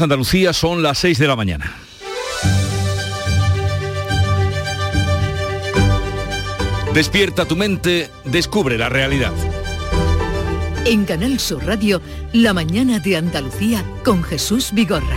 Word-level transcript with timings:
Andalucía 0.00 0.52
son 0.52 0.82
las 0.82 0.98
6 0.98 1.18
de 1.18 1.26
la 1.26 1.36
mañana. 1.36 1.76
Despierta 6.94 7.46
tu 7.46 7.56
mente, 7.56 8.10
descubre 8.24 8.76
la 8.76 8.88
realidad. 8.88 9.32
En 10.84 11.04
Canal 11.04 11.40
Sur 11.40 11.64
Radio, 11.64 12.02
La 12.32 12.52
mañana 12.52 12.98
de 12.98 13.16
Andalucía 13.16 13.84
con 14.04 14.22
Jesús 14.22 14.72
Vigorra. 14.72 15.16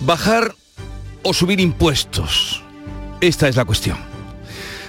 Bajar 0.00 0.54
o 1.22 1.34
subir 1.34 1.58
impuestos. 1.58 2.62
Esta 3.20 3.48
es 3.48 3.56
la 3.56 3.64
cuestión. 3.64 4.13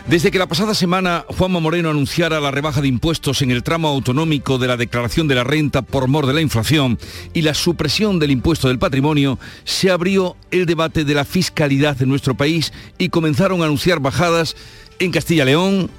Desde 0.08 0.30
que 0.30 0.38
la 0.38 0.46
pasada 0.46 0.76
semana 0.76 1.26
Juanma 1.30 1.60
Moreno 1.60 1.90
anunciara 1.90 2.40
la 2.40 2.52
rebaja 2.52 2.80
de 2.80 2.88
impuestos 2.88 3.42
en 3.42 3.50
el 3.50 3.64
tramo 3.64 3.88
autonómico 3.88 4.60
de 4.60 4.68
la 4.68 4.78
declaración 4.78 5.28
de 5.28 5.34
la 5.34 5.44
renta 5.44 5.82
por 5.82 6.08
mor 6.08 6.28
de 6.28 6.34
la 6.34 6.42
inflación 6.42 7.00
y 7.34 7.42
la 7.42 7.56
supresión 7.56 8.20
del 8.20 8.30
impuesto 8.30 8.68
del 8.68 8.78
patrimonio, 8.78 9.40
se 9.64 9.90
abrió 9.90 10.38
el 10.52 10.68
debate 10.68 11.06
de 11.06 11.16
la 11.16 11.26
fiscalidad 11.26 12.00
en 12.04 12.10
nuestro 12.10 12.38
país 12.38 12.72
y 13.00 13.10
comenzaron 13.10 13.64
a 13.64 13.66
anunciar 13.66 14.00
bajadas 14.00 14.56
en 15.00 15.12
Castilla-León, 15.12 15.90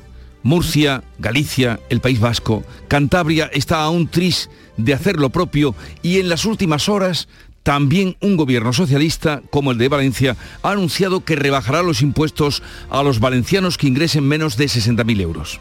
Murcia, 0.44 1.02
Galicia, 1.18 1.80
el 1.90 2.00
País 2.00 2.20
Vasco, 2.20 2.62
Cantabria 2.86 3.50
está 3.52 3.82
aún 3.82 4.06
tris 4.06 4.48
de 4.76 4.94
hacer 4.94 5.16
lo 5.16 5.30
propio 5.30 5.74
y 6.02 6.20
en 6.20 6.28
las 6.28 6.44
últimas 6.44 6.88
horas 6.88 7.26
también 7.66 8.16
un 8.20 8.36
gobierno 8.36 8.72
socialista, 8.72 9.42
como 9.50 9.72
el 9.72 9.78
de 9.78 9.88
Valencia, 9.88 10.36
ha 10.62 10.70
anunciado 10.70 11.24
que 11.24 11.34
rebajará 11.34 11.82
los 11.82 12.00
impuestos 12.00 12.62
a 12.90 13.02
los 13.02 13.18
valencianos 13.18 13.76
que 13.76 13.88
ingresen 13.88 14.22
menos 14.22 14.56
de 14.56 14.66
60.000 14.66 15.20
euros. 15.20 15.58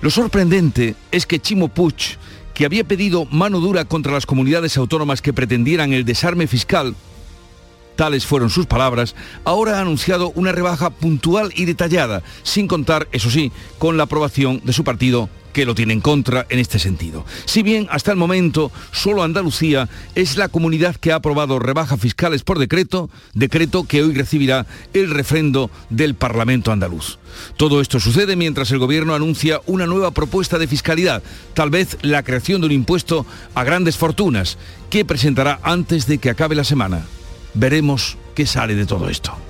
Lo 0.00 0.10
sorprendente 0.10 0.96
es 1.12 1.26
que 1.26 1.38
Chimo 1.38 1.68
Puig, 1.68 2.18
que 2.52 2.64
había 2.64 2.82
pedido 2.82 3.26
mano 3.26 3.60
dura 3.60 3.84
contra 3.84 4.12
las 4.12 4.26
comunidades 4.26 4.76
autónomas 4.76 5.22
que 5.22 5.32
pretendieran 5.32 5.92
el 5.92 6.04
desarme 6.04 6.48
fiscal, 6.48 6.96
tales 7.94 8.26
fueron 8.26 8.50
sus 8.50 8.66
palabras, 8.66 9.14
ahora 9.44 9.78
ha 9.78 9.82
anunciado 9.82 10.32
una 10.34 10.50
rebaja 10.50 10.90
puntual 10.90 11.52
y 11.54 11.64
detallada, 11.64 12.24
sin 12.42 12.66
contar, 12.66 13.06
eso 13.12 13.30
sí, 13.30 13.52
con 13.78 13.96
la 13.96 14.02
aprobación 14.02 14.62
de 14.64 14.72
su 14.72 14.82
partido 14.82 15.30
que 15.52 15.64
lo 15.64 15.74
tiene 15.74 15.92
en 15.92 16.00
contra 16.00 16.46
en 16.48 16.58
este 16.58 16.78
sentido. 16.78 17.24
Si 17.44 17.62
bien 17.62 17.86
hasta 17.90 18.10
el 18.10 18.16
momento 18.16 18.70
solo 18.92 19.22
Andalucía 19.22 19.88
es 20.14 20.36
la 20.36 20.48
comunidad 20.48 20.96
que 20.96 21.12
ha 21.12 21.16
aprobado 21.16 21.58
rebajas 21.58 22.00
fiscales 22.00 22.42
por 22.42 22.58
decreto, 22.58 23.10
decreto 23.34 23.84
que 23.84 24.02
hoy 24.02 24.14
recibirá 24.14 24.66
el 24.94 25.10
refrendo 25.10 25.70
del 25.88 26.14
Parlamento 26.14 26.72
andaluz. 26.72 27.18
Todo 27.56 27.80
esto 27.80 28.00
sucede 28.00 28.36
mientras 28.36 28.70
el 28.70 28.78
gobierno 28.78 29.14
anuncia 29.14 29.60
una 29.66 29.86
nueva 29.86 30.10
propuesta 30.10 30.58
de 30.58 30.66
fiscalidad, 30.66 31.22
tal 31.54 31.70
vez 31.70 31.96
la 32.02 32.22
creación 32.22 32.60
de 32.60 32.66
un 32.66 32.72
impuesto 32.72 33.26
a 33.54 33.64
grandes 33.64 33.96
fortunas, 33.96 34.58
que 34.90 35.04
presentará 35.04 35.60
antes 35.62 36.06
de 36.06 36.18
que 36.18 36.30
acabe 36.30 36.54
la 36.54 36.64
semana. 36.64 37.02
Veremos 37.54 38.16
qué 38.34 38.46
sale 38.46 38.74
de 38.74 38.86
todo 38.86 39.08
esto. 39.08 39.49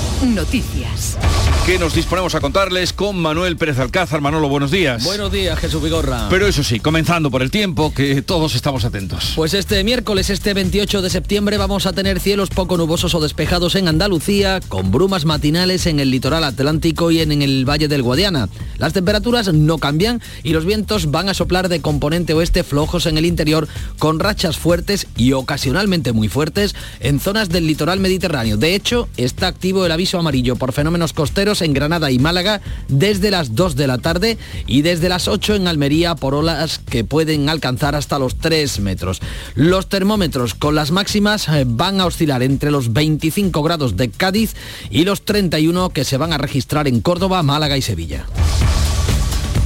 Noticias. 0.21 1.17
Que 1.65 1.79
nos 1.79 1.95
disponemos 1.95 2.35
a 2.35 2.41
contarles 2.41 2.93
con 2.93 3.19
Manuel 3.19 3.57
Pérez 3.57 3.79
Alcázar. 3.79 4.21
Manolo, 4.21 4.49
buenos 4.49 4.69
días. 4.69 5.03
Buenos 5.03 5.31
días, 5.31 5.57
Jesús 5.57 5.81
Vigorra. 5.81 6.27
Pero 6.29 6.47
eso 6.47 6.63
sí, 6.63 6.79
comenzando 6.79 7.31
por 7.31 7.41
el 7.41 7.49
tiempo, 7.49 7.93
que 7.93 8.21
todos 8.21 8.55
estamos 8.55 8.85
atentos. 8.85 9.33
Pues 9.35 9.53
este 9.55 9.83
miércoles, 9.83 10.29
este 10.29 10.53
28 10.53 11.01
de 11.01 11.09
septiembre, 11.09 11.57
vamos 11.57 11.87
a 11.87 11.93
tener 11.93 12.19
cielos 12.19 12.49
poco 12.49 12.77
nubosos 12.77 13.15
o 13.15 13.19
despejados 13.19 13.75
en 13.75 13.87
Andalucía, 13.87 14.59
con 14.67 14.91
brumas 14.91 15.25
matinales 15.25 15.87
en 15.87 15.99
el 15.99 16.11
litoral 16.11 16.43
atlántico 16.43 17.09
y 17.09 17.21
en, 17.21 17.31
en 17.31 17.41
el 17.41 17.67
Valle 17.67 17.87
del 17.87 18.03
Guadiana. 18.03 18.49
Las 18.77 18.93
temperaturas 18.93 19.53
no 19.53 19.77
cambian 19.77 20.21
y 20.43 20.53
los 20.53 20.65
vientos 20.65 21.09
van 21.11 21.29
a 21.29 21.33
soplar 21.33 21.67
de 21.69 21.81
componente 21.81 22.33
oeste 22.33 22.63
flojos 22.63 23.05
en 23.05 23.17
el 23.17 23.25
interior, 23.25 23.67
con 23.97 24.19
rachas 24.19 24.57
fuertes 24.57 25.07
y 25.15 25.33
ocasionalmente 25.33 26.11
muy 26.11 26.27
fuertes 26.27 26.75
en 26.99 27.19
zonas 27.19 27.49
del 27.49 27.67
litoral 27.67 27.99
mediterráneo. 27.99 28.57
De 28.57 28.75
hecho, 28.75 29.07
está 29.17 29.47
activo 29.47 29.85
el 29.85 29.91
aviso 29.91 30.10
amarillo 30.19 30.55
por 30.55 30.73
fenómenos 30.73 31.13
costeros 31.13 31.61
en 31.61 31.73
Granada 31.73 32.11
y 32.11 32.19
Málaga 32.19 32.61
desde 32.87 33.31
las 33.31 33.55
2 33.55 33.75
de 33.75 33.87
la 33.87 33.97
tarde 33.97 34.37
y 34.67 34.81
desde 34.81 35.09
las 35.09 35.27
8 35.27 35.55
en 35.55 35.67
Almería 35.67 36.15
por 36.15 36.33
olas 36.33 36.79
que 36.79 37.03
pueden 37.03 37.49
alcanzar 37.49 37.95
hasta 37.95 38.19
los 38.19 38.37
3 38.37 38.79
metros. 38.79 39.21
Los 39.55 39.87
termómetros 39.87 40.53
con 40.53 40.75
las 40.75 40.91
máximas 40.91 41.47
eh, 41.47 41.65
van 41.67 42.01
a 42.01 42.05
oscilar 42.05 42.43
entre 42.43 42.71
los 42.71 42.93
25 42.93 43.63
grados 43.63 43.97
de 43.97 44.09
Cádiz 44.09 44.55
y 44.89 45.03
los 45.03 45.23
31 45.23 45.89
que 45.89 46.05
se 46.05 46.17
van 46.17 46.33
a 46.33 46.37
registrar 46.37 46.87
en 46.87 47.01
Córdoba, 47.01 47.43
Málaga 47.43 47.77
y 47.77 47.81
Sevilla. 47.81 48.25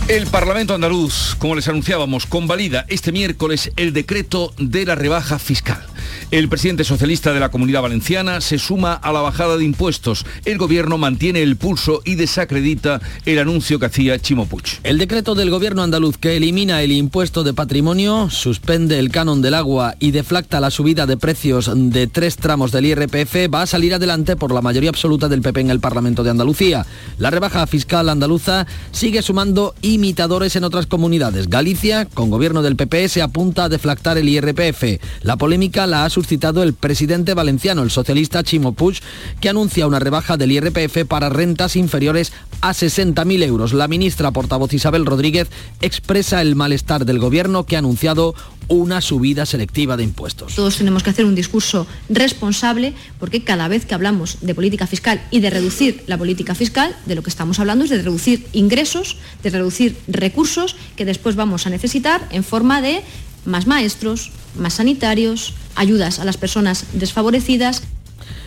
El 0.08 0.28
Parlamento 0.28 0.76
andaluz, 0.76 1.36
como 1.40 1.56
les 1.56 1.68
anunciábamos, 1.68 2.28
convalida 2.28 2.86
este 2.90 3.12
miércoles 3.12 3.72
el 3.76 3.92
decreto 3.92 4.54
de 4.60 4.86
la 4.86 4.94
rebaja 4.94 5.40
fiscal. 5.40 5.84
El 6.32 6.50
presidente 6.50 6.84
socialista 6.84 7.34
de 7.34 7.40
la 7.40 7.50
Comunidad 7.50 7.82
Valenciana 7.82 8.42
se 8.42 8.58
suma 8.58 8.94
a 8.94 9.12
la 9.12 9.22
bajada 9.22 9.58
de 9.58 9.64
impuestos. 9.64 10.26
El 10.44 10.58
gobierno 10.58 10.98
mantiene 10.98 11.42
el 11.42 11.56
pulso 11.56 12.02
y 12.04 12.16
desacredita 12.16 13.00
el 13.26 13.40
anuncio 13.40 13.80
que 13.80 13.86
hacía 13.86 14.20
Chimo 14.20 14.46
Puig. 14.46 14.80
El 14.84 14.98
decreto 14.98 15.36
del 15.36 15.50
gobierno 15.50 15.84
andaluz 15.84 16.18
que 16.18 16.36
elimina 16.36 16.82
el 16.82 16.92
impuesto 16.92 17.44
de 17.44 17.54
patrimonio, 17.54 18.30
suspende 18.30 19.00
el 19.00 19.12
canon 19.12 19.42
del 19.42 19.54
agua 19.54 19.96
y 20.00 20.12
deflacta 20.12 20.60
la 20.60 20.72
subida 20.72 21.06
de 21.06 21.18
precios 21.18 21.72
de 21.74 22.08
tres 22.08 22.38
tramos 22.38 22.72
del 22.72 22.86
IRPF 22.86 23.54
va 23.54 23.64
a 23.64 23.68
salir 23.68 23.94
adelante 23.94 24.36
por 24.36 24.54
la 24.54 24.62
mayoría 24.62 24.90
absoluta 24.90 25.30
del 25.30 25.42
PP 25.42 25.62
en 25.62 25.70
el 25.70 25.80
Parlamento 25.80 26.24
de 26.24 26.32
Andalucía. 26.32 26.86
La 27.18 27.30
rebaja 27.30 27.66
fiscal 27.68 28.10
andaluza 28.10 28.66
sigue 28.92 29.22
sumando 29.22 29.76
imitadores 29.96 30.56
en 30.56 30.64
otras 30.64 30.86
comunidades. 30.86 31.50
Galicia, 31.50 32.06
con 32.06 32.30
gobierno 32.30 32.62
del 32.62 32.76
PP, 32.76 33.10
se 33.10 33.22
apunta 33.22 33.64
a 33.64 33.70
deflactar 33.70 34.18
el 34.18 34.30
IRPF. 34.30 35.02
La 35.24 35.38
polémica 35.38 35.88
la 35.88 36.06
ha 36.06 36.10
suscitado 36.10 36.62
el 36.62 36.74
presidente 36.74 37.34
valenciano, 37.34 37.82
el 37.82 37.90
socialista 37.90 38.44
Chimo 38.44 38.74
Puig, 38.74 39.00
que 39.42 39.50
anuncia 39.50 39.88
una 39.88 40.00
rebaja 40.00 40.38
del 40.38 40.52
IRPF 40.52 41.06
para 41.08 41.30
rentas 41.30 41.76
inferiores 41.76 42.32
a 42.62 42.72
60.000 42.72 43.44
euros. 43.44 43.74
La 43.74 43.88
ministra 43.88 44.32
portavoz 44.32 44.74
Isabel 44.74 45.06
Rodríguez 45.06 45.50
expresa 45.82 46.42
el 46.42 46.56
malestar 46.56 47.06
del 47.06 47.20
gobierno 47.20 47.66
que 47.66 47.76
ha 47.76 47.80
anunciado 47.80 48.36
una 48.68 49.02
subida 49.02 49.46
selectiva 49.46 49.98
de 49.98 50.04
impuestos. 50.04 50.56
Todos 50.56 50.78
tenemos 50.78 51.04
que 51.04 51.10
hacer 51.10 51.26
un 51.26 51.36
discurso 51.36 51.88
responsable 52.10 52.94
porque 53.20 53.44
cada 53.44 53.68
vez 53.68 53.86
que 53.86 53.94
hablamos 53.94 54.38
de 54.42 54.56
política 54.56 54.88
fiscal 54.88 55.22
y 55.32 55.40
de 55.40 55.50
reducir 55.50 56.04
la 56.08 56.18
política 56.18 56.56
fiscal, 56.56 56.96
de 57.06 57.16
lo 57.16 57.24
que 57.24 57.30
estamos 57.30 57.60
hablando 57.60 57.84
es 57.84 57.90
de 57.90 57.98
reducir 57.98 58.48
ingresos, 58.54 59.18
de 59.44 59.50
reducir 59.50 59.98
recursos 60.08 60.76
que 60.96 61.06
después 61.06 61.36
vamos 61.36 61.68
a 61.68 61.70
necesitar 61.70 62.28
en 62.32 62.44
forma 62.44 62.82
de 62.82 63.02
más 63.46 63.68
maestros, 63.68 64.32
más 64.58 64.76
sanitarios, 64.76 65.54
ayudas 65.76 66.20
a 66.20 66.26
las 66.26 66.38
personas 66.38 66.86
desfavorecidas. 66.94 67.84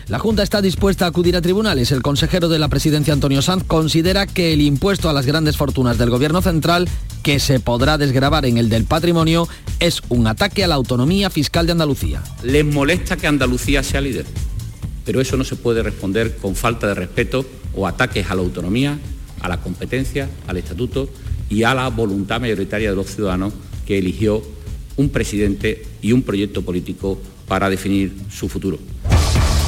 La 0.07 0.19
Junta 0.19 0.41
está 0.41 0.61
dispuesta 0.61 1.05
a 1.05 1.09
acudir 1.09 1.35
a 1.35 1.41
tribunales. 1.41 1.91
El 1.91 2.01
consejero 2.01 2.49
de 2.49 2.57
la 2.57 2.67
presidencia, 2.67 3.13
Antonio 3.13 3.43
Sanz, 3.43 3.63
considera 3.63 4.25
que 4.25 4.53
el 4.53 4.61
impuesto 4.61 5.07
a 5.07 5.13
las 5.13 5.27
grandes 5.27 5.55
fortunas 5.55 5.99
del 5.99 6.09
Gobierno 6.09 6.41
central, 6.41 6.89
que 7.23 7.39
se 7.39 7.59
podrá 7.59 7.97
desgravar 7.97 8.45
en 8.45 8.57
el 8.57 8.69
del 8.69 8.85
patrimonio, 8.85 9.47
es 9.79 10.01
un 10.09 10.27
ataque 10.27 10.63
a 10.63 10.67
la 10.67 10.75
autonomía 10.75 11.29
fiscal 11.29 11.65
de 11.65 11.73
Andalucía. 11.73 12.23
Les 12.43 12.65
molesta 12.65 13.17
que 13.17 13.27
Andalucía 13.27 13.83
sea 13.83 14.01
líder, 14.01 14.25
pero 15.05 15.21
eso 15.21 15.37
no 15.37 15.43
se 15.43 15.55
puede 15.55 15.83
responder 15.83 16.37
con 16.37 16.55
falta 16.55 16.87
de 16.87 16.93
respeto 16.93 17.45
o 17.75 17.87
ataques 17.87 18.29
a 18.29 18.35
la 18.35 18.41
autonomía, 18.41 18.97
a 19.41 19.49
la 19.49 19.61
competencia, 19.61 20.29
al 20.47 20.57
estatuto 20.57 21.09
y 21.49 21.63
a 21.63 21.73
la 21.73 21.89
voluntad 21.89 22.41
mayoritaria 22.41 22.89
de 22.89 22.95
los 22.95 23.07
ciudadanos 23.07 23.53
que 23.85 23.97
eligió 23.97 24.41
un 24.97 25.09
presidente 25.09 25.85
y 26.01 26.11
un 26.11 26.23
proyecto 26.23 26.61
político 26.61 27.19
para 27.47 27.69
definir 27.69 28.13
su 28.29 28.47
futuro. 28.49 28.77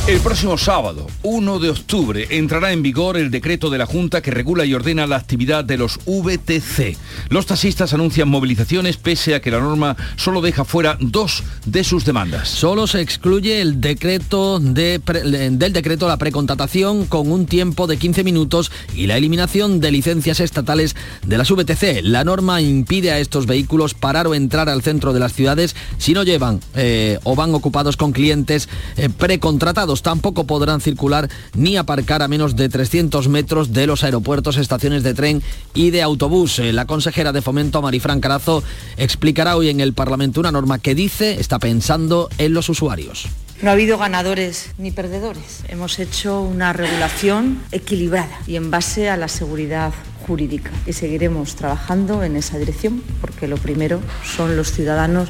El 0.08 0.20
próximo 0.20 0.58
sábado, 0.58 1.06
1 1.22 1.60
de 1.60 1.70
octubre, 1.70 2.28
entrará 2.32 2.72
en 2.72 2.82
vigor 2.82 3.18
el 3.18 3.30
decreto 3.30 3.70
de 3.70 3.78
la 3.78 3.86
Junta 3.86 4.24
que 4.24 4.32
regula 4.32 4.66
y 4.66 4.74
ordena 4.74 5.06
la 5.06 5.16
actividad 5.16 5.64
de 5.64 5.78
los 5.78 6.00
VTC. 6.08 6.98
Los 7.30 7.46
taxistas 7.46 7.94
anuncian 7.94 8.28
movilizaciones 8.28 8.98
pese 8.98 9.36
a 9.36 9.42
que 9.42 9.52
la 9.52 9.60
norma 9.60 9.96
solo 10.16 10.42
deja 10.42 10.66
fuera 10.66 10.98
dos 11.00 11.44
de 11.68 11.84
sus 11.84 12.04
demandas. 12.04 12.50
Solo 12.50 12.88
se 12.88 13.00
excluye 13.00 13.62
el 13.62 13.80
decreto 13.80 14.60
de 14.60 15.00
del 15.00 15.72
decreto 15.72 16.08
la 16.08 16.18
precontratación 16.18 17.06
con 17.06 17.32
un 17.32 17.46
tiempo 17.46 17.86
de 17.86 17.98
15 17.98 18.24
minutos 18.24 18.72
y 18.96 19.06
la 19.06 19.18
eliminación 19.18 19.80
de 19.80 19.92
licencias 19.92 20.40
estatales 20.40 20.96
de 21.26 21.38
las 21.38 21.52
VTC. 21.52 22.02
La 22.02 22.24
norma 22.24 22.60
impide 22.60 23.12
a 23.12 23.20
estos 23.20 23.46
vehículos 23.46 23.94
parar 23.94 24.26
o 24.26 24.34
entrar 24.34 24.68
al 24.68 24.82
centro 24.82 25.14
de 25.14 25.20
las 25.20 25.34
ciudades 25.34 25.76
si 26.00 26.14
no 26.14 26.24
llevan 26.24 26.60
eh, 26.74 27.20
o 27.24 27.36
van 27.36 27.54
ocupados 27.54 27.98
con 27.98 28.14
clientes 28.14 28.68
eh, 28.98 29.08
precontratados 29.10 29.91
tampoco 30.00 30.46
podrán 30.46 30.80
circular 30.80 31.30
ni 31.54 31.76
aparcar 31.76 32.22
a 32.22 32.30
menos 32.30 32.56
de 32.56 32.70
300 32.70 33.28
metros 33.28 33.74
de 33.74 33.86
los 33.86 34.06
aeropuertos, 34.06 34.56
estaciones 34.56 35.04
de 35.04 35.14
tren 35.14 35.44
y 35.74 35.92
de 35.92 36.02
autobús. 36.02 36.60
Eh, 36.60 36.72
la 36.72 36.86
consejera 36.86 37.34
de 37.34 37.42
Fomento, 37.42 37.82
Marifran 37.82 38.22
Carazo, 38.22 38.64
explicará 38.96 39.58
hoy 39.58 39.68
en 39.68 39.82
el 39.82 39.94
Parlamento 39.94 40.40
una 40.40 40.54
norma 40.54 40.80
que 40.80 40.96
dice 40.96 41.40
está 41.40 41.60
pensando 41.60 42.30
en 42.38 42.54
los 42.54 42.70
usuarios 42.70 43.28
No 43.62 43.70
ha 43.70 43.74
habido 43.74 43.98
ganadores 43.98 44.72
ni 44.78 44.92
perdedores. 44.92 45.64
Hemos 45.68 46.00
hecho 46.00 46.42
una 46.42 46.74
regulación 46.74 47.62
equilibrada 47.72 48.40
y 48.48 48.56
en 48.56 48.72
base 48.72 49.10
a 49.10 49.18
la 49.18 49.28
seguridad 49.28 49.94
jurídica 50.26 50.72
y 50.86 50.94
seguiremos 50.94 51.56
trabajando 51.56 52.24
en 52.24 52.36
esa 52.36 52.58
dirección 52.58 53.04
porque 53.20 53.48
lo 53.48 53.58
primero 53.58 54.00
son 54.24 54.56
los 54.56 54.72
ciudadanos 54.72 55.30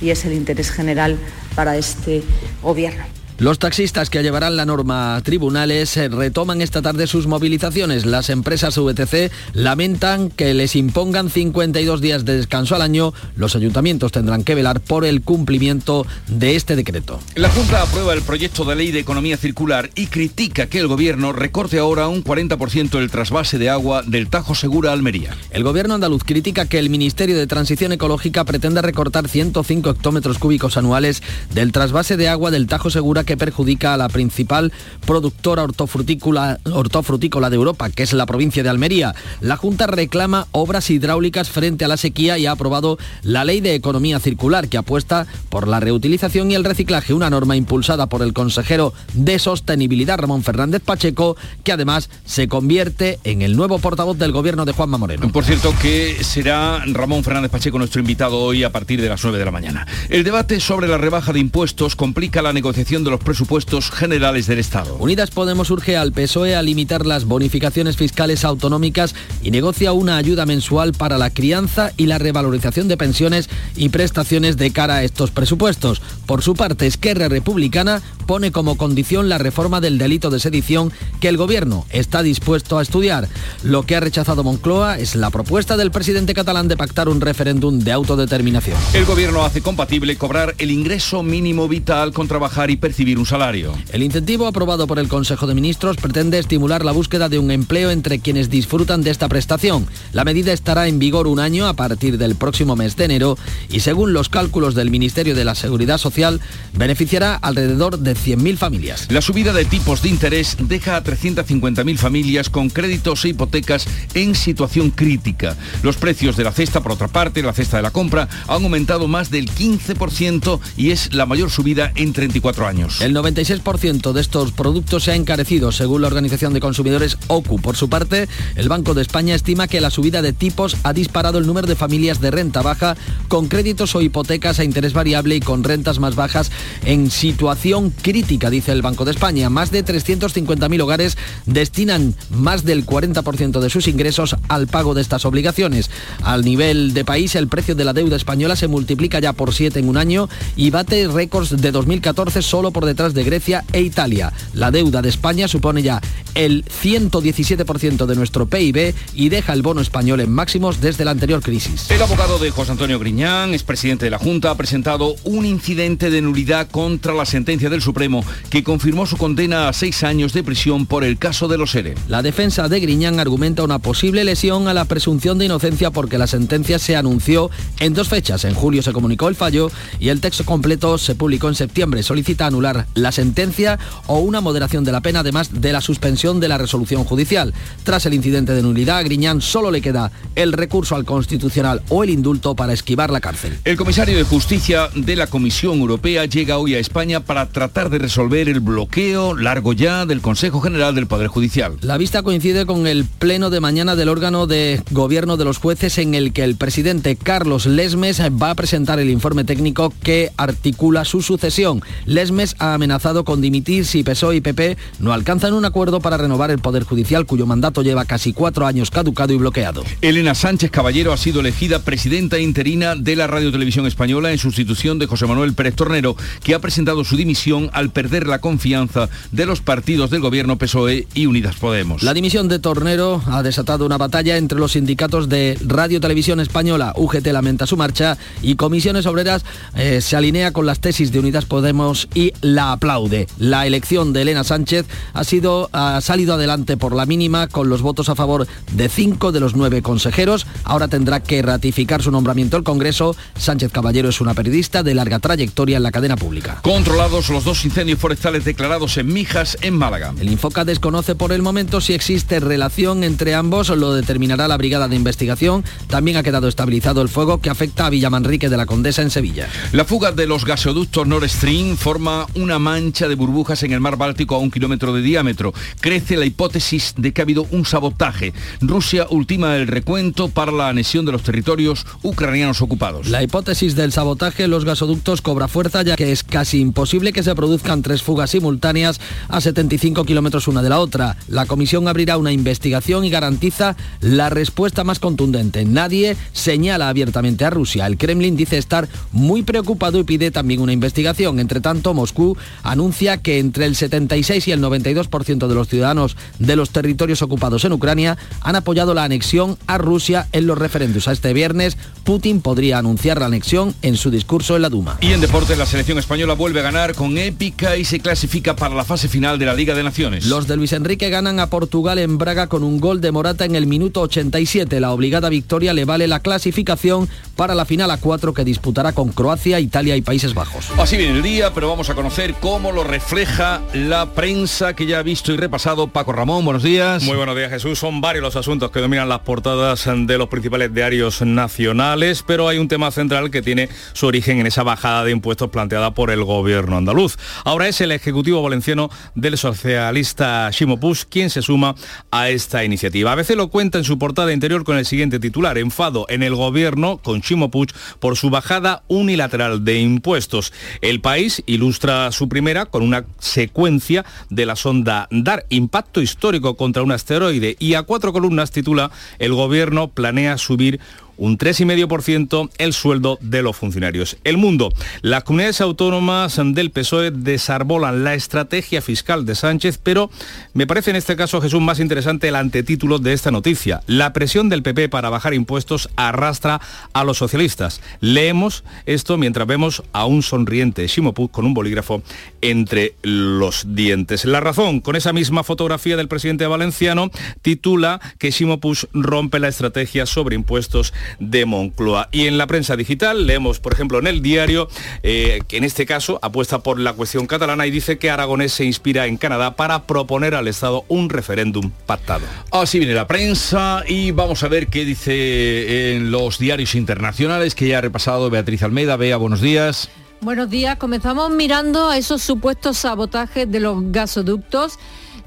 y 0.00 0.10
es 0.10 0.24
el 0.24 0.32
interés 0.32 0.70
general 0.70 1.18
para 1.54 1.76
este 1.76 2.22
gobierno. 2.62 3.04
Los 3.38 3.58
taxistas 3.58 4.10
que 4.10 4.22
llevarán 4.22 4.56
la 4.56 4.66
norma 4.66 5.16
a 5.16 5.20
tribunales 5.22 5.96
eh, 5.96 6.08
retoman 6.08 6.60
esta 6.60 6.82
tarde 6.82 7.06
sus 7.06 7.26
movilizaciones. 7.26 8.06
Las 8.06 8.30
empresas 8.30 8.78
VTC 8.78 9.32
lamentan 9.54 10.30
que 10.30 10.54
les 10.54 10.76
impongan 10.76 11.30
52 11.30 12.00
días 12.00 12.24
de 12.24 12.36
descanso 12.36 12.74
al 12.74 12.82
año. 12.82 13.12
Los 13.34 13.56
ayuntamientos 13.56 14.12
tendrán 14.12 14.44
que 14.44 14.54
velar 14.54 14.80
por 14.80 15.04
el 15.04 15.22
cumplimiento 15.22 16.06
de 16.28 16.56
este 16.56 16.76
decreto. 16.76 17.20
La 17.34 17.48
Junta 17.48 17.82
aprueba 17.82 18.12
el 18.12 18.22
proyecto 18.22 18.64
de 18.64 18.76
ley 18.76 18.92
de 18.92 19.00
economía 19.00 19.36
circular 19.36 19.90
y 19.94 20.06
critica 20.06 20.66
que 20.66 20.78
el 20.78 20.86
gobierno 20.86 21.32
recorte 21.32 21.78
ahora 21.78 22.08
un 22.08 22.22
40% 22.22 22.98
el 22.98 23.10
trasvase 23.10 23.58
de 23.58 23.70
agua 23.70 24.02
del 24.02 24.28
Tajo 24.28 24.54
Segura 24.54 24.92
Almería. 24.92 25.36
El 25.50 25.64
gobierno 25.64 25.94
andaluz 25.94 26.22
critica 26.24 26.66
que 26.66 26.78
el 26.78 26.90
Ministerio 26.90 27.36
de 27.36 27.46
Transición 27.46 27.92
Ecológica 27.92 28.44
pretenda 28.44 28.82
recortar 28.82 29.28
105 29.28 29.90
hectómetros 29.90 30.38
cúbicos 30.38 30.76
anuales 30.76 31.22
del 31.54 31.72
trasvase 31.72 32.16
de 32.16 32.28
agua 32.28 32.50
del 32.50 32.66
Tajo 32.66 32.90
Segura 32.90 33.21
que 33.24 33.36
perjudica 33.36 33.94
a 33.94 33.96
la 33.96 34.08
principal 34.08 34.72
productora 35.06 35.62
hortofrutícola, 35.62 36.60
hortofrutícola 36.64 37.50
de 37.50 37.56
Europa, 37.56 37.90
que 37.90 38.02
es 38.02 38.12
la 38.12 38.26
provincia 38.26 38.62
de 38.62 38.68
Almería. 38.68 39.14
La 39.40 39.56
Junta 39.56 39.86
reclama 39.86 40.46
obras 40.52 40.90
hidráulicas 40.90 41.50
frente 41.50 41.84
a 41.84 41.88
la 41.88 41.96
sequía 41.96 42.38
y 42.38 42.46
ha 42.46 42.52
aprobado 42.52 42.98
la 43.22 43.44
Ley 43.44 43.60
de 43.60 43.74
Economía 43.74 44.20
Circular, 44.20 44.68
que 44.68 44.78
apuesta 44.78 45.26
por 45.48 45.68
la 45.68 45.80
reutilización 45.80 46.50
y 46.50 46.54
el 46.54 46.64
reciclaje, 46.64 47.14
una 47.14 47.30
norma 47.30 47.56
impulsada 47.56 48.06
por 48.06 48.22
el 48.22 48.32
consejero 48.32 48.92
de 49.14 49.38
Sostenibilidad, 49.38 50.18
Ramón 50.18 50.42
Fernández 50.42 50.82
Pacheco, 50.82 51.36
que 51.64 51.72
además 51.72 52.10
se 52.24 52.48
convierte 52.48 53.18
en 53.24 53.42
el 53.42 53.56
nuevo 53.56 53.78
portavoz 53.78 54.18
del 54.18 54.32
gobierno 54.32 54.64
de 54.64 54.72
Juanma 54.72 54.98
Moreno. 54.98 55.30
Por 55.32 55.44
cierto, 55.44 55.74
que 55.80 56.22
será 56.24 56.82
Ramón 56.86 57.24
Fernández 57.24 57.50
Pacheco 57.50 57.78
nuestro 57.78 58.00
invitado 58.00 58.38
hoy 58.38 58.64
a 58.64 58.72
partir 58.72 59.00
de 59.00 59.08
las 59.08 59.22
9 59.22 59.38
de 59.38 59.44
la 59.44 59.50
mañana. 59.50 59.86
El 60.08 60.24
debate 60.24 60.60
sobre 60.60 60.88
la 60.88 60.98
rebaja 60.98 61.32
de 61.32 61.40
impuestos 61.40 61.96
complica 61.96 62.42
la 62.42 62.52
negociación 62.52 63.04
de 63.04 63.10
los 63.12 63.20
presupuestos 63.20 63.90
generales 63.90 64.46
del 64.46 64.58
Estado. 64.58 64.96
Unidas 64.98 65.30
Podemos 65.30 65.70
urge 65.70 65.96
al 65.96 66.12
PSOE 66.12 66.56
a 66.56 66.62
limitar 66.62 67.06
las 67.06 67.26
bonificaciones 67.26 67.96
fiscales 67.96 68.44
autonómicas 68.44 69.14
y 69.42 69.50
negocia 69.50 69.92
una 69.92 70.16
ayuda 70.16 70.46
mensual 70.46 70.92
para 70.92 71.18
la 71.18 71.30
crianza 71.30 71.92
y 71.96 72.06
la 72.06 72.18
revalorización 72.18 72.88
de 72.88 72.96
pensiones 72.96 73.48
y 73.76 73.90
prestaciones 73.90 74.56
de 74.56 74.72
cara 74.72 74.96
a 74.96 75.04
estos 75.04 75.30
presupuestos. 75.30 76.00
Por 76.26 76.42
su 76.42 76.54
parte, 76.54 76.86
Esquerra 76.86 77.28
Republicana 77.28 78.02
pone 78.26 78.50
como 78.50 78.76
condición 78.76 79.28
la 79.28 79.38
reforma 79.38 79.80
del 79.80 79.98
delito 79.98 80.30
de 80.30 80.40
sedición 80.40 80.90
que 81.20 81.28
el 81.28 81.36
gobierno 81.36 81.84
está 81.90 82.22
dispuesto 82.22 82.78
a 82.78 82.82
estudiar. 82.82 83.28
Lo 83.62 83.82
que 83.84 83.96
ha 83.96 84.00
rechazado 84.00 84.42
Moncloa 84.42 84.98
es 84.98 85.16
la 85.16 85.30
propuesta 85.30 85.76
del 85.76 85.90
presidente 85.90 86.32
catalán 86.32 86.68
de 86.68 86.76
pactar 86.76 87.08
un 87.08 87.20
referéndum 87.20 87.80
de 87.80 87.92
autodeterminación. 87.92 88.78
El 88.94 89.04
gobierno 89.04 89.44
hace 89.44 89.60
compatible 89.60 90.16
cobrar 90.16 90.54
el 90.58 90.70
ingreso 90.70 91.22
mínimo 91.22 91.68
vital 91.68 92.12
con 92.12 92.26
trabajar 92.26 92.70
y 92.70 92.76
percibir 92.76 93.01
un 93.02 93.26
salario. 93.26 93.74
El 93.92 94.02
incentivo 94.02 94.46
aprobado 94.46 94.86
por 94.86 94.98
el 94.98 95.08
Consejo 95.08 95.46
de 95.46 95.54
Ministros 95.54 95.96
pretende 95.96 96.38
estimular 96.38 96.84
la 96.84 96.92
búsqueda 96.92 97.28
de 97.28 97.38
un 97.38 97.50
empleo 97.50 97.90
entre 97.90 98.20
quienes 98.20 98.48
disfrutan 98.48 99.02
de 99.02 99.10
esta 99.10 99.28
prestación. 99.28 99.86
La 100.12 100.24
medida 100.24 100.52
estará 100.52 100.86
en 100.86 100.98
vigor 100.98 101.26
un 101.26 101.40
año 101.40 101.66
a 101.66 101.74
partir 101.74 102.16
del 102.16 102.36
próximo 102.36 102.76
mes 102.76 102.96
de 102.96 103.04
enero 103.04 103.36
y 103.68 103.80
según 103.80 104.12
los 104.12 104.28
cálculos 104.28 104.74
del 104.74 104.90
Ministerio 104.90 105.34
de 105.34 105.44
la 105.44 105.56
Seguridad 105.56 105.98
Social 105.98 106.40
beneficiará 106.74 107.34
alrededor 107.34 107.98
de 107.98 108.14
100.000 108.14 108.56
familias. 108.56 109.06
La 109.10 109.20
subida 109.20 109.52
de 109.52 109.64
tipos 109.64 110.02
de 110.02 110.08
interés 110.08 110.56
deja 110.60 110.96
a 110.96 111.02
350.000 111.02 111.96
familias 111.96 112.50
con 112.50 112.70
créditos 112.70 113.24
e 113.24 113.30
hipotecas 113.30 113.86
en 114.14 114.34
situación 114.34 114.90
crítica. 114.90 115.56
Los 115.82 115.96
precios 115.96 116.36
de 116.36 116.44
la 116.44 116.52
cesta, 116.52 116.80
por 116.80 116.92
otra 116.92 117.08
parte, 117.08 117.42
la 117.42 117.52
cesta 117.52 117.78
de 117.78 117.82
la 117.82 117.90
compra, 117.90 118.28
han 118.46 118.62
aumentado 118.62 119.08
más 119.08 119.30
del 119.30 119.50
15% 119.50 120.60
y 120.76 120.90
es 120.90 121.12
la 121.12 121.26
mayor 121.26 121.50
subida 121.50 121.92
en 121.96 122.12
34 122.12 122.66
años. 122.66 122.91
El 123.00 123.14
96% 123.16 124.12
de 124.12 124.20
estos 124.20 124.52
productos 124.52 125.04
se 125.04 125.12
ha 125.12 125.16
encarecido, 125.16 125.72
según 125.72 126.02
la 126.02 126.08
Organización 126.08 126.52
de 126.52 126.60
Consumidores 126.60 127.18
OCU. 127.26 127.60
Por 127.60 127.76
su 127.76 127.88
parte, 127.88 128.28
el 128.54 128.68
Banco 128.68 128.94
de 128.94 129.02
España 129.02 129.34
estima 129.34 129.66
que 129.66 129.80
la 129.80 129.90
subida 129.90 130.22
de 130.22 130.32
tipos 130.32 130.76
ha 130.82 130.92
disparado 130.92 131.38
el 131.38 131.46
número 131.46 131.66
de 131.66 131.74
familias 131.74 132.20
de 132.20 132.30
renta 132.30 132.62
baja 132.62 132.96
con 133.28 133.48
créditos 133.48 133.94
o 133.94 134.02
hipotecas 134.02 134.58
a 134.58 134.64
interés 134.64 134.92
variable 134.92 135.36
y 135.36 135.40
con 135.40 135.64
rentas 135.64 135.98
más 135.98 136.14
bajas 136.14 136.52
en 136.84 137.10
situación 137.10 137.90
crítica, 137.90 138.50
dice 138.50 138.72
el 138.72 138.82
Banco 138.82 139.04
de 139.04 139.12
España. 139.12 139.50
Más 139.50 139.70
de 139.70 139.84
350.000 139.84 140.80
hogares 140.80 141.16
destinan 141.46 142.14
más 142.30 142.64
del 142.64 142.86
40% 142.86 143.60
de 143.60 143.70
sus 143.70 143.88
ingresos 143.88 144.36
al 144.48 144.66
pago 144.66 144.94
de 144.94 145.02
estas 145.02 145.24
obligaciones. 145.24 145.90
Al 146.22 146.44
nivel 146.44 146.94
de 146.94 147.04
país, 147.04 147.34
el 147.34 147.48
precio 147.48 147.74
de 147.74 147.84
la 147.84 147.92
deuda 147.92 148.16
española 148.16 148.54
se 148.54 148.68
multiplica 148.68 149.18
ya 149.18 149.32
por 149.32 149.52
7 149.52 149.78
en 149.78 149.88
un 149.88 149.96
año 149.96 150.28
y 150.56 150.70
bate 150.70 151.08
récords 151.08 151.60
de 151.60 151.72
2014 151.72 152.42
solo 152.42 152.70
por 152.70 152.81
detrás 152.86 153.14
de 153.14 153.24
Grecia 153.24 153.64
e 153.72 153.80
Italia. 153.80 154.32
La 154.54 154.70
deuda 154.70 155.02
de 155.02 155.08
España 155.08 155.48
supone 155.48 155.82
ya 155.82 156.00
el 156.34 156.64
117% 156.64 158.06
de 158.06 158.16
nuestro 158.16 158.46
PIB 158.46 158.94
y 159.14 159.28
deja 159.28 159.52
el 159.52 159.62
bono 159.62 159.80
español 159.80 160.20
en 160.20 160.30
máximos 160.30 160.80
desde 160.80 161.04
la 161.04 161.10
anterior 161.10 161.42
crisis. 161.42 161.90
El 161.90 162.02
abogado 162.02 162.38
de 162.38 162.50
José 162.50 162.72
Antonio 162.72 162.98
Griñán, 162.98 163.52
expresidente 163.52 164.06
de 164.06 164.10
la 164.10 164.18
Junta, 164.18 164.50
ha 164.50 164.56
presentado 164.56 165.14
un 165.24 165.44
incidente 165.44 166.10
de 166.10 166.22
nulidad 166.22 166.68
contra 166.70 167.14
la 167.14 167.26
sentencia 167.26 167.70
del 167.70 167.82
Supremo 167.82 168.24
que 168.50 168.64
confirmó 168.64 169.06
su 169.06 169.16
condena 169.16 169.68
a 169.68 169.72
seis 169.72 170.02
años 170.02 170.32
de 170.32 170.42
prisión 170.42 170.86
por 170.86 171.04
el 171.04 171.18
caso 171.18 171.48
de 171.48 171.58
los 171.58 171.74
ERE. 171.74 171.94
La 172.08 172.22
defensa 172.22 172.68
de 172.68 172.80
Griñán 172.80 173.20
argumenta 173.20 173.62
una 173.62 173.78
posible 173.78 174.24
lesión 174.24 174.68
a 174.68 174.74
la 174.74 174.84
presunción 174.84 175.38
de 175.38 175.46
inocencia 175.46 175.90
porque 175.90 176.18
la 176.18 176.26
sentencia 176.26 176.78
se 176.78 176.96
anunció 176.96 177.50
en 177.80 177.94
dos 177.94 178.08
fechas. 178.08 178.44
En 178.44 178.54
julio 178.54 178.82
se 178.82 178.92
comunicó 178.92 179.28
el 179.28 179.34
fallo 179.34 179.70
y 180.00 180.08
el 180.08 180.20
texto 180.20 180.44
completo 180.44 180.98
se 180.98 181.14
publicó 181.14 181.48
en 181.48 181.54
septiembre. 181.54 182.02
Solicita 182.02 182.46
anular 182.72 182.86
la 182.94 183.12
sentencia 183.12 183.78
o 184.06 184.18
una 184.18 184.40
moderación 184.40 184.84
de 184.84 184.92
la 184.92 185.00
pena, 185.00 185.20
además 185.20 185.60
de 185.60 185.72
la 185.72 185.80
suspensión 185.80 186.40
de 186.40 186.48
la 186.48 186.58
resolución 186.58 187.04
judicial. 187.04 187.54
Tras 187.84 188.06
el 188.06 188.14
incidente 188.14 188.54
de 188.54 188.62
nulidad, 188.62 188.98
a 188.98 189.02
Griñán 189.02 189.40
solo 189.40 189.70
le 189.70 189.80
queda 189.80 190.10
el 190.34 190.52
recurso 190.52 190.96
al 190.96 191.04
Constitucional 191.04 191.82
o 191.88 192.04
el 192.04 192.10
indulto 192.10 192.54
para 192.54 192.72
esquivar 192.72 193.10
la 193.10 193.20
cárcel. 193.20 193.58
El 193.64 193.76
comisario 193.76 194.16
de 194.16 194.24
Justicia 194.24 194.88
de 194.94 195.16
la 195.16 195.26
Comisión 195.26 195.78
Europea 195.78 196.24
llega 196.26 196.58
hoy 196.58 196.74
a 196.74 196.78
España 196.78 197.20
para 197.20 197.48
tratar 197.48 197.90
de 197.90 197.98
resolver 197.98 198.48
el 198.48 198.60
bloqueo 198.60 199.36
largo 199.36 199.72
ya 199.72 200.06
del 200.06 200.20
Consejo 200.20 200.60
General 200.60 200.94
del 200.94 201.06
Poder 201.06 201.28
Judicial. 201.28 201.76
La 201.80 201.98
vista 201.98 202.22
coincide 202.22 202.66
con 202.66 202.86
el 202.86 203.04
pleno 203.04 203.50
de 203.50 203.60
mañana 203.60 203.96
del 203.96 204.08
órgano 204.08 204.46
de 204.46 204.82
gobierno 204.90 205.36
de 205.36 205.44
los 205.44 205.58
jueces 205.58 205.98
en 205.98 206.14
el 206.14 206.32
que 206.32 206.44
el 206.44 206.56
presidente 206.56 207.16
Carlos 207.16 207.66
Lesmes 207.66 208.20
va 208.20 208.50
a 208.50 208.54
presentar 208.54 208.98
el 208.98 209.10
informe 209.10 209.44
técnico 209.44 209.92
que 210.02 210.32
articula 210.36 211.04
su 211.04 211.22
sucesión. 211.22 211.82
Lesmes 212.06 212.54
ha 212.62 212.74
amenazado 212.74 213.24
con 213.24 213.40
dimitir 213.40 213.84
si 213.84 214.04
PSOE 214.04 214.36
y 214.36 214.40
PP 214.40 214.76
no 215.00 215.12
alcanzan 215.12 215.52
un 215.52 215.64
acuerdo 215.64 216.00
para 216.00 216.16
renovar 216.16 216.52
el 216.52 216.60
Poder 216.60 216.84
Judicial 216.84 217.26
cuyo 217.26 217.44
mandato 217.44 217.82
lleva 217.82 218.04
casi 218.04 218.32
cuatro 218.32 218.66
años 218.66 218.90
caducado 218.90 219.32
y 219.32 219.36
bloqueado. 219.36 219.82
Elena 220.00 220.36
Sánchez 220.36 220.70
Caballero 220.70 221.12
ha 221.12 221.16
sido 221.16 221.40
elegida 221.40 221.80
presidenta 221.80 222.38
interina 222.38 222.94
de 222.94 223.16
la 223.16 223.26
Radio 223.26 223.50
Televisión 223.50 223.86
Española 223.86 224.30
en 224.30 224.38
sustitución 224.38 225.00
de 225.00 225.06
José 225.06 225.26
Manuel 225.26 225.54
Pérez 225.54 225.74
Tornero, 225.74 226.16
que 226.44 226.54
ha 226.54 226.60
presentado 226.60 227.02
su 227.04 227.16
dimisión 227.16 227.68
al 227.72 227.90
perder 227.90 228.28
la 228.28 228.38
confianza 228.38 229.08
de 229.32 229.44
los 229.44 229.60
partidos 229.60 230.10
del 230.10 230.20
gobierno 230.20 230.56
PSOE 230.56 231.08
y 231.14 231.26
Unidas 231.26 231.56
Podemos. 231.56 232.04
La 232.04 232.14
dimisión 232.14 232.46
de 232.46 232.60
Tornero 232.60 233.22
ha 233.26 233.42
desatado 233.42 233.84
una 233.84 233.98
batalla 233.98 234.36
entre 234.36 234.58
los 234.58 234.72
sindicatos 234.72 235.28
de 235.28 235.58
Radio 235.66 236.00
Televisión 236.00 236.38
Española, 236.38 236.92
UGT 236.96 237.26
lamenta 237.26 237.66
su 237.66 237.76
marcha 237.76 238.18
y 238.40 238.54
Comisiones 238.54 239.06
Obreras 239.06 239.44
eh, 239.74 240.00
se 240.00 240.14
alinea 240.14 240.52
con 240.52 240.64
las 240.64 240.78
tesis 240.78 241.10
de 241.10 241.18
Unidas 241.18 241.44
Podemos 241.44 242.08
y 242.14 242.32
la 242.54 242.72
aplaude. 242.72 243.26
La 243.38 243.66
elección 243.66 244.12
de 244.12 244.22
Elena 244.22 244.44
Sánchez 244.44 244.86
ha, 245.12 245.24
sido, 245.24 245.68
ha 245.72 246.00
salido 246.00 246.34
adelante 246.34 246.76
por 246.76 246.94
la 246.94 247.06
mínima 247.06 247.46
con 247.46 247.68
los 247.68 247.82
votos 247.82 248.08
a 248.08 248.14
favor 248.14 248.46
de 248.72 248.88
cinco 248.88 249.32
de 249.32 249.40
los 249.40 249.54
nueve 249.54 249.82
consejeros. 249.82 250.46
Ahora 250.64 250.88
tendrá 250.88 251.20
que 251.20 251.42
ratificar 251.42 252.02
su 252.02 252.10
nombramiento 252.10 252.56
el 252.56 252.64
Congreso. 252.64 253.16
Sánchez 253.36 253.72
Caballero 253.72 254.08
es 254.08 254.20
una 254.20 254.34
periodista 254.34 254.82
de 254.82 254.94
larga 254.94 255.18
trayectoria 255.18 255.76
en 255.76 255.82
la 255.82 255.92
cadena 255.92 256.16
pública. 256.16 256.60
Controlados 256.62 257.28
los 257.30 257.44
dos 257.44 257.64
incendios 257.64 257.98
forestales 257.98 258.44
declarados 258.44 258.96
en 258.96 259.12
Mijas, 259.12 259.58
en 259.62 259.74
Málaga. 259.74 260.14
El 260.20 260.30
Infoca 260.30 260.64
desconoce 260.64 261.14
por 261.14 261.32
el 261.32 261.42
momento 261.42 261.80
si 261.80 261.92
existe 261.92 262.40
relación 262.40 263.04
entre 263.04 263.34
ambos, 263.34 263.68
lo 263.70 263.94
determinará 263.94 264.48
la 264.48 264.56
Brigada 264.56 264.88
de 264.88 264.96
Investigación. 264.96 265.64
También 265.88 266.16
ha 266.16 266.22
quedado 266.22 266.48
estabilizado 266.48 267.02
el 267.02 267.08
fuego 267.08 267.40
que 267.40 267.50
afecta 267.50 267.86
a 267.86 267.90
Villamanrique 267.90 268.48
de 268.48 268.56
la 268.56 268.66
Condesa 268.66 269.02
en 269.02 269.10
Sevilla. 269.10 269.48
La 269.72 269.84
fuga 269.84 270.12
de 270.12 270.26
los 270.26 270.44
gasoductos 270.44 271.06
Nord 271.06 271.28
Stream 271.28 271.76
forma 271.76 272.26
un 272.34 272.41
una 272.42 272.58
mancha 272.58 273.08
de 273.08 273.14
burbujas 273.14 273.62
en 273.62 273.72
el 273.72 273.80
mar 273.80 273.96
Báltico 273.96 274.34
a 274.34 274.38
un 274.38 274.50
kilómetro 274.50 274.92
de 274.92 275.02
diámetro. 275.02 275.54
Crece 275.80 276.16
la 276.16 276.26
hipótesis 276.26 276.94
de 276.96 277.12
que 277.12 277.20
ha 277.20 277.24
habido 277.24 277.46
un 277.50 277.64
sabotaje. 277.64 278.32
Rusia 278.60 279.06
ultima 279.10 279.56
el 279.56 279.66
recuento 279.66 280.28
para 280.28 280.52
la 280.52 280.68
anexión 280.68 281.06
de 281.06 281.12
los 281.12 281.22
territorios 281.22 281.86
ucranianos 282.02 282.62
ocupados. 282.62 283.08
La 283.08 283.22
hipótesis 283.22 283.76
del 283.76 283.92
sabotaje 283.92 284.44
en 284.44 284.50
los 284.50 284.64
gasoductos 284.64 285.22
cobra 285.22 285.48
fuerza 285.48 285.82
ya 285.82 285.96
que 285.96 286.12
es 286.12 286.24
casi 286.24 286.60
imposible 286.60 287.12
que 287.12 287.22
se 287.22 287.34
produzcan 287.34 287.82
tres 287.82 288.02
fugas 288.02 288.30
simultáneas 288.30 289.00
a 289.28 289.40
75 289.40 290.04
kilómetros 290.04 290.48
una 290.48 290.62
de 290.62 290.68
la 290.68 290.80
otra. 290.80 291.16
La 291.28 291.46
comisión 291.46 291.88
abrirá 291.88 292.16
una 292.16 292.32
investigación 292.32 293.04
y 293.04 293.10
garantiza 293.10 293.76
la 294.00 294.30
respuesta 294.30 294.84
más 294.84 294.98
contundente. 294.98 295.64
Nadie 295.64 296.16
señala 296.32 296.88
abiertamente 296.88 297.44
a 297.44 297.50
Rusia. 297.50 297.86
El 297.86 297.98
Kremlin 297.98 298.36
dice 298.36 298.58
estar 298.58 298.88
muy 299.12 299.42
preocupado 299.42 299.98
y 299.98 300.04
pide 300.04 300.30
también 300.30 300.60
una 300.60 300.72
investigación. 300.72 301.38
Entre 301.38 301.60
tanto, 301.60 301.94
Moscú 301.94 302.21
anuncia 302.62 303.18
que 303.18 303.38
entre 303.38 303.66
el 303.66 303.76
76 303.76 304.48
y 304.48 304.52
el 304.52 304.62
92% 304.62 305.46
de 305.46 305.54
los 305.54 305.68
ciudadanos 305.68 306.16
de 306.38 306.56
los 306.56 306.70
territorios 306.70 307.22
ocupados 307.22 307.64
en 307.64 307.72
Ucrania 307.72 308.18
han 308.40 308.56
apoyado 308.56 308.94
la 308.94 309.04
anexión 309.04 309.58
a 309.66 309.78
Rusia 309.78 310.28
en 310.32 310.46
los 310.46 310.58
referendos. 310.58 311.08
A 311.08 311.12
este 311.12 311.32
viernes, 311.32 311.76
Putin 312.04 312.40
podría 312.40 312.78
anunciar 312.78 313.18
la 313.20 313.26
anexión 313.26 313.74
en 313.82 313.96
su 313.96 314.10
discurso 314.10 314.56
en 314.56 314.62
la 314.62 314.68
Duma. 314.68 314.98
Y 315.00 315.12
en 315.12 315.20
deporte, 315.20 315.56
la 315.56 315.66
selección 315.66 315.98
española 315.98 316.34
vuelve 316.34 316.60
a 316.60 316.62
ganar 316.62 316.94
con 316.94 317.18
épica 317.18 317.76
y 317.76 317.84
se 317.84 318.00
clasifica 318.00 318.56
para 318.56 318.74
la 318.74 318.84
fase 318.84 319.08
final 319.08 319.38
de 319.38 319.46
la 319.46 319.54
Liga 319.54 319.74
de 319.74 319.82
Naciones. 319.82 320.26
Los 320.26 320.46
de 320.46 320.56
Luis 320.56 320.72
Enrique 320.72 321.10
ganan 321.10 321.40
a 321.40 321.48
Portugal 321.48 321.98
en 321.98 322.18
Braga 322.18 322.48
con 322.48 322.62
un 322.62 322.80
gol 322.80 323.00
de 323.00 323.12
Morata 323.12 323.44
en 323.44 323.56
el 323.56 323.66
minuto 323.66 324.00
87. 324.02 324.80
La 324.80 324.92
obligada 324.92 325.28
victoria 325.28 325.72
le 325.72 325.84
vale 325.84 326.06
la 326.08 326.20
clasificación 326.20 327.08
para 327.36 327.54
la 327.54 327.64
final 327.64 327.90
a 327.90 327.96
4 327.96 328.34
que 328.34 328.44
disputará 328.44 328.92
con 328.92 329.10
Croacia, 329.10 329.60
Italia 329.60 329.96
y 329.96 330.02
Países 330.02 330.34
Bajos. 330.34 330.66
Así 330.78 330.96
viene 330.96 331.16
el 331.16 331.22
día, 331.22 331.52
pero 331.54 331.68
vamos 331.68 331.88
a 331.90 331.94
conocer 331.94 332.11
cómo 332.40 332.72
lo 332.72 332.84
refleja 332.84 333.62
la 333.72 334.04
prensa 334.04 334.76
que 334.76 334.84
ya 334.84 334.98
ha 334.98 335.02
visto 335.02 335.32
y 335.32 335.38
repasado. 335.38 335.88
Paco 335.88 336.12
Ramón, 336.12 336.44
buenos 336.44 336.62
días. 336.62 337.04
Muy 337.04 337.16
buenos 337.16 337.34
días 337.34 337.50
Jesús. 337.50 337.78
Son 337.78 338.02
varios 338.02 338.22
los 338.22 338.36
asuntos 338.36 338.70
que 338.70 338.80
dominan 338.80 339.08
las 339.08 339.20
portadas 339.20 339.88
de 339.90 340.18
los 340.18 340.28
principales 340.28 340.74
diarios 340.74 341.22
nacionales, 341.22 342.22
pero 342.26 342.48
hay 342.48 342.58
un 342.58 342.68
tema 342.68 342.90
central 342.90 343.30
que 343.30 343.40
tiene 343.40 343.70
su 343.94 344.06
origen 344.06 344.40
en 344.40 344.46
esa 344.46 344.62
bajada 344.62 345.04
de 345.04 345.10
impuestos 345.10 345.48
planteada 345.48 345.94
por 345.94 346.10
el 346.10 346.22
gobierno 346.22 346.76
andaluz. 346.76 347.16
Ahora 347.44 347.66
es 347.66 347.80
el 347.80 347.92
Ejecutivo 347.92 348.42
Valenciano 348.42 348.90
del 349.14 349.38
socialista 349.38 350.50
Ximo 350.52 350.78
Puig 350.78 351.06
quien 351.08 351.30
se 351.30 351.40
suma 351.40 351.74
a 352.10 352.28
esta 352.28 352.62
iniciativa. 352.62 353.12
A 353.12 353.16
veces 353.16 353.38
lo 353.38 353.48
cuenta 353.48 353.78
en 353.78 353.84
su 353.84 353.98
portada 353.98 354.34
interior 354.34 354.64
con 354.64 354.76
el 354.76 354.84
siguiente 354.84 355.18
titular, 355.18 355.56
enfado 355.56 356.04
en 356.10 356.22
el 356.22 356.34
gobierno 356.34 356.98
con 356.98 357.22
Ximo 357.22 357.50
Puig 357.50 357.70
por 358.00 358.18
su 358.18 358.28
bajada 358.28 358.82
unilateral 358.88 359.64
de 359.64 359.78
impuestos. 359.80 360.52
El 360.82 361.00
país 361.00 361.42
ilustra 361.46 362.01
su 362.10 362.28
primera 362.28 362.66
con 362.66 362.82
una 362.82 363.04
secuencia 363.18 364.04
de 364.30 364.46
la 364.46 364.56
sonda 364.56 365.06
DAR, 365.10 365.46
impacto 365.50 366.00
histórico 366.00 366.56
contra 366.56 366.82
un 366.82 366.90
asteroide, 366.90 367.56
y 367.58 367.74
a 367.74 367.82
cuatro 367.82 368.12
columnas 368.12 368.50
titula 368.50 368.90
El 369.18 369.34
gobierno 369.34 369.88
planea 369.88 370.38
subir 370.38 370.80
un 371.22 371.38
3,5% 371.38 372.50
el 372.58 372.72
sueldo 372.72 373.16
de 373.20 373.42
los 373.42 373.56
funcionarios. 373.56 374.16
El 374.24 374.38
mundo. 374.38 374.72
Las 375.02 375.22
comunidades 375.22 375.60
autónomas 375.60 376.40
del 376.44 376.72
PSOE 376.72 377.12
desarbolan 377.12 378.02
la 378.02 378.14
estrategia 378.14 378.82
fiscal 378.82 379.24
de 379.24 379.36
Sánchez, 379.36 379.78
pero 379.80 380.10
me 380.52 380.66
parece 380.66 380.90
en 380.90 380.96
este 380.96 381.14
caso, 381.14 381.40
Jesús, 381.40 381.60
más 381.60 381.78
interesante 381.78 382.26
el 382.26 382.34
antetítulo 382.34 382.98
de 382.98 383.12
esta 383.12 383.30
noticia. 383.30 383.82
La 383.86 384.12
presión 384.12 384.48
del 384.48 384.64
PP 384.64 384.88
para 384.88 385.10
bajar 385.10 385.32
impuestos 385.32 385.90
arrastra 385.94 386.60
a 386.92 387.04
los 387.04 387.18
socialistas. 387.18 387.80
Leemos 388.00 388.64
esto 388.86 389.16
mientras 389.16 389.46
vemos 389.46 389.84
a 389.92 390.06
un 390.06 390.24
sonriente 390.24 390.88
Ximo 390.88 391.14
con 391.14 391.44
un 391.44 391.54
bolígrafo 391.54 392.02
entre 392.42 392.94
los 393.02 393.74
dientes. 393.74 394.24
La 394.24 394.40
razón, 394.40 394.80
con 394.80 394.96
esa 394.96 395.12
misma 395.12 395.44
fotografía 395.44 395.96
del 395.96 396.08
presidente 396.08 396.46
valenciano, 396.46 397.10
titula 397.40 398.00
que 398.18 398.30
Ximo 398.32 398.60
rompe 398.92 399.38
la 399.38 399.48
estrategia 399.48 400.06
sobre 400.06 400.36
impuestos 400.36 400.92
de 401.18 401.46
Moncloa. 401.46 402.08
Y 402.12 402.26
en 402.26 402.38
la 402.38 402.46
prensa 402.46 402.76
digital 402.76 403.26
leemos, 403.26 403.60
por 403.60 403.72
ejemplo, 403.72 403.98
en 403.98 404.06
el 404.06 404.22
diario, 404.22 404.68
eh, 405.02 405.40
que 405.48 405.56
en 405.56 405.64
este 405.64 405.86
caso 405.86 406.18
apuesta 406.22 406.58
por 406.60 406.78
la 406.78 406.92
cuestión 406.92 407.26
catalana 407.26 407.66
y 407.66 407.70
dice 407.70 407.98
que 407.98 408.10
Aragonés 408.10 408.52
se 408.52 408.64
inspira 408.64 409.06
en 409.06 409.16
Canadá 409.16 409.56
para 409.56 409.86
proponer 409.86 410.34
al 410.34 410.48
Estado 410.48 410.84
un 410.88 411.08
referéndum 411.08 411.70
pactado. 411.86 412.26
Así 412.50 412.78
viene 412.78 412.94
la 412.94 413.06
prensa 413.06 413.84
y 413.86 414.10
vamos 414.10 414.42
a 414.42 414.48
ver 414.48 414.66
qué 414.66 414.84
dice 414.84 415.94
en 415.94 416.10
los 416.10 416.38
diarios 416.38 416.74
internacionales 416.74 417.54
que 417.54 417.68
ya 417.68 417.78
ha 417.78 417.80
repasado 417.80 418.30
Beatriz 418.30 418.62
Almeida. 418.62 418.96
Bea, 418.96 419.16
buenos 419.16 419.40
días. 419.40 419.90
Buenos 420.22 420.48
días. 420.48 420.78
Comenzamos 420.78 421.30
mirando 421.30 421.90
a 421.90 421.98
esos 421.98 422.22
supuestos 422.22 422.78
sabotajes 422.78 423.50
de 423.50 423.60
los 423.60 423.92
gasoductos 423.92 424.78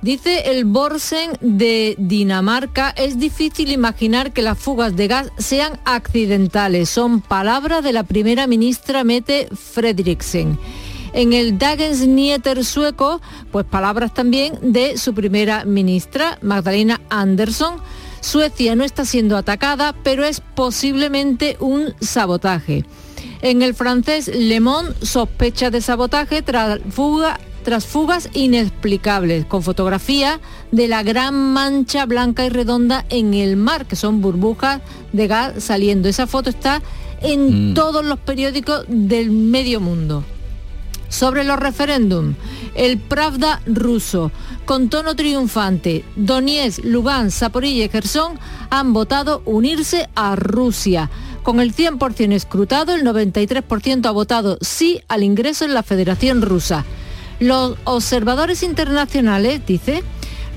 Dice 0.06 0.52
el 0.52 0.66
Borsen 0.66 1.32
de 1.42 1.96
Dinamarca, 1.98 2.92
es 2.92 3.18
difícil 3.18 3.72
imaginar 3.72 4.34
que 4.34 4.44
las 4.44 4.60
fugas 4.60 4.96
de 4.96 5.08
gas 5.08 5.32
sean 5.38 5.80
accidentales. 5.84 6.90
Son 6.90 7.22
palabras 7.22 7.84
de 7.84 7.92
la 7.92 8.04
primera 8.04 8.46
ministra 8.46 9.04
Mette 9.04 9.50
Frederiksen. 9.56 10.60
En 11.14 11.34
el 11.34 11.58
Dagens 11.58 12.06
Nyheter 12.06 12.64
sueco, 12.64 13.20
pues 13.52 13.66
palabras 13.66 14.14
también 14.14 14.60
de 14.62 14.98
su 14.98 15.16
primera 15.16 15.66
ministra, 15.66 16.38
Magdalena 16.44 17.02
Andersson. 17.10 17.78
Suecia 18.22 18.76
no 18.76 18.84
está 18.84 19.06
siendo 19.06 19.38
atacada, 19.38 19.96
pero 20.04 20.24
es 20.24 20.40
posiblemente 20.40 21.58
un 21.60 21.96
sabotaje. 22.00 22.86
En 23.46 23.62
el 23.62 23.76
francés, 23.76 24.28
Le 24.28 24.60
Monde 24.60 24.96
sospecha 25.04 25.70
de 25.70 25.80
sabotaje 25.80 26.42
tras 26.42 26.80
fuga 26.90 27.40
tras 27.62 27.86
fugas 27.86 28.28
inexplicables, 28.34 29.46
con 29.46 29.62
fotografía 29.62 30.40
de 30.72 30.88
la 30.88 31.04
gran 31.04 31.54
mancha 31.54 32.08
blanca 32.08 32.44
y 32.44 32.50
redonda 32.50 33.06
en 33.10 33.36
el 33.36 33.56
mar, 33.56 33.86
que 33.86 33.96
son 33.96 34.20
burbujas 34.20 34.82
de 35.14 35.28
gas 35.28 35.64
saliendo. 35.64 36.10
Esa 36.10 36.26
foto 36.26 36.50
está 36.50 36.82
en 37.22 37.72
mm. 37.72 37.74
todos 37.76 38.04
los 38.04 38.18
periódicos 38.18 38.86
del 38.88 39.30
medio 39.30 39.80
mundo. 39.80 40.24
Sobre 41.10 41.44
los 41.44 41.60
referéndums, 41.60 42.36
el 42.74 42.98
Pravda 42.98 43.62
ruso, 43.68 44.32
con 44.66 44.90
tono 44.90 45.16
triunfante, 45.16 46.04
Donetsk, 46.16 46.84
Lugansk, 46.84 47.38
Zaporilla 47.38 47.86
y 47.86 47.90
Gerson 47.90 48.40
han 48.72 48.92
votado 48.92 49.44
unirse 49.46 50.10
a 50.16 50.36
Rusia. 50.36 51.12
Con 51.46 51.60
el 51.60 51.76
100% 51.76 52.34
escrutado, 52.34 52.96
el 52.96 53.04
93% 53.04 54.08
ha 54.08 54.12
votado 54.12 54.58
sí 54.62 55.02
al 55.08 55.22
ingreso 55.22 55.64
en 55.64 55.76
la 55.76 55.84
Federación 55.84 56.42
Rusa. 56.42 56.86
Los 57.40 57.78
observadores 57.84 58.64
internacionales, 58.64 59.62
dice, 59.64 60.02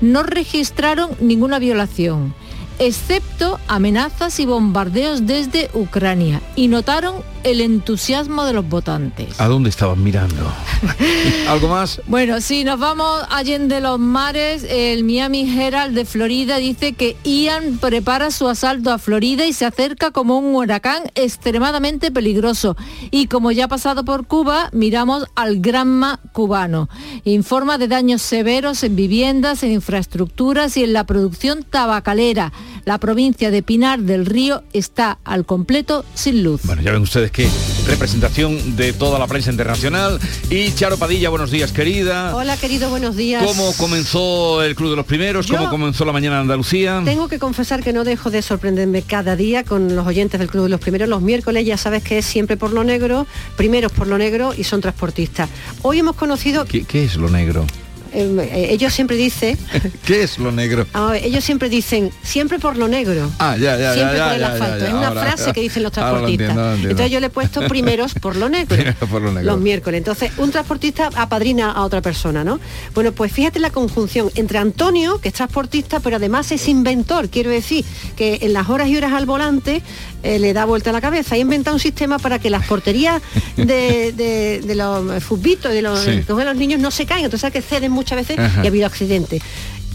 no 0.01 0.23
registraron 0.23 1.11
ninguna 1.19 1.59
violación, 1.59 2.33
excepto 2.79 3.59
amenazas 3.67 4.39
y 4.39 4.47
bombardeos 4.47 5.27
desde 5.27 5.69
Ucrania, 5.75 6.41
y 6.55 6.69
notaron 6.69 7.17
el 7.43 7.61
entusiasmo 7.61 8.45
de 8.45 8.53
los 8.53 8.67
votantes. 8.67 9.39
¿A 9.39 9.47
dónde 9.47 9.69
estaban 9.69 10.03
mirando? 10.03 10.51
¿Algo 11.49 11.67
más? 11.69 12.01
Bueno, 12.07 12.41
si 12.41 12.63
nos 12.63 12.79
vamos 12.79 13.21
allende 13.29 13.81
los 13.81 13.99
mares, 13.99 14.65
el 14.69 15.03
Miami 15.03 15.49
Herald 15.49 15.95
de 15.95 16.05
Florida 16.05 16.57
dice 16.57 16.93
que 16.93 17.17
Ian 17.23 17.77
prepara 17.79 18.31
su 18.31 18.47
asalto 18.47 18.91
a 18.91 18.97
Florida 18.97 19.45
y 19.45 19.53
se 19.53 19.65
acerca 19.65 20.11
como 20.11 20.37
un 20.37 20.55
huracán 20.55 21.03
extremadamente 21.15 22.11
peligroso. 22.11 22.75
Y 23.11 23.27
como 23.27 23.51
ya 23.51 23.65
ha 23.65 23.67
pasado 23.67 24.05
por 24.05 24.27
Cuba, 24.27 24.69
miramos 24.71 25.25
al 25.35 25.59
Granma 25.59 26.19
cubano. 26.31 26.89
Informa 27.23 27.77
de 27.77 27.87
daños 27.87 28.21
severos 28.21 28.83
en 28.83 28.95
viviendas, 28.95 29.63
en 29.63 29.71
infraestructuras 29.71 30.77
y 30.77 30.83
en 30.83 30.93
la 30.93 31.05
producción 31.05 31.63
tabacalera. 31.63 32.51
La 32.85 32.97
provincia 32.97 33.51
de 33.51 33.63
Pinar 33.63 33.99
del 33.99 34.25
Río 34.25 34.63
está 34.73 35.19
al 35.23 35.45
completo 35.45 36.05
sin 36.13 36.43
luz. 36.43 36.61
Bueno, 36.63 36.81
ya 36.81 36.91
ven 36.91 37.01
ustedes 37.01 37.31
que 37.31 37.47
representación 37.87 38.75
de 38.75 38.93
toda 38.93 39.19
la 39.19 39.27
prensa 39.27 39.51
internacional. 39.51 40.19
Y 40.49 40.71
Charo 40.73 40.97
Padilla, 40.97 41.29
buenos 41.29 41.51
días, 41.51 41.71
querida. 41.71 42.35
Hola, 42.35 42.57
querido, 42.57 42.89
buenos 42.89 43.15
días. 43.15 43.43
¿Cómo 43.43 43.73
comenzó 43.73 44.63
el 44.63 44.75
Club 44.75 44.91
de 44.91 44.95
los 44.95 45.05
Primeros? 45.05 45.47
¿Cómo 45.47 45.69
comenzó 45.69 46.05
la 46.05 46.13
mañana 46.13 46.37
en 46.37 46.41
Andalucía? 46.43 47.01
Tengo 47.05 47.27
que 47.27 47.39
confesar 47.39 47.83
que 47.83 47.93
no 47.93 48.03
dejo 48.03 48.29
de 48.29 48.41
sorprenderme 48.41 49.01
cada 49.01 49.35
día 49.35 49.63
con 49.63 49.95
los 49.95 50.05
oyentes 50.05 50.39
del 50.39 50.49
Club 50.49 50.63
de 50.63 50.69
los 50.69 50.79
Primeros. 50.79 51.09
Los 51.09 51.21
miércoles 51.21 51.65
ya 51.65 51.77
sabes 51.77 52.03
que 52.03 52.19
es 52.19 52.25
siempre 52.25 52.57
por 52.57 52.71
lo 52.71 52.83
negro, 52.83 53.27
primeros 53.57 53.91
por 53.91 54.07
lo 54.07 54.17
negro 54.17 54.53
y 54.55 54.63
son 54.63 54.81
transportistas. 54.81 55.49
Hoy 55.81 55.99
hemos 55.99 56.15
conocido... 56.15 56.65
qué 56.65 57.03
es 57.03 57.15
lo 57.15 57.29
negro? 57.29 57.65
Em, 58.13 58.39
eh, 58.39 58.67
ellos 58.71 58.93
siempre 58.93 59.17
dicen, 59.17 59.57
¿Qué 60.05 60.23
es 60.23 60.37
lo 60.37 60.51
negro? 60.51 60.85
a 60.93 61.05
ver, 61.11 61.23
ellos 61.25 61.43
siempre 61.43 61.69
dicen, 61.69 62.11
siempre 62.23 62.59
por 62.59 62.77
lo 62.77 62.87
negro. 62.87 63.29
Ah, 63.39 63.55
ya, 63.57 63.77
ya, 63.77 63.93
siempre 63.93 64.17
ya, 64.17 64.25
por 64.27 64.35
el 64.35 64.43
asfalto. 64.43 64.85
es 64.85 64.93
una 64.93 65.07
ahora- 65.09 65.21
frase 65.23 65.53
que 65.53 65.61
dicen 65.61 65.83
los 65.83 65.91
lo 65.95 66.01
transportistas. 66.01 66.29
entiendo, 66.31 66.61
ahora 66.61 66.69
lo 66.69 66.73
entiendo. 66.75 66.91
Entonces 66.91 67.11
yo 67.11 67.19
le 67.19 67.27
he 67.27 67.29
puesto 67.29 67.61
primeros 67.67 68.13
por 68.15 68.35
lo 68.35 68.49
negro. 68.49 68.75
Primero 68.75 69.07
por 69.07 69.21
lo 69.21 69.31
negro. 69.31 69.51
Los 69.51 69.59
miércoles. 69.61 69.97
Entonces, 69.97 70.31
un 70.37 70.51
transportista 70.51 71.09
apadrina 71.15 71.71
a 71.71 71.83
otra 71.83 72.01
persona, 72.01 72.43
¿no? 72.43 72.59
Bueno, 72.95 73.11
pues 73.11 73.31
fíjate 73.31 73.59
la 73.59 73.69
conjunción 73.71 74.29
entre 74.35 74.57
Antonio, 74.57 75.19
que 75.21 75.29
es 75.29 75.33
transportista, 75.33 75.99
pero 75.99 76.15
además 76.17 76.51
es 76.51 76.67
inventor. 76.67 77.29
Quiero 77.29 77.49
decir 77.49 77.85
que 78.15 78.39
en 78.41 78.53
las 78.53 78.69
horas 78.69 78.87
y 78.89 78.97
horas 78.97 79.13
al 79.13 79.25
volante 79.25 79.81
eh, 80.23 80.39
le 80.39 80.53
da 80.53 80.65
vuelta 80.65 80.89
a 80.89 80.93
la 80.93 81.01
cabeza. 81.01 81.35
Ha 81.35 81.37
inventado 81.37 81.75
un 81.75 81.79
sistema 81.79 82.19
para 82.19 82.39
que 82.39 82.49
las 82.49 82.65
porterías 82.65 83.21
de, 83.55 84.11
de- 84.13 84.61
de 84.65 84.75
los 84.75 85.23
futbitos, 85.23 85.71
de 85.71 85.81
los, 85.81 85.99
Sí. 85.99 86.23
juegan 86.27 86.47
los 86.47 86.55
niños, 86.57 86.79
no 86.79 86.91
se 86.91 87.05
caigan. 87.05 87.25
Entonces, 87.25 87.51
que 87.51 87.61
ceden 87.61 87.91
muchas 87.99 88.17
veces 88.17 88.39
Ajá. 88.39 88.61
y 88.63 88.65
ha 88.65 88.69
habido 88.69 88.85
accidentes. 88.87 89.41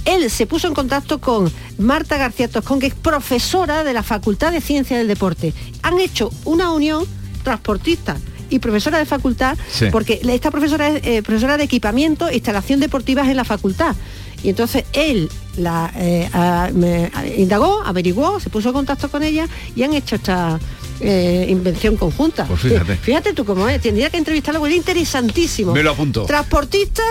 Él 0.05 0.29
se 0.31 0.47
puso 0.47 0.69
en 0.69 0.75
contacto 0.75 1.19
con 1.19 1.51
Marta 1.79 2.19
García 2.19 2.47
Toscón, 2.49 2.79
que 2.79 2.89
es 2.89 2.95
profesora 2.95 3.85
de 3.85 3.95
la 3.95 4.03
Facultad 4.03 4.53
de 4.53 4.61
Ciencias 4.61 4.99
del 4.99 5.09
Deporte. 5.09 5.55
Han 5.83 5.99
hecho 5.99 6.31
una 6.45 6.71
unión 6.73 7.05
transportista 7.43 8.17
y 8.51 8.59
profesora 8.59 8.99
de 8.99 9.07
facultad, 9.07 9.57
Sí. 9.73 9.87
porque 9.91 10.21
esta 10.23 10.51
profesora 10.51 10.89
es 10.89 11.07
eh, 11.07 11.23
profesora 11.23 11.57
de 11.57 11.65
equipamiento 11.65 12.29
e 12.29 12.35
instalación 12.35 12.81
deportivas 12.81 13.29
en 13.29 13.37
la 13.37 13.45
facultad. 13.45 13.97
Y 14.43 14.51
entonces 14.51 14.85
él 14.93 15.31
la 15.57 15.91
eh, 15.97 16.29
a- 16.35 16.69
me- 16.75 17.11
a- 17.15 17.27
indagó, 17.27 17.83
averiguó, 17.83 18.39
se 18.41 18.51
puso 18.51 18.69
en 18.69 18.75
contacto 18.75 19.11
con 19.11 19.23
ella 19.23 19.49
y 19.75 19.83
han 19.85 19.95
hecho 19.95 20.17
esta 20.17 20.59
eh, 21.01 21.47
invención 21.49 21.97
conjunta. 21.97 22.45
Pues 22.45 22.61
fíjate. 22.61 22.97
Fíjate 22.97 23.33
tú 23.33 23.45
cómo 23.45 23.69
es, 23.69 23.81
tendría 23.81 24.11
que 24.11 24.17
entrevistarlo, 24.17 24.61
porque 24.61 24.75
es 24.75 24.79
interesantísimo. 24.79 25.73
Me 25.73 25.83
lo 25.83 25.91
apunto. 25.91 26.25
Transportista 26.25 27.03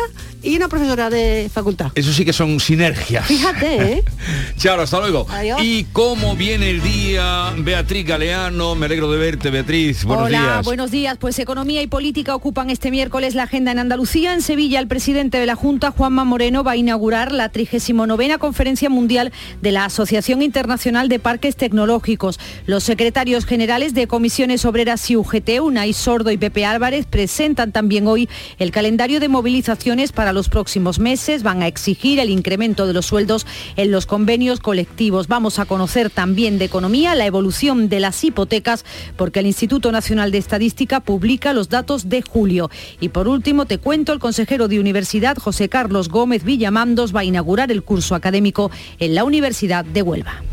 y 0.42 0.56
una 0.56 0.68
profesora 0.68 1.10
de 1.10 1.50
facultad. 1.54 1.92
Eso 1.96 2.12
sí 2.13 2.25
que 2.25 2.34
son 2.34 2.60
sinergias. 2.60 3.25
Fíjate, 3.25 3.94
¿eh? 3.94 4.04
Chao, 4.58 4.80
hasta 4.80 5.00
luego. 5.00 5.25
Adiós. 5.30 5.60
¿Y 5.62 5.86
cómo 5.94 6.36
viene 6.36 6.70
el 6.70 6.82
día? 6.82 7.54
Beatriz 7.58 8.06
Galeano, 8.06 8.75
me 8.75 8.86
alegro 8.86 9.12
de 9.12 9.18
verte, 9.18 9.50
Beatriz. 9.50 10.04
Buenos 10.04 10.28
Hola, 10.28 10.40
días. 10.40 10.66
buenos 10.66 10.92
días. 10.92 11.18
Pues 11.20 11.40
economía 11.40 11.82
y 11.82 11.88
política 11.88 12.36
ocupan 12.36 12.70
este 12.70 12.92
miércoles 12.92 13.36
la 13.36 13.44
agenda 13.44 13.72
en 13.72 13.80
Andalucía. 13.80 14.34
En 14.34 14.42
Sevilla, 14.42 14.80
el 14.80 14.88
presidente 14.88 15.38
de 15.38 15.46
la 15.46 15.56
Junta, 15.56 15.92
Juanma 15.92 16.24
Moreno, 16.24 16.63
va 16.63 16.72
a 16.72 16.78
inaugurar 16.78 17.32
la 17.32 17.50
39 17.50 18.38
Conferencia 18.40 18.90
Mundial 18.90 19.32
de 19.62 19.72
la 19.72 19.86
Asociación 19.86 20.42
Internacional 20.42 21.10
de 21.10 21.20
Parques 21.20 21.56
Tecnológicos. 21.56 22.40
Los 22.66 22.84
secretarios 22.84 23.46
generales 23.46 23.73
de 23.74 24.06
Comisiones 24.08 24.65
Obreras 24.65 25.10
y 25.10 25.15
UGT, 25.15 25.60
Unai 25.60 25.94
Sordo 25.94 26.30
y 26.30 26.38
Pepe 26.38 26.63
Álvarez, 26.63 27.08
presentan 27.08 27.72
también 27.72 28.06
hoy 28.06 28.30
el 28.60 28.70
calendario 28.70 29.20
de 29.20 29.30
movilizaciones 29.30 30.12
para 30.12 30.32
los 30.32 30.48
próximos 30.48 31.00
meses. 31.00 31.42
Van 31.42 31.63
a 31.63 31.68
exigir 31.68 32.20
el 32.20 32.30
incremento 32.30 32.86
de 32.86 32.94
los 32.94 33.08
sueldos 33.08 33.48
en 33.75 33.89
los 33.89 34.06
convenios 34.06 34.60
colectivos. 34.60 35.27
Vamos 35.27 35.58
a 35.58 35.65
conocer 35.65 36.12
también 36.12 36.60
de 36.60 36.65
economía 36.65 37.15
la 37.15 37.25
evolución 37.25 37.89
de 37.89 38.00
las 38.00 38.24
hipotecas 38.24 38.86
porque 39.18 39.39
el 39.39 39.48
Instituto 39.48 39.92
Nacional 39.92 40.32
de 40.32 40.38
Estadística 40.38 41.00
publica 41.00 41.51
los 41.51 41.70
datos 41.70 42.10
de 42.10 42.22
julio. 42.22 42.70
Y 43.00 43.10
por 43.10 43.27
último 43.27 43.65
te 43.65 43.80
cuento, 43.80 44.13
el 44.13 44.20
consejero 44.20 44.68
de 44.68 44.80
Universidad, 44.80 45.36
José 45.36 45.68
Carlos 45.68 46.10
Gómez 46.10 46.44
Villamandos, 46.44 47.13
va 47.13 47.22
a 47.22 47.25
inaugurar 47.25 47.72
el 47.72 47.82
curso 47.82 48.13
académico 48.13 48.70
en 49.00 49.15
la 49.15 49.24
Universidad 49.24 49.84
de 49.84 50.03
Huelva. 50.03 50.44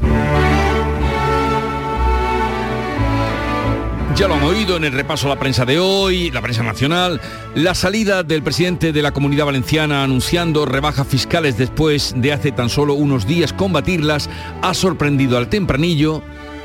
Ya 4.20 4.28
lo 4.28 4.34
han 4.34 4.42
oído 4.42 4.76
en 4.76 4.84
el 4.84 4.92
repaso 4.92 5.28
a 5.28 5.34
la 5.34 5.40
prensa 5.40 5.64
de 5.64 5.78
hoy, 5.78 6.30
la 6.30 6.42
prensa 6.42 6.62
nacional, 6.62 7.22
la 7.54 7.74
salida 7.74 8.22
del 8.22 8.42
presidente 8.42 8.92
de 8.92 9.00
la 9.00 9.12
Comunidad 9.12 9.46
Valenciana 9.46 10.04
anunciando 10.04 10.66
rebajas 10.66 11.06
fiscales 11.06 11.56
después 11.56 12.12
de 12.14 12.30
hace 12.30 12.52
tan 12.52 12.68
solo 12.68 12.92
unos 12.92 13.26
días 13.26 13.54
combatirlas 13.54 14.28
ha 14.60 14.74
sorprendido 14.74 15.38
al 15.38 15.48
tempranillo, 15.48 16.22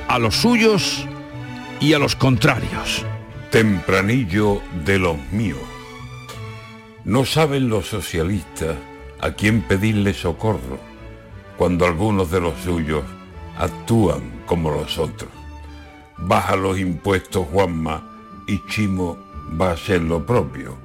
a 0.09 0.19
los 0.19 0.35
suyos 0.35 1.05
y 1.79 1.93
a 1.93 1.99
los 1.99 2.17
contrarios. 2.17 3.05
Tempranillo 3.51 4.61
de 4.83 4.99
los 4.99 5.17
míos. 5.31 5.59
No 7.05 7.23
saben 7.23 7.69
los 7.69 7.85
socialistas 7.85 8.75
a 9.21 9.31
quién 9.31 9.61
pedirle 9.61 10.13
socorro 10.13 10.77
cuando 11.55 11.85
algunos 11.85 12.29
de 12.31 12.41
los 12.41 12.59
suyos 12.65 13.05
actúan 13.57 14.41
como 14.45 14.71
los 14.71 14.97
otros. 14.97 15.34
Baja 16.17 16.55
los 16.55 16.79
impuestos 16.79 17.45
Juanma 17.51 18.01
y 18.47 18.65
Chimo 18.67 19.17
va 19.59 19.69
a 19.69 19.73
hacer 19.73 20.01
lo 20.01 20.25
propio. 20.25 20.77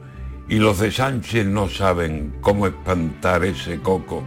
Y 0.48 0.56
los 0.56 0.80
de 0.80 0.90
Sánchez 0.90 1.46
no 1.46 1.68
saben 1.68 2.34
cómo 2.40 2.66
espantar 2.66 3.44
ese 3.44 3.80
coco 3.80 4.24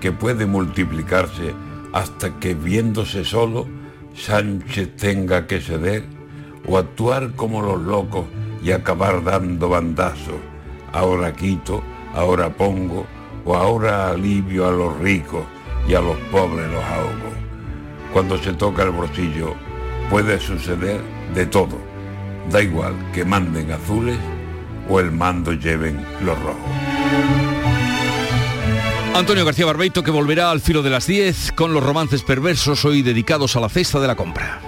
que 0.00 0.12
puede 0.12 0.46
multiplicarse 0.46 1.54
hasta 1.92 2.38
que 2.38 2.54
viéndose 2.54 3.24
solo 3.24 3.66
Sánchez 4.14 4.96
tenga 4.96 5.46
que 5.46 5.60
ceder 5.60 6.04
o 6.66 6.78
actuar 6.78 7.32
como 7.34 7.62
los 7.62 7.80
locos 7.80 8.26
y 8.62 8.72
acabar 8.72 9.22
dando 9.22 9.68
bandazos. 9.68 10.40
Ahora 10.92 11.34
quito, 11.34 11.82
ahora 12.14 12.48
pongo 12.48 13.06
o 13.44 13.54
ahora 13.54 14.08
alivio 14.08 14.66
a 14.66 14.72
los 14.72 14.98
ricos 14.98 15.44
y 15.86 15.94
a 15.94 16.00
los 16.00 16.16
pobres 16.32 16.70
los 16.72 16.82
ahogo. 16.82 17.32
Cuando 18.12 18.38
se 18.38 18.54
toca 18.54 18.82
el 18.82 18.90
bolsillo 18.90 19.54
puede 20.10 20.40
suceder 20.40 21.00
de 21.34 21.46
todo. 21.46 21.78
Da 22.50 22.62
igual 22.62 22.94
que 23.12 23.24
manden 23.24 23.70
azules 23.72 24.18
o 24.88 25.00
el 25.00 25.12
mando 25.12 25.52
lleven 25.52 26.04
los 26.22 26.38
rojos. 26.38 26.62
Antonio 29.14 29.44
García 29.44 29.66
Barbeito 29.66 30.02
que 30.02 30.10
volverá 30.10 30.50
al 30.50 30.60
filo 30.60 30.82
de 30.82 30.90
las 30.90 31.06
10 31.06 31.52
con 31.52 31.72
los 31.74 31.82
romances 31.82 32.22
perversos 32.22 32.84
hoy 32.84 33.02
dedicados 33.02 33.56
a 33.56 33.60
la 33.60 33.68
cesta 33.68 33.98
de 33.98 34.06
la 34.06 34.14
compra. 34.14 34.67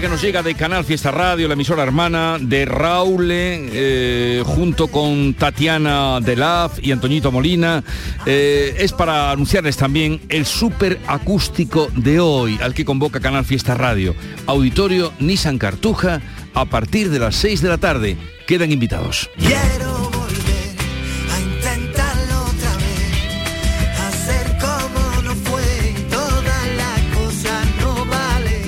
Que 0.00 0.08
nos 0.08 0.22
llega 0.22 0.42
de 0.42 0.54
Canal 0.54 0.84
Fiesta 0.84 1.10
Radio, 1.10 1.46
la 1.46 1.52
emisora 1.54 1.82
hermana 1.82 2.38
de 2.40 2.64
Raúl, 2.64 3.28
eh, 3.32 4.42
junto 4.46 4.88
con 4.88 5.34
Tatiana 5.34 6.20
Delaf 6.20 6.78
y 6.82 6.92
Antoñito 6.92 7.30
Molina, 7.30 7.84
eh, 8.24 8.74
es 8.78 8.92
para 8.92 9.30
anunciarles 9.30 9.76
también 9.76 10.22
el 10.30 10.46
súper 10.46 10.98
acústico 11.06 11.88
de 11.96 12.18
hoy, 12.18 12.58
al 12.62 12.72
que 12.72 12.86
convoca 12.86 13.20
Canal 13.20 13.44
Fiesta 13.44 13.74
Radio. 13.74 14.14
Auditorio 14.46 15.12
Nissan 15.18 15.58
Cartuja, 15.58 16.22
a 16.54 16.64
partir 16.64 17.10
de 17.10 17.18
las 17.18 17.36
6 17.36 17.60
de 17.60 17.68
la 17.68 17.78
tarde. 17.78 18.16
Quedan 18.46 18.72
invitados. 18.72 19.28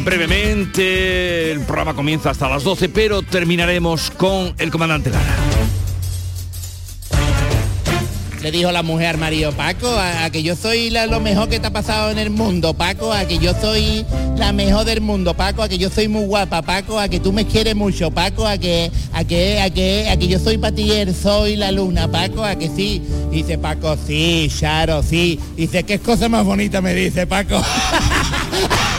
Brevemente, 0.04 1.52
el 1.52 1.60
programa 1.60 1.94
comienza 1.94 2.30
hasta 2.30 2.48
las 2.48 2.64
12, 2.64 2.88
pero 2.88 3.22
terminaremos 3.22 4.10
con 4.10 4.52
el 4.58 4.70
comandante 4.70 5.10
Lara. 5.10 5.36
Le 8.42 8.50
dijo 8.50 8.72
la 8.72 8.82
mujer 8.82 9.10
al 9.10 9.18
marido, 9.18 9.52
Paco, 9.52 9.86
a, 9.96 10.28
que 10.30 10.42
yo 10.42 10.56
soy 10.56 10.90
la- 10.90 11.06
lo 11.06 11.20
mejor 11.20 11.48
que 11.48 11.60
te 11.60 11.68
ha 11.68 11.72
pasado 11.72 12.10
en 12.10 12.18
el 12.18 12.30
mundo, 12.30 12.74
Paco, 12.74 13.12
a 13.12 13.24
que 13.24 13.38
yo 13.38 13.52
soy 13.60 14.04
la 14.36 14.52
mejor 14.52 14.84
del 14.84 15.00
mundo, 15.00 15.34
Paco, 15.34 15.62
a 15.62 15.68
que 15.68 15.78
yo 15.78 15.88
soy 15.88 16.08
muy 16.08 16.24
guapa, 16.26 16.60
Paco, 16.62 16.98
a 16.98 17.08
que 17.08 17.20
tú 17.20 17.32
me 17.32 17.46
quieres 17.46 17.76
mucho, 17.76 18.10
Paco, 18.10 18.44
a 18.44 18.58
que, 18.58 18.90
a 19.12 19.22
que, 19.22 19.60
a 19.60 19.70
que, 19.70 20.08
a 20.10 20.16
que 20.16 20.26
yo 20.26 20.40
soy 20.40 20.60
el 20.90 21.14
soy 21.14 21.54
la 21.54 21.70
luna, 21.70 22.10
Paco, 22.10 22.44
a 22.44 22.56
que 22.56 22.68
sí. 22.68 23.00
Dice 23.30 23.58
Paco, 23.58 23.96
sí, 24.08 24.50
Charo, 24.58 25.04
sí. 25.04 25.38
Dice, 25.56 25.84
¿qué 25.84 26.00
cosa 26.00 26.28
más 26.28 26.44
bonita 26.44 26.80
me 26.80 26.94
dice, 26.94 27.28
Paco? 27.28 27.62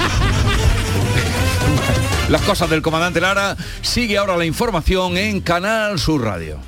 Las 2.30 2.42
cosas 2.42 2.70
del 2.70 2.82
comandante 2.82 3.20
Lara. 3.20 3.58
Sigue 3.82 4.18
ahora 4.18 4.38
la 4.38 4.46
información 4.46 5.18
en 5.18 5.42
Canal 5.42 6.00
Sur 6.00 6.24
Radio. 6.24 6.60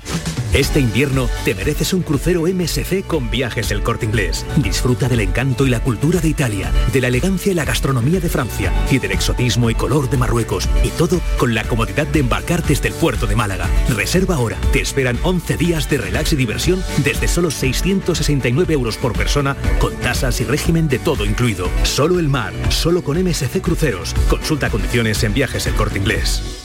Este 0.56 0.80
invierno 0.80 1.28
te 1.44 1.54
mereces 1.54 1.92
un 1.92 2.02
crucero 2.02 2.44
MSC 2.44 3.06
con 3.06 3.30
viajes 3.30 3.72
El 3.72 3.84
Corte 3.84 4.06
Inglés. 4.06 4.46
Disfruta 4.56 5.10
del 5.10 5.20
encanto 5.20 5.68
y 5.68 5.70
la 5.70 5.82
cultura 5.82 6.22
de 6.22 6.30
Italia, 6.30 6.72
de 6.94 7.02
la 7.02 7.10
elegancia 7.10 7.52
y 7.52 7.56
la 7.56 7.66
gastronomía 7.66 8.22
de 8.22 8.30
Francia 8.30 8.72
y 8.90 9.00
del 9.00 9.12
exotismo 9.12 9.70
y 9.70 9.76
color 9.76 10.10
de 10.10 10.16
Marruecos. 10.16 10.70
Y 10.82 10.92
todo 10.92 11.20
con 11.38 11.54
la 11.54 11.66
comodidad 11.66 12.08
de 12.08 12.22
embarcar 12.22 12.64
desde 12.64 12.88
el 12.88 12.94
puerto 12.94 13.28
de 13.28 13.36
Málaga. 13.36 13.70
Reserva 13.98 14.36
ahora. 14.36 14.58
Te 14.72 14.80
esperan 14.80 15.20
11 15.24 15.58
días 15.58 15.90
de 15.90 15.98
relax 15.98 16.32
y 16.32 16.38
diversión 16.38 16.82
desde 17.04 17.28
solo 17.28 17.52
669 17.52 18.74
euros 18.74 18.96
por 18.96 19.12
persona 19.12 19.58
con 19.80 19.94
tasas 19.96 20.40
y 20.40 20.46
régimen 20.46 20.88
de 20.88 21.00
todo 21.00 21.26
incluido. 21.26 21.70
Solo 21.84 22.18
el 22.18 22.30
mar, 22.30 22.54
solo 22.70 23.04
con 23.04 23.22
MSC 23.22 23.60
Cruceros. 23.60 24.16
Consulta 24.30 24.70
condiciones 24.70 25.22
en 25.26 25.34
viajes 25.34 25.68
El 25.68 25.74
Corte 25.74 25.98
Inglés. 26.00 26.65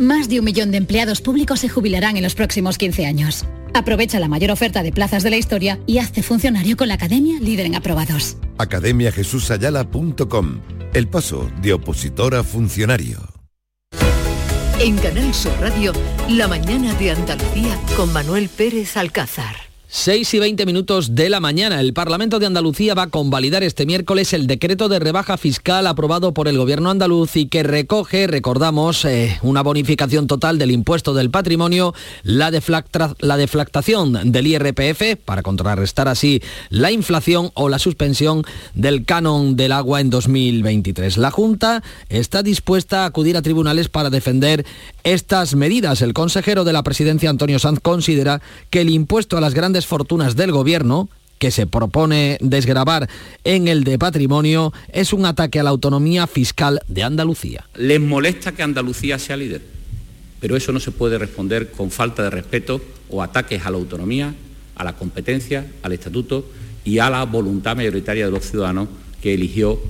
Más 0.00 0.28
de 0.30 0.38
un 0.38 0.46
millón 0.46 0.70
de 0.70 0.78
empleados 0.78 1.20
públicos 1.20 1.60
se 1.60 1.68
jubilarán 1.68 2.16
en 2.16 2.22
los 2.22 2.34
próximos 2.34 2.78
15 2.78 3.04
años. 3.04 3.44
Aprovecha 3.74 4.18
la 4.18 4.28
mayor 4.28 4.50
oferta 4.50 4.82
de 4.82 4.92
plazas 4.92 5.22
de 5.22 5.28
la 5.28 5.36
historia 5.36 5.78
y 5.86 5.98
hazte 5.98 6.22
funcionario 6.22 6.78
con 6.78 6.88
la 6.88 6.94
Academia 6.94 7.38
Líder 7.38 7.66
en 7.66 7.74
Aprobados. 7.74 8.38
academiajesusayala.com 8.56 10.60
El 10.94 11.06
paso 11.06 11.50
de 11.60 11.74
opositor 11.74 12.34
a 12.34 12.42
funcionario. 12.42 13.18
En 14.80 14.96
Canal 14.96 15.34
Sur 15.34 15.52
Radio, 15.60 15.92
la 16.30 16.48
mañana 16.48 16.94
de 16.94 17.10
Andalucía 17.10 17.78
con 17.94 18.10
Manuel 18.10 18.48
Pérez 18.48 18.96
Alcázar. 18.96 19.69
6 19.92 20.34
y 20.34 20.38
20 20.38 20.66
minutos 20.66 21.16
de 21.16 21.28
la 21.28 21.40
mañana. 21.40 21.80
El 21.80 21.92
Parlamento 21.92 22.38
de 22.38 22.46
Andalucía 22.46 22.94
va 22.94 23.02
a 23.02 23.06
convalidar 23.08 23.64
este 23.64 23.86
miércoles 23.86 24.32
el 24.32 24.46
decreto 24.46 24.88
de 24.88 25.00
rebaja 25.00 25.36
fiscal 25.36 25.84
aprobado 25.88 26.32
por 26.32 26.46
el 26.46 26.56
gobierno 26.56 26.90
andaluz 26.90 27.34
y 27.34 27.46
que 27.46 27.64
recoge, 27.64 28.28
recordamos, 28.28 29.04
eh, 29.04 29.36
una 29.42 29.62
bonificación 29.64 30.28
total 30.28 30.58
del 30.58 30.70
impuesto 30.70 31.12
del 31.12 31.30
patrimonio, 31.30 31.92
la, 32.22 32.52
la 33.18 33.36
deflactación 33.36 34.30
del 34.30 34.46
IRPF 34.46 35.16
para 35.24 35.42
contrarrestar 35.42 36.06
así 36.06 36.40
la 36.68 36.92
inflación 36.92 37.50
o 37.54 37.68
la 37.68 37.80
suspensión 37.80 38.44
del 38.74 39.04
canon 39.04 39.56
del 39.56 39.72
agua 39.72 40.00
en 40.00 40.10
2023. 40.10 41.18
La 41.18 41.32
Junta 41.32 41.82
está 42.08 42.44
dispuesta 42.44 43.02
a 43.02 43.06
acudir 43.06 43.36
a 43.36 43.42
tribunales 43.42 43.88
para 43.88 44.08
defender 44.08 44.64
estas 45.02 45.56
medidas. 45.56 46.00
El 46.00 46.14
consejero 46.14 46.62
de 46.62 46.72
la 46.72 46.84
presidencia, 46.84 47.28
Antonio 47.28 47.58
Sanz, 47.58 47.80
considera 47.80 48.40
que 48.70 48.82
el 48.82 48.90
impuesto 48.90 49.36
a 49.36 49.40
las 49.40 49.52
grandes 49.52 49.79
fortunas 49.86 50.36
del 50.36 50.52
gobierno 50.52 51.08
que 51.38 51.50
se 51.50 51.66
propone 51.66 52.36
desgravar 52.42 53.08
en 53.44 53.66
el 53.66 53.82
de 53.82 53.98
patrimonio 53.98 54.74
es 54.92 55.14
un 55.14 55.24
ataque 55.24 55.58
a 55.58 55.62
la 55.62 55.70
autonomía 55.70 56.26
fiscal 56.26 56.80
de 56.86 57.02
Andalucía. 57.02 57.66
Les 57.76 57.98
molesta 57.98 58.52
que 58.52 58.62
Andalucía 58.62 59.18
sea 59.18 59.38
líder, 59.38 59.62
pero 60.38 60.54
eso 60.54 60.70
no 60.70 60.80
se 60.80 60.90
puede 60.90 61.16
responder 61.16 61.70
con 61.70 61.90
falta 61.90 62.22
de 62.22 62.30
respeto 62.30 62.82
o 63.08 63.22
ataques 63.22 63.64
a 63.64 63.70
la 63.70 63.78
autonomía, 63.78 64.34
a 64.76 64.84
la 64.84 64.96
competencia, 64.96 65.66
al 65.82 65.92
estatuto 65.92 66.44
y 66.84 66.98
a 66.98 67.08
la 67.08 67.24
voluntad 67.24 67.74
mayoritaria 67.74 68.26
de 68.26 68.30
los 68.30 68.44
ciudadanos 68.44 68.88
que 69.22 69.32
eligió 69.32 69.80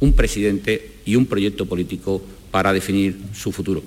un 0.00 0.12
presidente 0.12 0.92
y 1.06 1.16
un 1.16 1.24
proyecto 1.24 1.64
político 1.64 2.22
para 2.50 2.72
definir 2.72 3.18
su 3.32 3.50
futuro. 3.50 3.82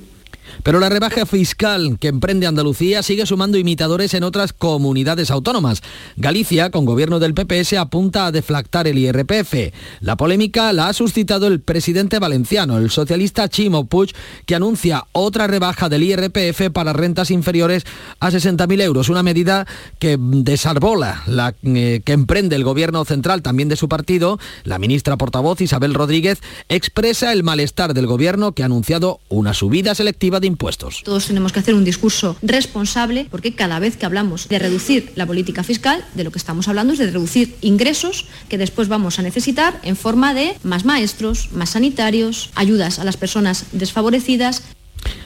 Pero 0.64 0.80
la 0.80 0.90
rebaja 0.90 1.26
fiscal 1.26 1.98
que 2.00 2.08
emprende 2.08 2.48
Andalucía 2.48 3.04
sigue 3.04 3.26
sumando 3.26 3.58
imitadores 3.58 4.14
en 4.14 4.24
otras 4.24 4.54
comunidades 4.54 5.32
autónomas. 5.32 5.82
Galicia, 6.18 6.70
con 6.70 6.86
gobierno 6.86 7.20
del 7.20 7.34
PP, 7.34 7.64
se 7.66 7.78
apunta 7.78 8.26
a 8.26 8.32
deflactar 8.32 8.88
el 8.88 8.98
IRPF. 8.98 9.74
La 10.02 10.18
polémica 10.18 10.74
la 10.74 10.88
ha 10.88 10.94
suscitado 10.94 11.48
el 11.48 11.62
presidente 11.62 12.20
valenciano, 12.20 12.78
el 12.78 12.90
socialista 12.92 13.48
Chimo 13.50 13.86
Puig, 13.86 14.14
que 14.46 14.56
anuncia 14.56 15.06
otra 15.14 15.48
rebaja 15.48 15.90
del 15.90 16.04
IRPF 16.04 16.70
para 16.74 16.94
rentas 16.94 17.32
inferiores 17.32 17.86
a 18.20 18.30
60.000 18.30 18.82
euros, 18.82 19.10
una 19.10 19.24
medida 19.24 19.66
que 20.00 20.18
desarbola 20.20 21.24
la 21.28 21.56
eh, 21.64 22.02
que 22.04 22.12
emprende 22.12 22.56
el 22.56 22.64
gobierno 22.64 23.06
central 23.06 23.42
también 23.42 23.70
de 23.70 23.76
su 23.76 23.88
partido. 23.88 24.40
La 24.64 24.80
ministra 24.80 25.18
portavoz 25.18 25.62
Isabel 25.62 25.94
Rodríguez 25.94 26.42
expresa 26.70 27.32
el 27.32 27.44
malestar 27.44 27.94
del 27.94 28.08
gobierno 28.08 28.52
que 28.52 28.64
ha 28.64 28.66
anunciado 28.66 29.20
una 29.30 29.54
subida 29.54 29.96
selectiva 29.96 30.40
de 30.42 30.48
impuestos. 30.48 31.02
Todos 31.04 31.28
tenemos 31.28 31.54
que 31.54 31.60
hacer 31.60 31.76
un 31.76 31.86
discurso 31.86 32.36
responsable 32.42 33.28
porque 33.32 33.56
cada 33.56 33.80
vez 33.80 33.96
que 33.96 34.06
hablamos 34.06 34.48
de 34.50 34.60
reducir 34.60 35.14
la 35.16 35.26
política 35.26 35.64
fiscal, 35.64 36.04
de 36.16 36.24
lo 36.24 36.32
que 36.32 36.40
estamos 36.40 36.68
hablando 36.68 36.94
es 36.94 37.00
de 37.00 37.08
reducir 37.08 37.56
ingresos 37.62 38.26
que 38.50 38.58
después 38.58 38.88
vamos 38.88 39.20
a 39.20 39.22
necesitar 39.22 39.80
en 39.84 39.96
forma 39.96 40.34
de 40.34 40.58
más 40.64 40.86
maestros, 40.86 41.52
más 41.54 41.72
sanitarios, 41.72 42.50
ayudas 42.56 43.00
a 43.00 43.04
las 43.04 43.18
personas 43.18 43.66
desfavorecidas. 43.72 44.64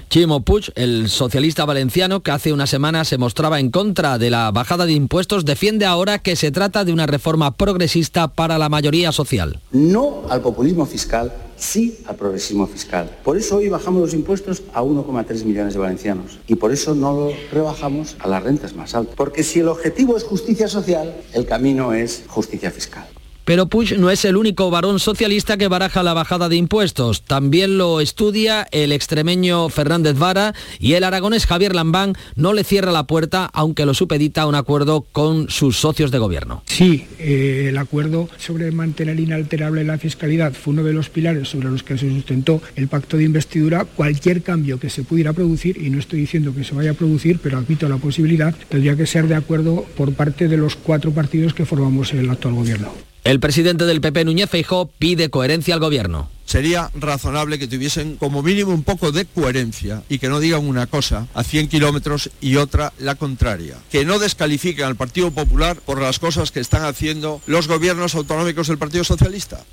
Chimo 0.09 0.41
Puig, 0.41 0.71
el 0.75 1.09
socialista 1.09 1.65
valenciano 1.65 2.21
que 2.21 2.31
hace 2.31 2.53
una 2.53 2.67
semana 2.67 3.03
se 3.03 3.17
mostraba 3.17 3.59
en 3.59 3.71
contra 3.71 4.17
de 4.17 4.29
la 4.29 4.51
bajada 4.51 4.85
de 4.85 4.93
impuestos, 4.93 5.45
defiende 5.45 5.85
ahora 5.85 6.19
que 6.19 6.35
se 6.35 6.51
trata 6.51 6.85
de 6.85 6.93
una 6.93 7.07
reforma 7.07 7.51
progresista 7.51 8.27
para 8.27 8.57
la 8.57 8.69
mayoría 8.69 9.11
social. 9.11 9.59
No 9.71 10.23
al 10.29 10.41
populismo 10.41 10.85
fiscal, 10.85 11.33
sí 11.57 11.99
al 12.05 12.15
progresismo 12.15 12.67
fiscal. 12.67 13.17
Por 13.23 13.37
eso 13.37 13.57
hoy 13.57 13.69
bajamos 13.69 14.01
los 14.01 14.13
impuestos 14.13 14.63
a 14.73 14.81
1,3 14.83 15.43
millones 15.45 15.73
de 15.73 15.79
valencianos 15.79 16.39
y 16.47 16.55
por 16.55 16.71
eso 16.71 16.95
no 16.95 17.13
lo 17.13 17.31
rebajamos 17.51 18.15
a 18.19 18.27
las 18.27 18.43
rentas 18.43 18.75
más 18.75 18.95
altas. 18.95 19.15
Porque 19.15 19.43
si 19.43 19.59
el 19.59 19.67
objetivo 19.67 20.17
es 20.17 20.23
justicia 20.23 20.67
social, 20.67 21.15
el 21.33 21.45
camino 21.45 21.93
es 21.93 22.23
justicia 22.27 22.71
fiscal. 22.71 23.07
Pero 23.45 23.67
Puig 23.67 23.97
no 23.99 24.09
es 24.09 24.25
el 24.25 24.37
único 24.37 24.71
varón 24.71 24.99
socialista 24.99 25.55
que 25.57 25.67
baraja 25.67 26.01
la 26.01 26.15
bajada 26.15 26.49
de 26.49 26.55
impuestos. 26.55 27.21
También 27.21 27.77
lo 27.77 28.01
estudia 28.01 28.67
el 28.71 28.91
extremeño 28.91 29.69
Fernández 29.69 30.17
Vara 30.17 30.55
y 30.79 30.93
el 30.93 31.03
aragonés 31.03 31.45
Javier 31.45 31.75
Lambán 31.75 32.13
no 32.35 32.53
le 32.53 32.63
cierra 32.63 32.91
la 32.91 33.05
puerta, 33.05 33.49
aunque 33.53 33.85
lo 33.85 33.93
supedita 33.93 34.41
a 34.41 34.47
un 34.47 34.55
acuerdo 34.55 35.05
con 35.11 35.49
sus 35.49 35.77
socios 35.77 36.09
de 36.09 36.17
gobierno. 36.17 36.63
Sí, 36.65 37.05
eh, 37.19 37.67
el 37.69 37.77
acuerdo 37.77 38.29
sobre 38.37 38.71
mantener 38.71 39.19
inalterable 39.19 39.83
la 39.83 39.99
fiscalidad 39.99 40.53
fue 40.53 40.73
uno 40.73 40.83
de 40.83 40.93
los 40.93 41.09
pilares 41.09 41.47
sobre 41.49 41.69
los 41.69 41.83
que 41.83 41.99
se 41.99 42.09
sustentó 42.09 42.63
el 42.75 42.87
pacto 42.87 43.17
de 43.17 43.25
investidura. 43.25 43.85
Cualquier 43.85 44.41
cambio 44.41 44.79
que 44.79 44.89
se 44.89 45.03
pudiera 45.03 45.33
producir, 45.33 45.77
y 45.77 45.91
no 45.91 45.99
estoy 45.99 46.21
diciendo 46.21 46.55
que 46.55 46.63
se 46.63 46.73
vaya 46.73 46.91
a 46.91 46.95
producir, 46.95 47.39
pero 47.43 47.59
admito 47.59 47.87
la 47.87 47.97
posibilidad, 47.97 48.55
tendría 48.69 48.95
que 48.95 49.05
ser 49.05 49.27
de 49.27 49.35
acuerdo 49.35 49.85
por 49.95 50.13
parte 50.13 50.47
de 50.47 50.57
los 50.57 50.75
cuatro 50.75 51.11
partidos 51.11 51.53
que 51.53 51.65
formamos 51.65 52.11
el 52.13 52.27
actual 52.29 52.55
gobierno. 52.55 52.91
El 53.25 53.39
presidente 53.39 53.85
del 53.85 54.01
PP, 54.01 54.23
Núñez 54.23 54.51
Feijóo, 54.51 54.85
pide 54.99 55.31
coherencia 55.31 55.73
al 55.73 55.79
gobierno. 55.79 56.29
Sería 56.45 56.91
razonable 56.93 57.57
que 57.57 57.67
tuviesen 57.67 58.17
como 58.17 58.43
mínimo 58.43 58.71
un 58.71 58.83
poco 58.83 59.11
de 59.11 59.25
coherencia 59.25 60.03
y 60.09 60.19
que 60.19 60.29
no 60.29 60.39
digan 60.39 60.67
una 60.67 60.85
cosa 60.85 61.27
a 61.33 61.43
100 61.43 61.69
kilómetros 61.69 62.29
y 62.39 62.57
otra 62.57 62.93
la 62.99 63.15
contraria. 63.15 63.77
Que 63.91 64.05
no 64.05 64.19
descalifiquen 64.19 64.85
al 64.85 64.95
Partido 64.95 65.31
Popular 65.31 65.77
por 65.77 65.99
las 65.99 66.19
cosas 66.19 66.51
que 66.51 66.59
están 66.59 66.85
haciendo 66.85 67.41
los 67.47 67.67
gobiernos 67.67 68.13
autonómicos 68.13 68.67
del 68.67 68.77
Partido 68.77 69.03
Socialista. 69.03 69.65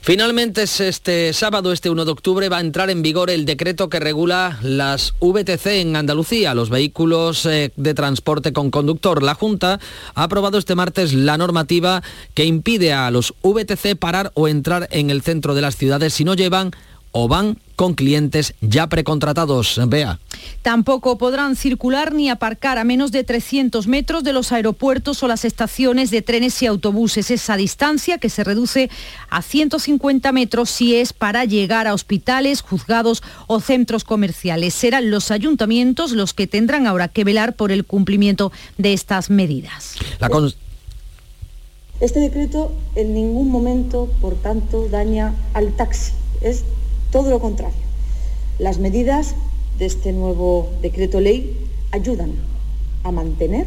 Finalmente, 0.00 0.62
es 0.62 0.80
este 0.80 1.32
sábado, 1.32 1.72
este 1.72 1.90
1 1.90 2.04
de 2.04 2.10
octubre, 2.10 2.48
va 2.48 2.58
a 2.58 2.60
entrar 2.60 2.88
en 2.88 3.02
vigor 3.02 3.28
el 3.28 3.44
decreto 3.44 3.90
que 3.90 4.00
regula 4.00 4.58
las 4.62 5.14
VTC 5.20 5.66
en 5.66 5.96
Andalucía, 5.96 6.54
los 6.54 6.70
vehículos 6.70 7.44
eh, 7.44 7.72
de 7.76 7.94
transporte 7.94 8.52
con 8.52 8.70
conductor. 8.70 9.22
La 9.22 9.34
Junta 9.34 9.80
ha 10.14 10.22
aprobado 10.22 10.56
este 10.56 10.74
martes 10.74 11.12
la 11.12 11.36
normativa 11.36 12.02
que 12.34 12.46
impide 12.46 12.92
a 12.94 13.10
los 13.10 13.34
VTC 13.42 13.96
parar 13.98 14.32
o 14.34 14.48
entrar 14.48 14.88
en 14.92 15.10
el 15.10 15.20
centro 15.20 15.54
de 15.54 15.60
las 15.60 15.76
ciudades 15.76 16.14
si 16.14 16.24
no 16.24 16.34
llevan 16.34 16.70
o 17.12 17.28
van 17.28 17.58
con 17.76 17.94
clientes 17.94 18.54
ya 18.60 18.88
precontratados. 18.88 19.80
Vea. 19.86 20.18
Tampoco 20.62 21.16
podrán 21.16 21.54
circular 21.54 22.12
ni 22.12 22.28
aparcar 22.28 22.76
a 22.76 22.84
menos 22.84 23.12
de 23.12 23.22
300 23.22 23.86
metros 23.86 24.24
de 24.24 24.32
los 24.32 24.50
aeropuertos 24.50 25.22
o 25.22 25.28
las 25.28 25.44
estaciones 25.44 26.10
de 26.10 26.22
trenes 26.22 26.60
y 26.62 26.66
autobuses. 26.66 27.30
Esa 27.30 27.56
distancia 27.56 28.18
que 28.18 28.30
se 28.30 28.42
reduce 28.42 28.90
a 29.30 29.42
150 29.42 30.32
metros 30.32 30.70
si 30.70 30.96
es 30.96 31.12
para 31.12 31.44
llegar 31.44 31.86
a 31.86 31.94
hospitales, 31.94 32.62
juzgados 32.62 33.22
o 33.46 33.60
centros 33.60 34.02
comerciales. 34.04 34.74
Serán 34.74 35.10
los 35.10 35.30
ayuntamientos 35.30 36.12
los 36.12 36.34
que 36.34 36.46
tendrán 36.48 36.86
ahora 36.86 37.06
que 37.08 37.22
velar 37.24 37.54
por 37.54 37.70
el 37.70 37.84
cumplimiento 37.84 38.50
de 38.76 38.92
estas 38.92 39.30
medidas. 39.30 39.94
La 40.18 40.28
con- 40.28 40.52
Este 42.00 42.20
decreto 42.20 42.72
en 42.96 43.14
ningún 43.14 43.50
momento, 43.50 44.08
por 44.20 44.34
tanto, 44.36 44.88
daña 44.88 45.34
al 45.54 45.74
taxi. 45.76 46.12
Es 46.40 46.64
todo 47.10 47.30
lo 47.30 47.40
contrario. 47.40 47.76
Las 48.58 48.78
medidas 48.78 49.34
de 49.78 49.86
este 49.86 50.12
nuevo 50.12 50.70
decreto 50.82 51.20
ley 51.20 51.56
ayudan 51.92 52.32
a 53.04 53.12
mantener 53.12 53.66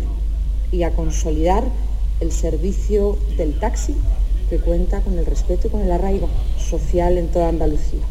y 0.72 0.84
a 0.84 0.92
consolidar 0.92 1.64
el 2.20 2.32
servicio 2.32 3.18
del 3.38 3.58
taxi 3.60 3.96
que 4.50 4.58
cuenta 4.58 5.02
con 5.02 5.18
el 5.18 5.26
respeto 5.26 5.68
y 5.68 5.72
con 5.72 5.82
el 5.82 5.92
arraigo 5.92 6.30
social 6.58 7.18
en 7.18 7.30
toda 7.30 7.50
Andalucía. 7.50 8.02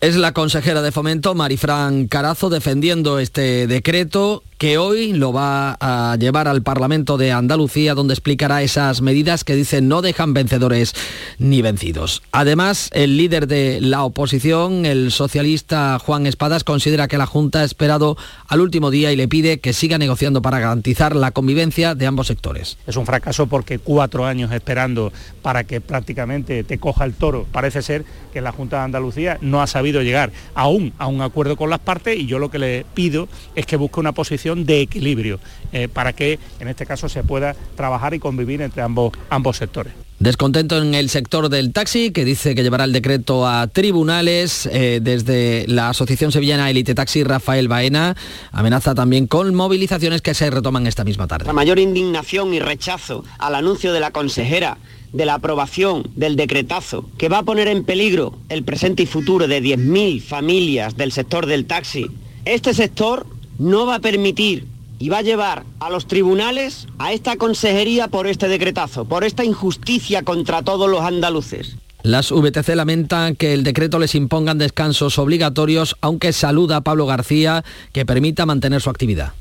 Es 0.00 0.16
la 0.16 0.32
consejera 0.32 0.80
de 0.80 0.92
fomento, 0.92 1.34
Marifran 1.34 2.08
Carazo, 2.08 2.48
defendiendo 2.48 3.18
este 3.18 3.66
decreto 3.66 4.42
que 4.60 4.76
hoy 4.76 5.14
lo 5.14 5.32
va 5.32 5.78
a 5.80 6.16
llevar 6.16 6.46
al 6.46 6.62
Parlamento 6.62 7.16
de 7.16 7.32
Andalucía, 7.32 7.94
donde 7.94 8.12
explicará 8.12 8.60
esas 8.60 9.00
medidas 9.00 9.42
que 9.42 9.56
dicen 9.56 9.88
no 9.88 10.02
dejan 10.02 10.34
vencedores 10.34 10.92
ni 11.38 11.62
vencidos. 11.62 12.22
Además, 12.30 12.90
el 12.92 13.16
líder 13.16 13.46
de 13.46 13.80
la 13.80 14.04
oposición, 14.04 14.84
el 14.84 15.12
socialista 15.12 15.98
Juan 15.98 16.26
Espadas, 16.26 16.62
considera 16.62 17.08
que 17.08 17.16
la 17.16 17.24
Junta 17.24 17.60
ha 17.60 17.64
esperado 17.64 18.18
al 18.48 18.60
último 18.60 18.90
día 18.90 19.10
y 19.10 19.16
le 19.16 19.28
pide 19.28 19.60
que 19.60 19.72
siga 19.72 19.96
negociando 19.96 20.42
para 20.42 20.58
garantizar 20.58 21.16
la 21.16 21.30
convivencia 21.30 21.94
de 21.94 22.06
ambos 22.06 22.26
sectores. 22.26 22.76
Es 22.86 22.96
un 22.96 23.06
fracaso 23.06 23.46
porque 23.46 23.78
cuatro 23.78 24.26
años 24.26 24.52
esperando 24.52 25.10
para 25.40 25.64
que 25.64 25.80
prácticamente 25.80 26.64
te 26.64 26.76
coja 26.76 27.06
el 27.06 27.14
toro. 27.14 27.46
Parece 27.50 27.80
ser 27.80 28.04
que 28.30 28.42
la 28.42 28.52
Junta 28.52 28.76
de 28.76 28.82
Andalucía 28.82 29.38
no 29.40 29.62
ha 29.62 29.66
sabido 29.66 30.02
llegar 30.02 30.32
aún 30.54 30.92
a 30.98 31.06
un 31.06 31.22
acuerdo 31.22 31.56
con 31.56 31.70
las 31.70 31.80
partes 31.80 32.18
y 32.18 32.26
yo 32.26 32.38
lo 32.38 32.50
que 32.50 32.58
le 32.58 32.84
pido 32.92 33.26
es 33.54 33.64
que 33.64 33.76
busque 33.76 34.00
una 34.00 34.12
posición 34.12 34.49
de 34.54 34.80
equilibrio 34.80 35.40
eh, 35.72 35.88
para 35.88 36.12
que 36.12 36.38
en 36.58 36.68
este 36.68 36.86
caso 36.86 37.08
se 37.08 37.22
pueda 37.22 37.54
trabajar 37.76 38.14
y 38.14 38.18
convivir 38.18 38.62
entre 38.62 38.82
ambos, 38.82 39.12
ambos 39.30 39.56
sectores. 39.56 39.92
Descontento 40.20 40.76
en 40.76 40.94
el 40.94 41.08
sector 41.08 41.48
del 41.48 41.72
taxi, 41.72 42.10
que 42.10 42.26
dice 42.26 42.54
que 42.54 42.62
llevará 42.62 42.84
el 42.84 42.92
decreto 42.92 43.46
a 43.46 43.68
tribunales. 43.68 44.68
Eh, 44.70 45.00
desde 45.00 45.64
la 45.66 45.88
Asociación 45.88 46.30
Sevillana 46.30 46.68
Elite 46.68 46.94
Taxi, 46.94 47.24
Rafael 47.24 47.68
Baena, 47.68 48.14
amenaza 48.52 48.94
también 48.94 49.26
con 49.26 49.54
movilizaciones 49.54 50.20
que 50.20 50.34
se 50.34 50.50
retoman 50.50 50.86
esta 50.86 51.04
misma 51.04 51.26
tarde. 51.26 51.46
La 51.46 51.54
mayor 51.54 51.78
indignación 51.78 52.52
y 52.52 52.60
rechazo 52.60 53.24
al 53.38 53.54
anuncio 53.54 53.94
de 53.94 54.00
la 54.00 54.10
consejera 54.10 54.76
de 55.14 55.24
la 55.24 55.34
aprobación 55.34 56.10
del 56.14 56.36
decretazo 56.36 57.08
que 57.16 57.30
va 57.30 57.38
a 57.38 57.42
poner 57.42 57.68
en 57.68 57.84
peligro 57.84 58.38
el 58.50 58.62
presente 58.62 59.04
y 59.04 59.06
futuro 59.06 59.48
de 59.48 59.62
10.000 59.62 60.20
familias 60.20 60.98
del 60.98 61.12
sector 61.12 61.46
del 61.46 61.64
taxi. 61.64 62.10
Este 62.44 62.74
sector 62.74 63.26
no 63.60 63.84
va 63.84 63.96
a 63.96 64.00
permitir 64.00 64.66
y 64.98 65.10
va 65.10 65.18
a 65.18 65.22
llevar 65.22 65.64
a 65.80 65.90
los 65.90 66.06
tribunales 66.06 66.86
a 66.98 67.12
esta 67.12 67.36
consejería 67.36 68.08
por 68.08 68.26
este 68.26 68.48
decretazo, 68.48 69.04
por 69.04 69.22
esta 69.22 69.44
injusticia 69.44 70.22
contra 70.22 70.62
todos 70.62 70.90
los 70.90 71.02
andaluces. 71.02 71.76
Las 72.02 72.30
VTC 72.32 72.74
lamentan 72.74 73.36
que 73.36 73.52
el 73.52 73.62
decreto 73.62 73.98
les 73.98 74.14
impongan 74.14 74.56
descansos 74.56 75.18
obligatorios, 75.18 75.94
aunque 76.00 76.32
saluda 76.32 76.76
a 76.76 76.80
Pablo 76.80 77.04
García 77.04 77.62
que 77.92 78.06
permita 78.06 78.46
mantener 78.46 78.80
su 78.80 78.88
actividad. 78.88 79.34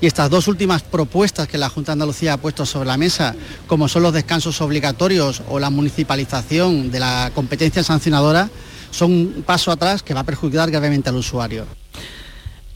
Y 0.00 0.06
estas 0.06 0.30
dos 0.30 0.48
últimas 0.48 0.82
propuestas 0.82 1.46
que 1.46 1.58
la 1.58 1.68
Junta 1.68 1.92
de 1.92 1.94
Andalucía 1.94 2.32
ha 2.32 2.36
puesto 2.38 2.64
sobre 2.64 2.88
la 2.88 2.96
mesa, 2.96 3.34
como 3.66 3.88
son 3.88 4.04
los 4.04 4.14
descansos 4.14 4.62
obligatorios 4.62 5.42
o 5.50 5.58
la 5.58 5.68
municipalización 5.68 6.90
de 6.90 7.00
la 7.00 7.30
competencia 7.34 7.82
sancionadora, 7.82 8.48
son 8.90 9.12
un 9.12 9.44
paso 9.46 9.70
atrás 9.70 10.02
que 10.02 10.14
va 10.14 10.20
a 10.20 10.24
perjudicar 10.24 10.70
gravemente 10.70 11.10
al 11.10 11.16
usuario. 11.16 11.66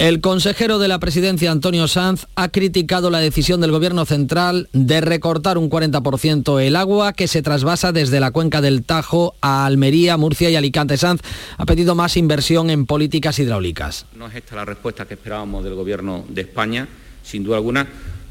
El 0.00 0.22
consejero 0.22 0.78
de 0.78 0.88
la 0.88 0.98
presidencia, 0.98 1.50
Antonio 1.50 1.86
Sanz, 1.86 2.24
ha 2.34 2.48
criticado 2.48 3.10
la 3.10 3.18
decisión 3.18 3.60
del 3.60 3.70
Gobierno 3.70 4.06
central 4.06 4.70
de 4.72 5.02
recortar 5.02 5.58
un 5.58 5.68
40% 5.68 6.58
el 6.58 6.76
agua 6.76 7.12
que 7.12 7.28
se 7.28 7.42
trasvasa 7.42 7.92
desde 7.92 8.18
la 8.18 8.30
cuenca 8.30 8.62
del 8.62 8.82
Tajo 8.82 9.34
a 9.42 9.66
Almería, 9.66 10.16
Murcia 10.16 10.48
y 10.48 10.56
Alicante. 10.56 10.96
Sanz 10.96 11.20
ha 11.58 11.66
pedido 11.66 11.94
más 11.94 12.16
inversión 12.16 12.70
en 12.70 12.86
políticas 12.86 13.38
hidráulicas. 13.40 14.06
No 14.16 14.26
es 14.26 14.36
esta 14.36 14.56
la 14.56 14.64
respuesta 14.64 15.04
que 15.04 15.12
esperábamos 15.12 15.64
del 15.64 15.74
Gobierno 15.74 16.24
de 16.30 16.40
España, 16.40 16.88
sin 17.22 17.44
duda 17.44 17.56
alguna. 17.56 17.86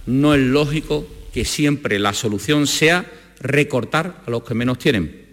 No 0.08 0.34
es 0.34 0.42
lógico 0.42 1.06
que 1.32 1.46
siempre 1.46 2.00
la 2.00 2.14
solución 2.14 2.66
sea 2.66 3.06
recortar 3.42 4.24
a 4.26 4.32
los 4.32 4.42
que 4.42 4.56
menos 4.56 4.80
tienen. 4.80 5.24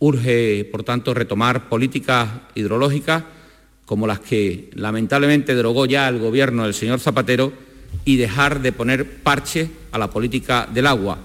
Urge, 0.00 0.68
por 0.72 0.82
tanto, 0.82 1.14
retomar 1.14 1.68
políticas 1.68 2.28
hidrológicas 2.56 3.22
como 3.88 4.06
las 4.06 4.20
que 4.20 4.68
lamentablemente 4.74 5.54
derogó 5.54 5.86
ya 5.86 6.10
el 6.10 6.18
gobierno 6.18 6.64
del 6.64 6.74
señor 6.74 7.00
Zapatero 7.00 7.54
y 8.04 8.16
dejar 8.16 8.60
de 8.60 8.72
poner 8.72 9.22
parche 9.22 9.70
a 9.92 9.96
la 9.96 10.10
política 10.10 10.68
del 10.70 10.86
agua. 10.86 11.20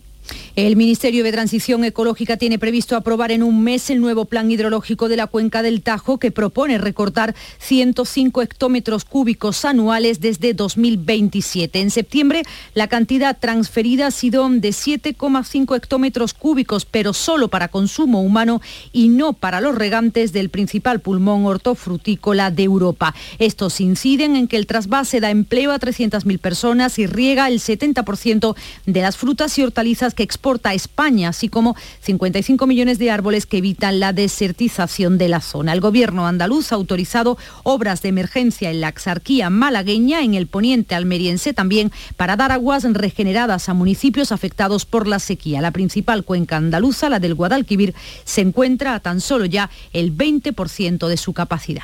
El 0.55 0.75
Ministerio 0.75 1.23
de 1.23 1.31
Transición 1.31 1.83
Ecológica 1.83 2.37
tiene 2.37 2.59
previsto 2.59 2.95
aprobar 2.95 3.31
en 3.31 3.41
un 3.41 3.63
mes 3.63 3.89
el 3.89 3.99
nuevo 3.99 4.25
plan 4.25 4.51
hidrológico 4.51 5.09
de 5.09 5.17
la 5.17 5.25
cuenca 5.25 5.63
del 5.63 5.81
Tajo 5.81 6.19
que 6.19 6.29
propone 6.29 6.77
recortar 6.77 7.33
105 7.57 8.43
hectómetros 8.43 9.03
cúbicos 9.03 9.65
anuales 9.65 10.21
desde 10.21 10.53
2027. 10.53 11.81
En 11.81 11.89
septiembre 11.89 12.43
la 12.75 12.87
cantidad 12.87 13.35
transferida 13.39 14.05
ha 14.05 14.11
sido 14.11 14.47
de 14.47 14.69
7,5 14.69 15.75
hectómetros 15.75 16.35
cúbicos, 16.35 16.85
pero 16.85 17.13
solo 17.13 17.47
para 17.47 17.69
consumo 17.69 18.21
humano 18.21 18.61
y 18.91 19.07
no 19.07 19.33
para 19.33 19.59
los 19.59 19.73
regantes 19.73 20.33
del 20.33 20.49
principal 20.49 20.99
pulmón 20.99 21.47
hortofrutícola 21.47 22.51
de 22.51 22.61
Europa. 22.61 23.15
Estos 23.39 23.81
inciden 23.81 24.35
en 24.35 24.47
que 24.47 24.57
el 24.57 24.67
trasvase 24.67 25.19
da 25.19 25.31
empleo 25.31 25.71
a 25.71 25.79
300.000 25.79 26.37
personas 26.37 26.99
y 26.99 27.07
riega 27.07 27.47
el 27.47 27.59
70% 27.59 28.55
de 28.85 29.01
las 29.01 29.17
frutas 29.17 29.57
y 29.57 29.63
hortalizas 29.63 30.13
que 30.13 30.21
exporta 30.43 30.73
España, 30.73 31.29
así 31.29 31.47
como 31.47 31.73
55 32.01 32.67
millones 32.67 32.99
de 32.99 33.09
árboles 33.09 33.45
que 33.45 33.59
evitan 33.59 34.01
la 34.01 34.11
desertización 34.11 35.17
de 35.17 35.29
la 35.29 35.39
zona. 35.39 35.71
El 35.71 35.79
gobierno 35.79 36.27
andaluz 36.27 36.73
ha 36.73 36.75
autorizado 36.75 37.37
obras 37.63 38.01
de 38.01 38.09
emergencia 38.09 38.69
en 38.69 38.81
la 38.81 38.89
axarquía 38.89 39.49
malagueña, 39.49 40.21
en 40.21 40.33
el 40.33 40.47
poniente 40.47 40.95
almeriense 40.95 41.53
también, 41.53 41.93
para 42.17 42.35
dar 42.35 42.51
aguas 42.51 42.83
regeneradas 42.83 43.69
a 43.69 43.73
municipios 43.73 44.33
afectados 44.33 44.85
por 44.85 45.07
la 45.07 45.19
sequía. 45.19 45.61
La 45.61 45.71
principal 45.71 46.25
cuenca 46.25 46.57
andaluza, 46.57 47.07
la 47.07 47.21
del 47.21 47.35
Guadalquivir, 47.35 47.95
se 48.25 48.41
encuentra 48.41 48.95
a 48.95 48.99
tan 48.99 49.21
solo 49.21 49.45
ya 49.45 49.69
el 49.93 50.13
20% 50.13 51.07
de 51.07 51.15
su 51.15 51.31
capacidad. 51.31 51.83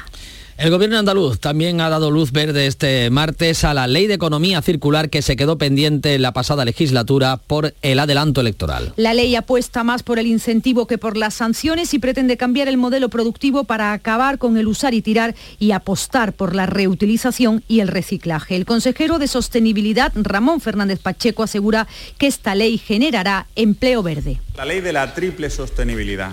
El 0.59 0.71
gobierno 0.71 0.97
andaluz 0.97 1.39
también 1.39 1.79
ha 1.79 1.87
dado 1.87 2.11
luz 2.11 2.33
verde 2.33 2.67
este 2.67 3.09
martes 3.11 3.63
a 3.63 3.73
la 3.73 3.87
ley 3.87 4.07
de 4.07 4.15
economía 4.15 4.61
circular 4.61 5.09
que 5.09 5.21
se 5.21 5.37
quedó 5.37 5.57
pendiente 5.57 6.15
en 6.15 6.21
la 6.21 6.33
pasada 6.33 6.65
legislatura 6.65 7.37
por 7.37 7.73
el 7.81 7.97
adelanto 7.97 8.41
electoral. 8.41 8.91
La 8.97 9.13
ley 9.13 9.37
apuesta 9.37 9.85
más 9.85 10.03
por 10.03 10.19
el 10.19 10.27
incentivo 10.27 10.85
que 10.85 10.97
por 10.97 11.15
las 11.15 11.35
sanciones 11.35 11.93
y 11.93 11.99
pretende 11.99 12.35
cambiar 12.35 12.67
el 12.67 12.75
modelo 12.75 13.07
productivo 13.07 13.63
para 13.63 13.93
acabar 13.93 14.37
con 14.37 14.57
el 14.57 14.67
usar 14.67 14.93
y 14.93 15.01
tirar 15.01 15.33
y 15.59 15.71
apostar 15.71 16.33
por 16.33 16.53
la 16.53 16.65
reutilización 16.65 17.63
y 17.69 17.79
el 17.79 17.87
reciclaje. 17.87 18.57
El 18.57 18.65
consejero 18.65 19.17
de 19.17 19.29
Sostenibilidad, 19.29 20.11
Ramón 20.13 20.59
Fernández 20.59 20.99
Pacheco, 20.99 21.43
asegura 21.43 21.87
que 22.17 22.27
esta 22.27 22.53
ley 22.53 22.77
generará 22.77 23.47
empleo 23.55 24.03
verde. 24.03 24.41
La 24.57 24.65
ley 24.65 24.81
de 24.81 24.91
la 24.91 25.13
triple 25.13 25.49
sostenibilidad 25.51 26.31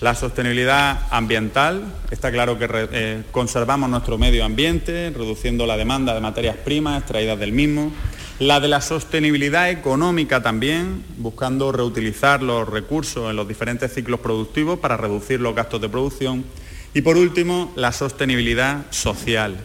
la 0.00 0.14
sostenibilidad 0.14 1.00
ambiental, 1.10 1.84
está 2.10 2.30
claro 2.30 2.58
que 2.58 2.68
eh, 2.70 3.22
conservamos 3.30 3.88
nuestro 3.88 4.18
medio 4.18 4.44
ambiente, 4.44 5.10
reduciendo 5.10 5.66
la 5.66 5.76
demanda 5.76 6.14
de 6.14 6.20
materias 6.20 6.56
primas 6.56 7.00
extraídas 7.00 7.38
del 7.38 7.52
mismo. 7.52 7.92
La 8.38 8.60
de 8.60 8.68
la 8.68 8.82
sostenibilidad 8.82 9.70
económica 9.70 10.42
también, 10.42 11.02
buscando 11.16 11.72
reutilizar 11.72 12.42
los 12.42 12.68
recursos 12.68 13.30
en 13.30 13.36
los 13.36 13.48
diferentes 13.48 13.94
ciclos 13.94 14.20
productivos 14.20 14.78
para 14.78 14.98
reducir 14.98 15.40
los 15.40 15.54
gastos 15.54 15.80
de 15.80 15.88
producción. 15.88 16.44
Y 16.92 17.00
por 17.00 17.16
último, 17.16 17.72
la 17.76 17.92
sostenibilidad 17.92 18.84
social. 18.90 19.56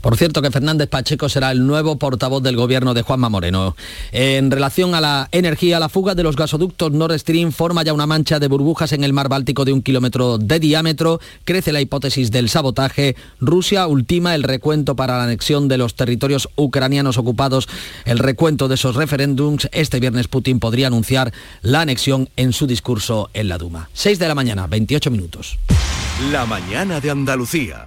Por 0.00 0.16
cierto 0.16 0.42
que 0.42 0.50
Fernández 0.50 0.88
Pacheco 0.88 1.28
será 1.28 1.50
el 1.50 1.66
nuevo 1.66 1.98
portavoz 1.98 2.42
del 2.42 2.56
gobierno 2.56 2.94
de 2.94 3.02
Juanma 3.02 3.28
Moreno. 3.28 3.76
En 4.12 4.50
relación 4.50 4.94
a 4.94 5.00
la 5.00 5.28
energía, 5.32 5.80
la 5.80 5.88
fuga 5.88 6.14
de 6.14 6.22
los 6.22 6.36
gasoductos 6.36 6.92
Nord 6.92 7.18
Stream 7.18 7.52
forma 7.52 7.82
ya 7.82 7.92
una 7.92 8.06
mancha 8.06 8.38
de 8.38 8.48
burbujas 8.48 8.92
en 8.92 9.04
el 9.04 9.12
mar 9.12 9.28
Báltico 9.28 9.64
de 9.64 9.72
un 9.72 9.82
kilómetro 9.82 10.38
de 10.38 10.60
diámetro. 10.60 11.20
Crece 11.44 11.72
la 11.72 11.80
hipótesis 11.80 12.30
del 12.30 12.48
sabotaje. 12.48 13.16
Rusia 13.40 13.86
ultima 13.86 14.34
el 14.34 14.42
recuento 14.42 14.96
para 14.96 15.16
la 15.18 15.24
anexión 15.24 15.68
de 15.68 15.78
los 15.78 15.94
territorios 15.94 16.48
ucranianos 16.56 17.18
ocupados. 17.18 17.68
El 18.04 18.18
recuento 18.18 18.68
de 18.68 18.76
esos 18.76 18.96
referéndums. 18.96 19.68
Este 19.72 20.00
viernes 20.00 20.28
Putin 20.28 20.60
podría 20.60 20.86
anunciar 20.86 21.32
la 21.62 21.80
anexión 21.80 22.28
en 22.36 22.52
su 22.52 22.66
discurso 22.66 23.30
en 23.34 23.48
la 23.48 23.58
Duma. 23.58 23.88
6 23.92 24.18
de 24.18 24.28
la 24.28 24.34
mañana, 24.34 24.66
28 24.66 25.10
minutos. 25.10 25.58
La 26.32 26.46
mañana 26.46 27.00
de 27.00 27.10
Andalucía. 27.10 27.86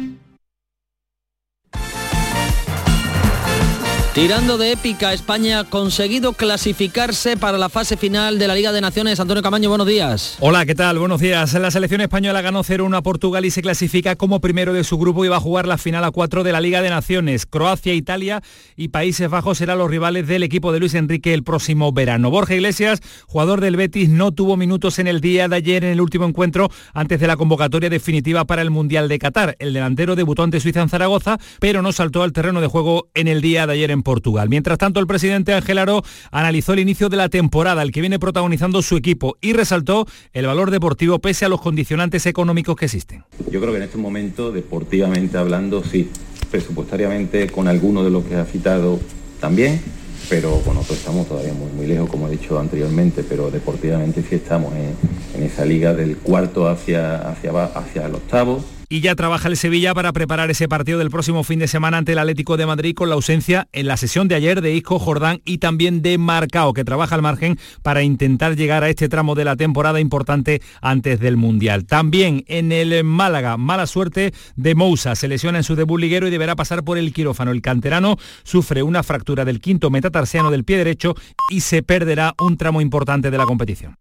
Tirando 4.13 4.57
de 4.57 4.73
épica, 4.73 5.13
España 5.13 5.61
ha 5.61 5.63
conseguido 5.63 6.33
clasificarse 6.33 7.37
para 7.37 7.57
la 7.57 7.69
fase 7.69 7.95
final 7.95 8.39
de 8.39 8.47
la 8.49 8.55
Liga 8.55 8.73
de 8.73 8.81
Naciones. 8.81 9.21
Antonio 9.21 9.41
Camaño, 9.41 9.69
buenos 9.69 9.87
días. 9.87 10.35
Hola, 10.41 10.65
¿qué 10.65 10.75
tal? 10.75 10.99
Buenos 10.99 11.21
días. 11.21 11.53
La 11.53 11.71
selección 11.71 12.01
española 12.01 12.41
ganó 12.41 12.61
0-1 12.61 12.93
a 12.97 13.01
Portugal 13.03 13.45
y 13.45 13.51
se 13.51 13.61
clasifica 13.61 14.17
como 14.17 14.41
primero 14.41 14.73
de 14.73 14.83
su 14.83 14.97
grupo 14.97 15.23
y 15.23 15.29
va 15.29 15.37
a 15.37 15.39
jugar 15.39 15.65
la 15.65 15.77
final 15.77 16.03
a 16.03 16.11
4 16.11 16.43
de 16.43 16.51
la 16.51 16.59
Liga 16.59 16.81
de 16.81 16.89
Naciones. 16.89 17.45
Croacia, 17.45 17.93
Italia 17.93 18.43
y 18.75 18.89
Países 18.89 19.29
Bajos 19.29 19.59
serán 19.59 19.77
los 19.77 19.89
rivales 19.89 20.27
del 20.27 20.43
equipo 20.43 20.73
de 20.73 20.81
Luis 20.81 20.93
Enrique 20.93 21.33
el 21.33 21.43
próximo 21.43 21.93
verano. 21.93 22.29
Borja 22.29 22.55
Iglesias, 22.55 22.99
jugador 23.27 23.61
del 23.61 23.77
Betis, 23.77 24.09
no 24.09 24.33
tuvo 24.33 24.57
minutos 24.57 24.99
en 24.99 25.07
el 25.07 25.21
día 25.21 25.47
de 25.47 25.55
ayer 25.55 25.85
en 25.85 25.91
el 25.91 26.01
último 26.01 26.25
encuentro 26.25 26.69
antes 26.93 27.17
de 27.21 27.27
la 27.27 27.37
convocatoria 27.37 27.89
definitiva 27.89 28.43
para 28.43 28.61
el 28.61 28.71
Mundial 28.71 29.07
de 29.07 29.19
Qatar. 29.19 29.55
El 29.59 29.71
delantero 29.71 30.17
debutó 30.17 30.43
ante 30.43 30.59
Suiza 30.59 30.81
en 30.81 30.89
Zaragoza, 30.89 31.37
pero 31.61 31.81
no 31.81 31.93
saltó 31.93 32.23
al 32.23 32.33
terreno 32.33 32.59
de 32.59 32.67
juego 32.67 33.07
en 33.13 33.29
el 33.29 33.39
día 33.39 33.65
de 33.65 33.71
ayer 33.71 33.89
en 33.89 34.00
Portugal. 34.03 34.49
Mientras 34.49 34.77
tanto, 34.77 34.99
el 34.99 35.07
presidente 35.07 35.53
Ángel 35.53 35.77
Aro 35.77 36.03
analizó 36.31 36.73
el 36.73 36.79
inicio 36.79 37.09
de 37.09 37.17
la 37.17 37.29
temporada, 37.29 37.81
el 37.81 37.91
que 37.91 38.01
viene 38.01 38.19
protagonizando 38.19 38.81
su 38.81 38.97
equipo, 38.97 39.37
y 39.41 39.53
resaltó 39.53 40.05
el 40.33 40.45
valor 40.45 40.71
deportivo 40.71 41.19
pese 41.19 41.45
a 41.45 41.49
los 41.49 41.61
condicionantes 41.61 42.25
económicos 42.25 42.75
que 42.75 42.85
existen. 42.85 43.23
Yo 43.49 43.59
creo 43.59 43.71
que 43.71 43.77
en 43.77 43.83
este 43.83 43.97
momento, 43.97 44.51
deportivamente 44.51 45.37
hablando, 45.37 45.83
sí, 45.83 46.09
presupuestariamente 46.49 47.47
con 47.47 47.67
alguno 47.67 48.03
de 48.03 48.09
los 48.09 48.25
que 48.25 48.35
ha 48.35 48.45
citado 48.45 48.99
también, 49.39 49.81
pero 50.29 50.61
bueno, 50.65 50.81
pues 50.87 50.99
estamos 50.99 51.27
todavía 51.27 51.53
muy, 51.53 51.71
muy 51.71 51.87
lejos, 51.87 52.09
como 52.09 52.27
he 52.27 52.31
dicho 52.31 52.59
anteriormente, 52.59 53.23
pero 53.27 53.49
deportivamente 53.49 54.23
sí 54.27 54.35
estamos 54.35 54.73
en, 54.75 54.95
en 55.35 55.43
esa 55.43 55.65
liga 55.65 55.93
del 55.93 56.17
cuarto 56.17 56.67
hacia, 56.67 57.17
hacia, 57.17 57.51
hacia 57.65 58.05
el 58.05 58.15
octavo 58.15 58.63
y 58.91 58.99
ya 58.99 59.15
trabaja 59.15 59.47
el 59.47 59.55
Sevilla 59.55 59.93
para 59.93 60.11
preparar 60.11 60.51
ese 60.51 60.67
partido 60.67 60.99
del 60.99 61.09
próximo 61.09 61.45
fin 61.45 61.59
de 61.59 61.69
semana 61.69 61.97
ante 61.97 62.11
el 62.11 62.19
Atlético 62.19 62.57
de 62.57 62.65
Madrid 62.65 62.93
con 62.93 63.07
la 63.07 63.15
ausencia 63.15 63.69
en 63.71 63.87
la 63.87 63.95
sesión 63.95 64.27
de 64.27 64.35
ayer 64.35 64.59
de 64.59 64.75
Isco 64.75 64.99
Jordán 64.99 65.41
y 65.45 65.59
también 65.59 66.01
de 66.01 66.17
Marcao, 66.17 66.73
que 66.73 66.83
trabaja 66.83 67.15
al 67.15 67.21
margen 67.21 67.57
para 67.83 68.03
intentar 68.03 68.57
llegar 68.57 68.83
a 68.83 68.89
este 68.89 69.07
tramo 69.07 69.33
de 69.33 69.45
la 69.45 69.55
temporada 69.55 70.01
importante 70.01 70.61
antes 70.81 71.21
del 71.21 71.37
Mundial. 71.37 71.85
También 71.85 72.43
en 72.47 72.73
el 72.73 73.05
Málaga, 73.05 73.55
mala 73.55 73.87
suerte 73.87 74.33
de 74.57 74.75
Mousa, 74.75 75.15
se 75.15 75.29
lesiona 75.29 75.59
en 75.59 75.63
su 75.63 75.77
debut 75.77 76.01
liguero 76.01 76.27
y 76.27 76.31
deberá 76.31 76.57
pasar 76.57 76.83
por 76.83 76.97
el 76.97 77.13
quirófano. 77.13 77.51
El 77.51 77.61
canterano 77.61 78.17
sufre 78.43 78.83
una 78.83 79.03
fractura 79.03 79.45
del 79.45 79.61
quinto 79.61 79.89
metatarsiano 79.89 80.51
del 80.51 80.65
pie 80.65 80.77
derecho 80.77 81.15
y 81.49 81.61
se 81.61 81.81
perderá 81.81 82.33
un 82.41 82.57
tramo 82.57 82.81
importante 82.81 83.31
de 83.31 83.37
la 83.37 83.45
competición. 83.45 84.00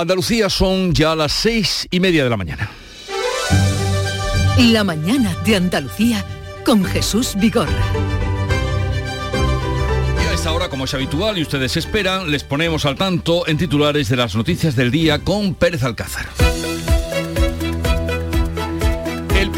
Andalucía 0.00 0.48
son 0.48 0.94
ya 0.94 1.16
las 1.16 1.32
seis 1.32 1.88
y 1.90 1.98
media 1.98 2.22
de 2.22 2.30
la 2.30 2.36
mañana. 2.36 2.70
La 4.56 4.84
mañana 4.84 5.36
de 5.44 5.56
Andalucía 5.56 6.24
con 6.64 6.84
Jesús 6.84 7.34
Vigorra. 7.36 7.72
Y 10.22 10.26
a 10.28 10.32
esta 10.34 10.52
hora, 10.52 10.68
como 10.68 10.84
es 10.84 10.94
habitual 10.94 11.36
y 11.36 11.42
ustedes 11.42 11.76
esperan, 11.76 12.30
les 12.30 12.44
ponemos 12.44 12.84
al 12.84 12.94
tanto 12.94 13.48
en 13.48 13.58
titulares 13.58 14.08
de 14.08 14.14
las 14.14 14.36
noticias 14.36 14.76
del 14.76 14.92
día 14.92 15.18
con 15.18 15.54
Pérez 15.54 15.82
Alcázar. 15.82 16.28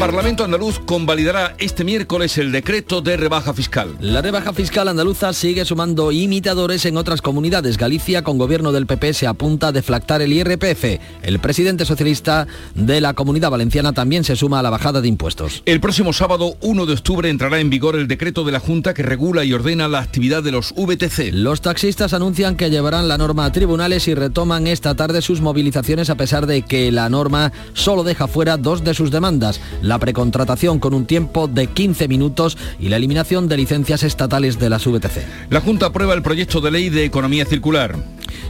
Parlamento 0.01 0.43
andaluz 0.43 0.79
convalidará 0.79 1.53
este 1.59 1.83
miércoles 1.83 2.39
el 2.39 2.51
decreto 2.51 3.01
de 3.01 3.17
rebaja 3.17 3.53
fiscal. 3.53 3.95
La 3.99 4.23
rebaja 4.23 4.51
fiscal 4.51 4.87
andaluza 4.87 5.31
sigue 5.31 5.63
sumando 5.63 6.11
imitadores 6.11 6.87
en 6.87 6.97
otras 6.97 7.21
comunidades. 7.21 7.77
Galicia, 7.77 8.23
con 8.23 8.39
gobierno 8.39 8.71
del 8.71 8.87
PP, 8.87 9.13
se 9.13 9.27
apunta 9.27 9.67
a 9.67 9.71
deflactar 9.71 10.23
el 10.23 10.33
IRPF. 10.33 10.99
El 11.21 11.37
presidente 11.37 11.85
socialista 11.85 12.47
de 12.73 12.99
la 12.99 13.13
comunidad 13.13 13.51
valenciana 13.51 13.93
también 13.93 14.23
se 14.23 14.35
suma 14.35 14.57
a 14.57 14.63
la 14.63 14.71
bajada 14.71 15.01
de 15.01 15.07
impuestos. 15.07 15.61
El 15.67 15.79
próximo 15.79 16.13
sábado 16.13 16.55
1 16.61 16.87
de 16.87 16.93
octubre 16.93 17.29
entrará 17.29 17.59
en 17.59 17.69
vigor 17.69 17.95
el 17.95 18.07
decreto 18.07 18.43
de 18.43 18.53
la 18.53 18.59
Junta 18.59 18.95
que 18.95 19.03
regula 19.03 19.43
y 19.43 19.53
ordena 19.53 19.87
la 19.87 19.99
actividad 19.99 20.41
de 20.41 20.51
los 20.51 20.73
VTC. 20.75 21.31
Los 21.31 21.61
taxistas 21.61 22.15
anuncian 22.15 22.55
que 22.55 22.71
llevarán 22.71 23.07
la 23.07 23.19
norma 23.19 23.45
a 23.45 23.51
tribunales 23.51 24.07
y 24.07 24.15
retoman 24.15 24.65
esta 24.65 24.95
tarde 24.95 25.21
sus 25.21 25.41
movilizaciones 25.41 26.09
a 26.09 26.15
pesar 26.15 26.47
de 26.47 26.63
que 26.63 26.91
la 26.91 27.07
norma 27.07 27.51
solo 27.73 28.03
deja 28.03 28.27
fuera 28.27 28.57
dos 28.57 28.83
de 28.83 28.95
sus 28.95 29.11
demandas 29.11 29.61
la 29.91 29.99
precontratación 29.99 30.79
con 30.79 30.93
un 30.93 31.05
tiempo 31.05 31.49
de 31.49 31.67
15 31.67 32.07
minutos 32.07 32.57
y 32.79 32.87
la 32.87 32.95
eliminación 32.95 33.49
de 33.49 33.57
licencias 33.57 34.03
estatales 34.03 34.57
de 34.57 34.69
las 34.69 34.85
VTC. 34.85 35.49
La 35.49 35.59
Junta 35.59 35.87
aprueba 35.87 36.13
el 36.13 36.21
proyecto 36.21 36.61
de 36.61 36.71
ley 36.71 36.89
de 36.89 37.03
economía 37.03 37.43
circular. 37.43 37.97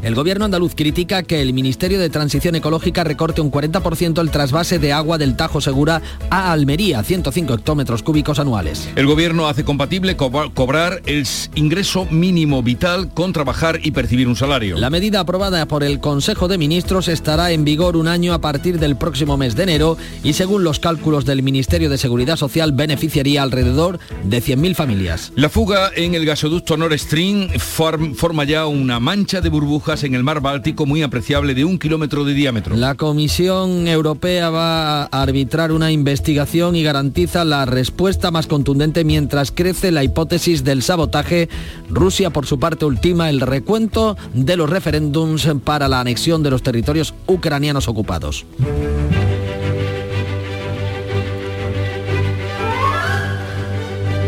El 0.03 0.15
gobierno 0.15 0.45
andaluz 0.45 0.73
critica 0.73 1.21
que 1.21 1.41
el 1.41 1.53
Ministerio 1.53 1.99
de 1.99 2.09
Transición 2.09 2.55
Ecológica 2.55 3.03
recorte 3.03 3.39
un 3.39 3.51
40% 3.51 4.19
el 4.19 4.31
trasvase 4.31 4.79
de 4.79 4.93
agua 4.93 5.19
del 5.19 5.35
Tajo 5.35 5.61
Segura 5.61 6.01
a 6.31 6.51
Almería, 6.51 7.03
105 7.03 7.53
hectómetros 7.53 8.01
cúbicos 8.01 8.39
anuales. 8.39 8.89
El 8.95 9.05
gobierno 9.05 9.47
hace 9.47 9.63
compatible 9.63 10.17
cobrar 10.17 11.03
el 11.05 11.27
ingreso 11.53 12.07
mínimo 12.09 12.63
vital 12.63 13.13
con 13.13 13.31
trabajar 13.31 13.79
y 13.83 13.91
percibir 13.91 14.27
un 14.27 14.35
salario. 14.35 14.75
La 14.77 14.89
medida 14.89 15.19
aprobada 15.19 15.67
por 15.67 15.83
el 15.83 15.99
Consejo 15.99 16.47
de 16.47 16.57
Ministros 16.57 17.07
estará 17.07 17.51
en 17.51 17.63
vigor 17.63 17.95
un 17.95 18.07
año 18.07 18.33
a 18.33 18.41
partir 18.41 18.79
del 18.79 18.95
próximo 18.95 19.37
mes 19.37 19.55
de 19.55 19.63
enero 19.63 19.97
y 20.23 20.33
según 20.33 20.63
los 20.63 20.79
cálculos 20.79 21.25
del 21.25 21.43
Ministerio 21.43 21.91
de 21.91 21.99
Seguridad 21.99 22.37
Social 22.37 22.71
beneficiaría 22.71 23.43
alrededor 23.43 23.99
de 24.23 24.41
100.000 24.41 24.73
familias. 24.73 25.31
La 25.35 25.49
fuga 25.49 25.91
en 25.95 26.15
el 26.15 26.25
gasoducto 26.25 26.75
Nord 26.75 26.97
Stream 26.97 27.49
forma 27.59 28.45
ya 28.45 28.65
una 28.65 28.99
mancha 28.99 29.41
de 29.41 29.49
en 29.91 30.15
el 30.15 30.23
mar 30.23 30.39
Báltico 30.39 30.85
muy 30.85 31.03
apreciable 31.03 31.53
de 31.53 31.65
un 31.65 31.77
kilómetro 31.77 32.23
de 32.23 32.33
diámetro. 32.33 32.77
La 32.77 32.95
Comisión 32.95 33.89
Europea 33.89 34.49
va 34.49 35.03
a 35.03 35.21
arbitrar 35.21 35.73
una 35.73 35.91
investigación 35.91 36.77
y 36.77 36.83
garantiza 36.83 37.43
la 37.43 37.65
respuesta 37.65 38.31
más 38.31 38.47
contundente 38.47 39.03
mientras 39.03 39.51
crece 39.51 39.91
la 39.91 40.05
hipótesis 40.05 40.63
del 40.63 40.81
sabotaje. 40.81 41.49
Rusia, 41.89 42.29
por 42.29 42.45
su 42.45 42.57
parte, 42.57 42.85
ultima 42.85 43.29
el 43.29 43.41
recuento 43.41 44.15
de 44.33 44.55
los 44.55 44.69
referéndums 44.69 45.47
para 45.65 45.89
la 45.89 45.99
anexión 45.99 46.41
de 46.41 46.51
los 46.51 46.63
territorios 46.63 47.13
ucranianos 47.27 47.89
ocupados. 47.89 48.45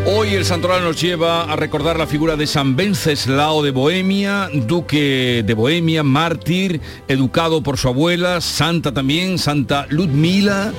Hoy 0.05 0.33
el 0.33 0.43
santoral 0.43 0.83
nos 0.83 1.01
lleva 1.01 1.43
a 1.43 1.55
recordar 1.55 1.97
la 1.97 2.07
figura 2.07 2.35
de 2.35 2.45
San 2.45 2.75
Venceslao 2.75 3.63
de 3.63 3.71
Bohemia, 3.71 4.49
duque 4.53 5.43
de 5.45 5.53
Bohemia, 5.53 6.03
mártir, 6.03 6.81
educado 7.07 7.63
por 7.63 7.77
su 7.77 7.87
abuela, 7.87 8.41
santa 8.41 8.93
también, 8.93 9.37
Santa 9.37 9.87
Ludmila 9.89 10.73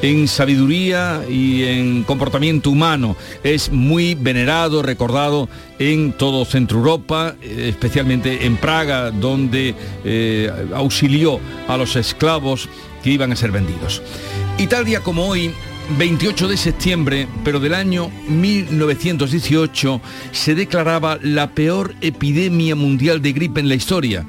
en 0.00 0.28
sabiduría 0.28 1.24
y 1.28 1.64
en 1.64 2.04
comportamiento 2.04 2.70
humano. 2.70 3.16
Es 3.42 3.72
muy 3.72 4.14
venerado, 4.14 4.82
recordado 4.82 5.48
en 5.80 6.12
todo 6.12 6.44
Centro 6.44 6.78
Europa, 6.78 7.34
especialmente 7.42 8.46
en 8.46 8.56
Praga, 8.56 9.10
donde 9.10 9.74
eh, 10.04 10.52
auxilió 10.74 11.40
a 11.66 11.76
los 11.76 11.96
esclavos 11.96 12.68
que 13.02 13.10
iban 13.10 13.32
a 13.32 13.36
ser 13.36 13.50
vendidos. 13.50 14.02
Y 14.56 14.66
tal 14.66 14.84
día 14.84 15.00
como 15.00 15.26
hoy, 15.26 15.52
28 15.96 16.48
de 16.48 16.56
septiembre, 16.56 17.28
pero 17.44 17.60
del 17.60 17.74
año 17.74 18.10
1918, 18.28 20.00
se 20.32 20.54
declaraba 20.54 21.18
la 21.22 21.50
peor 21.50 21.94
epidemia 22.00 22.76
mundial 22.76 23.22
de 23.22 23.32
gripe 23.32 23.60
en 23.60 23.68
la 23.68 23.74
historia. 23.74 24.26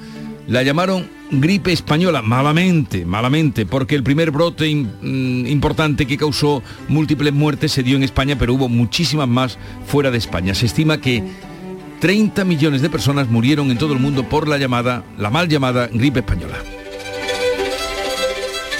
La 0.47 0.63
llamaron 0.63 1.09
gripe 1.31 1.71
española, 1.71 2.21
malamente, 2.21 3.05
malamente, 3.05 3.65
porque 3.65 3.95
el 3.95 4.03
primer 4.03 4.31
brote 4.31 4.73
mm, 4.73 5.45
importante 5.47 6.07
que 6.07 6.17
causó 6.17 6.63
múltiples 6.87 7.33
muertes 7.33 7.73
se 7.73 7.83
dio 7.83 7.97
en 7.97 8.03
España, 8.03 8.37
pero 8.39 8.53
hubo 8.53 8.69
muchísimas 8.69 9.27
más 9.27 9.57
fuera 9.85 10.11
de 10.11 10.17
España. 10.17 10.55
Se 10.55 10.65
estima 10.65 11.01
que 11.01 11.23
30 11.99 12.45
millones 12.45 12.81
de 12.81 12.89
personas 12.89 13.29
murieron 13.29 13.69
en 13.69 13.77
todo 13.77 13.93
el 13.93 13.99
mundo 13.99 14.23
por 14.23 14.47
la 14.47 14.57
llamada, 14.57 15.03
la 15.17 15.29
mal 15.29 15.49
llamada 15.49 15.87
gripe 15.87 16.21
española. 16.21 16.57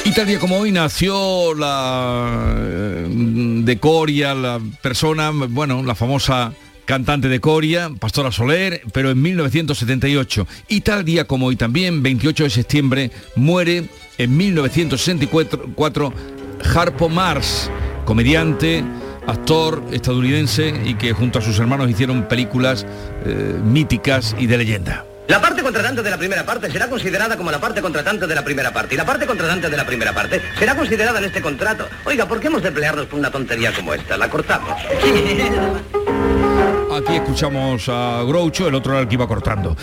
Y 0.06 0.12
tal 0.12 0.26
día 0.26 0.40
como 0.40 0.58
hoy 0.58 0.72
nació 0.72 1.54
la 1.54 2.56
eh, 2.58 3.08
de 3.10 3.80
Coria, 3.80 4.34
la 4.34 4.60
persona, 4.82 5.32
bueno, 5.32 5.84
la 5.84 5.94
famosa 5.94 6.54
cantante 6.86 7.30
de 7.30 7.40
Coria, 7.40 7.92
Pastora 8.00 8.32
Soler, 8.32 8.82
pero 8.92 9.12
en 9.12 9.22
1978. 9.22 10.48
Y 10.70 10.82
tal 10.82 11.06
día 11.06 11.26
como 11.26 11.46
hoy 11.46 11.56
también, 11.56 12.02
28 12.02 12.46
de 12.46 12.50
septiembre, 12.50 13.12
muere 13.36 13.86
en 14.18 14.36
1964 14.36 16.14
Harpo 16.76 17.10
Mars, 17.10 17.70
comediante, 18.06 18.84
actor 19.28 19.84
estadounidense 19.92 20.74
y 20.84 20.96
que 20.96 21.14
junto 21.14 21.40
a 21.40 21.42
sus 21.42 21.60
hermanos 21.60 21.90
hicieron 21.90 22.28
películas 22.28 22.86
eh, 23.26 23.60
míticas 23.64 24.36
y 24.40 24.48
de 24.48 24.58
leyenda. 24.58 25.09
La 25.30 25.39
parte 25.39 25.62
contratante 25.62 26.02
de 26.02 26.10
la 26.10 26.18
primera 26.18 26.44
parte 26.44 26.72
será 26.72 26.89
considerada 26.89 27.38
como 27.38 27.52
la 27.52 27.60
parte 27.62 27.82
contratante 27.82 28.26
de 28.26 28.34
la 28.34 28.44
primera 28.44 28.74
parte 28.74 28.96
y 28.96 28.98
la 28.98 29.06
parte 29.06 29.28
contratante 29.28 29.70
de 29.70 29.78
la 29.78 29.86
primera 29.86 30.12
parte 30.12 30.42
será 30.58 30.76
considerada 30.76 31.20
en 31.20 31.26
este 31.26 31.39
contrato. 31.42 31.88
Oiga, 32.04 32.26
¿por 32.28 32.39
qué 32.39 32.48
hemos 32.48 32.63
de 32.63 32.72
pelearnos 32.72 33.06
por 33.06 33.20
una 33.20 33.30
tontería 33.30 33.72
como 33.72 33.94
esta? 33.94 34.18
La 34.18 34.28
cortamos. 34.30 34.74
Aquí 36.98 37.15
escuchamos 37.15 37.88
a 37.88 38.24
Groucho, 38.28 38.68
el 38.68 38.74
otro 38.76 38.94
era 38.94 39.02
el 39.04 39.08
que 39.08 39.13
iba 39.13 39.28
cortando. 39.28 39.78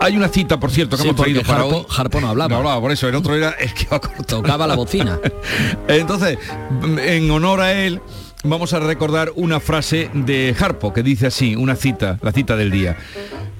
Hay 0.00 0.16
una 0.16 0.28
cita, 0.28 0.58
por 0.58 0.70
cierto, 0.70 0.96
que 0.96 1.02
Sí, 1.02 1.08
hemos 1.10 1.20
traído 1.20 1.42
para 1.42 1.64
Harpo- 1.64 1.74
hoy. 1.80 1.86
Harpo 1.96 2.20
no 2.20 2.28
hablaba. 2.30 2.48
No 2.48 2.56
hablaba, 2.56 2.80
por 2.80 2.90
eso, 2.92 3.08
el 3.08 3.14
otro 3.14 3.34
era 3.36 3.50
el 3.50 3.74
que 3.74 3.82
iba 3.84 4.00
cortando. 4.00 4.24
Tocaba 4.24 4.66
la 4.66 4.74
bocina. 4.74 5.18
Entonces, 5.88 6.38
en 6.98 7.30
honor 7.30 7.60
a 7.60 7.72
él, 7.72 8.00
vamos 8.44 8.72
a 8.72 8.80
recordar 8.80 9.32
una 9.36 9.60
frase 9.60 10.10
de 10.14 10.54
Harpo 10.58 10.92
que 10.92 11.02
dice 11.02 11.26
así, 11.26 11.56
una 11.56 11.76
cita, 11.76 12.18
la 12.22 12.32
cita 12.32 12.56
del 12.56 12.70
día. 12.70 12.96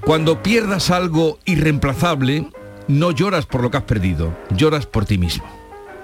Cuando 0.01 0.41
pierdas 0.41 0.89
algo 0.91 1.39
irreemplazable, 1.45 2.47
no 2.87 3.11
lloras 3.11 3.45
por 3.45 3.61
lo 3.61 3.71
que 3.71 3.77
has 3.77 3.83
perdido, 3.83 4.35
lloras 4.55 4.85
por 4.85 5.05
ti 5.05 5.17
mismo. 5.17 5.45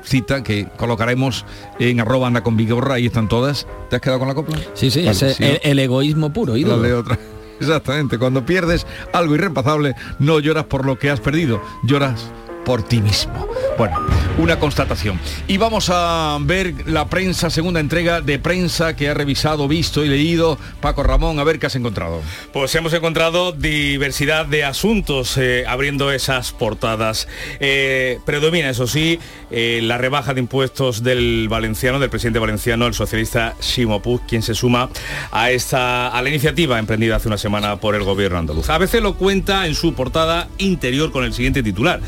Cita 0.04 0.44
que 0.44 0.68
colocaremos 0.78 1.46
en 1.80 2.00
arroba 2.00 2.28
anda 2.28 2.44
con 2.44 2.56
Vigorra, 2.58 2.96
ahí 2.96 3.08
están 3.08 3.28
todas. 3.28 3.66
¿Te 3.90 3.96
has 3.96 4.02
quedado 4.02 4.20
con 4.20 4.28
la 4.28 4.36
copla? 4.36 4.58
Sí, 4.76 4.92
sí, 4.92 5.00
Vale, 5.00 5.12
ese- 5.12 5.34
sí, 5.34 5.44
el, 5.64 5.80
egoísmo 5.80 6.32
puro, 6.32 6.56
ídolo. 6.58 6.82
La 6.82 6.88
de 6.88 6.94
otra. 6.94 7.18
Exactamente, 7.60 8.20
cuando 8.20 8.46
pierdes 8.46 8.86
algo 9.14 9.34
irreemplazable, 9.34 9.96
no 10.20 10.40
lloras 10.40 10.66
por 10.66 10.86
lo 10.86 11.00
que 11.00 11.10
has 11.10 11.22
perdido, 11.22 11.62
lloras 11.84 12.28
por 12.65 12.84
ti 12.84 13.01
mismo. 13.01 13.47
Bueno, 13.78 13.99
una 14.38 14.58
constatación. 14.60 15.19
Y 15.47 15.58
vamos 15.58 15.89
a 15.91 16.38
ver 16.41 16.88
la 16.88 17.08
prensa, 17.08 17.49
segunda 17.49 17.80
entrega 17.80 18.21
de 18.21 18.39
prensa 18.39 18.95
que 18.95 19.10
ha 19.10 19.13
revisado, 19.13 19.67
visto 19.67 20.04
y 20.04 20.08
leído. 20.08 20.58
Paco 20.82 21.04
Ramón, 21.04 21.39
a 21.39 21.43
ver 21.43 21.60
qué 21.60 21.67
has 21.67 21.75
encontrado. 21.75 22.21
Pues 22.54 22.74
hemos 22.76 22.93
encontrado 22.93 23.51
diversidad 23.51 24.45
de 24.45 24.63
asuntos 24.63 25.38
eh, 25.38 25.66
abriendo 25.68 26.11
esas 26.11 26.51
portadas. 26.51 27.28
Eh, 27.59 28.20
predomina, 28.26 28.70
eso 28.70 28.88
sí, 28.88 29.20
eh, 29.51 29.80
la 29.84 29.97
rebaja 29.97 30.34
de 30.34 30.39
impuestos 30.39 31.03
del 31.03 31.47
valenciano, 31.49 31.99
del 31.99 32.09
presidente 32.09 32.39
valenciano, 32.39 32.88
el 32.88 32.93
socialista 32.93 33.55
Ximo 33.59 34.01
Puig, 34.01 34.22
quien 34.28 34.41
se 34.41 34.55
suma 34.55 34.89
a 35.32 35.51
esta 35.51 36.07
a 36.07 36.22
la 36.22 36.30
iniciativa 36.30 36.80
emprendida 36.80 37.18
hace 37.18 37.28
una 37.28 37.38
semana 37.38 37.78
por 37.78 37.95
el 37.95 38.03
gobierno 38.03 38.39
andaluz. 38.39 38.70
ABC 38.70 38.95
lo 39.01 39.16
cuenta 39.16 39.68
en 39.68 39.76
su 39.76 39.93
portada 39.93 40.47
interior 40.57 41.11
con 41.11 41.24
el 41.24 41.34
siguiente 41.34 41.61
titular: 41.61 41.99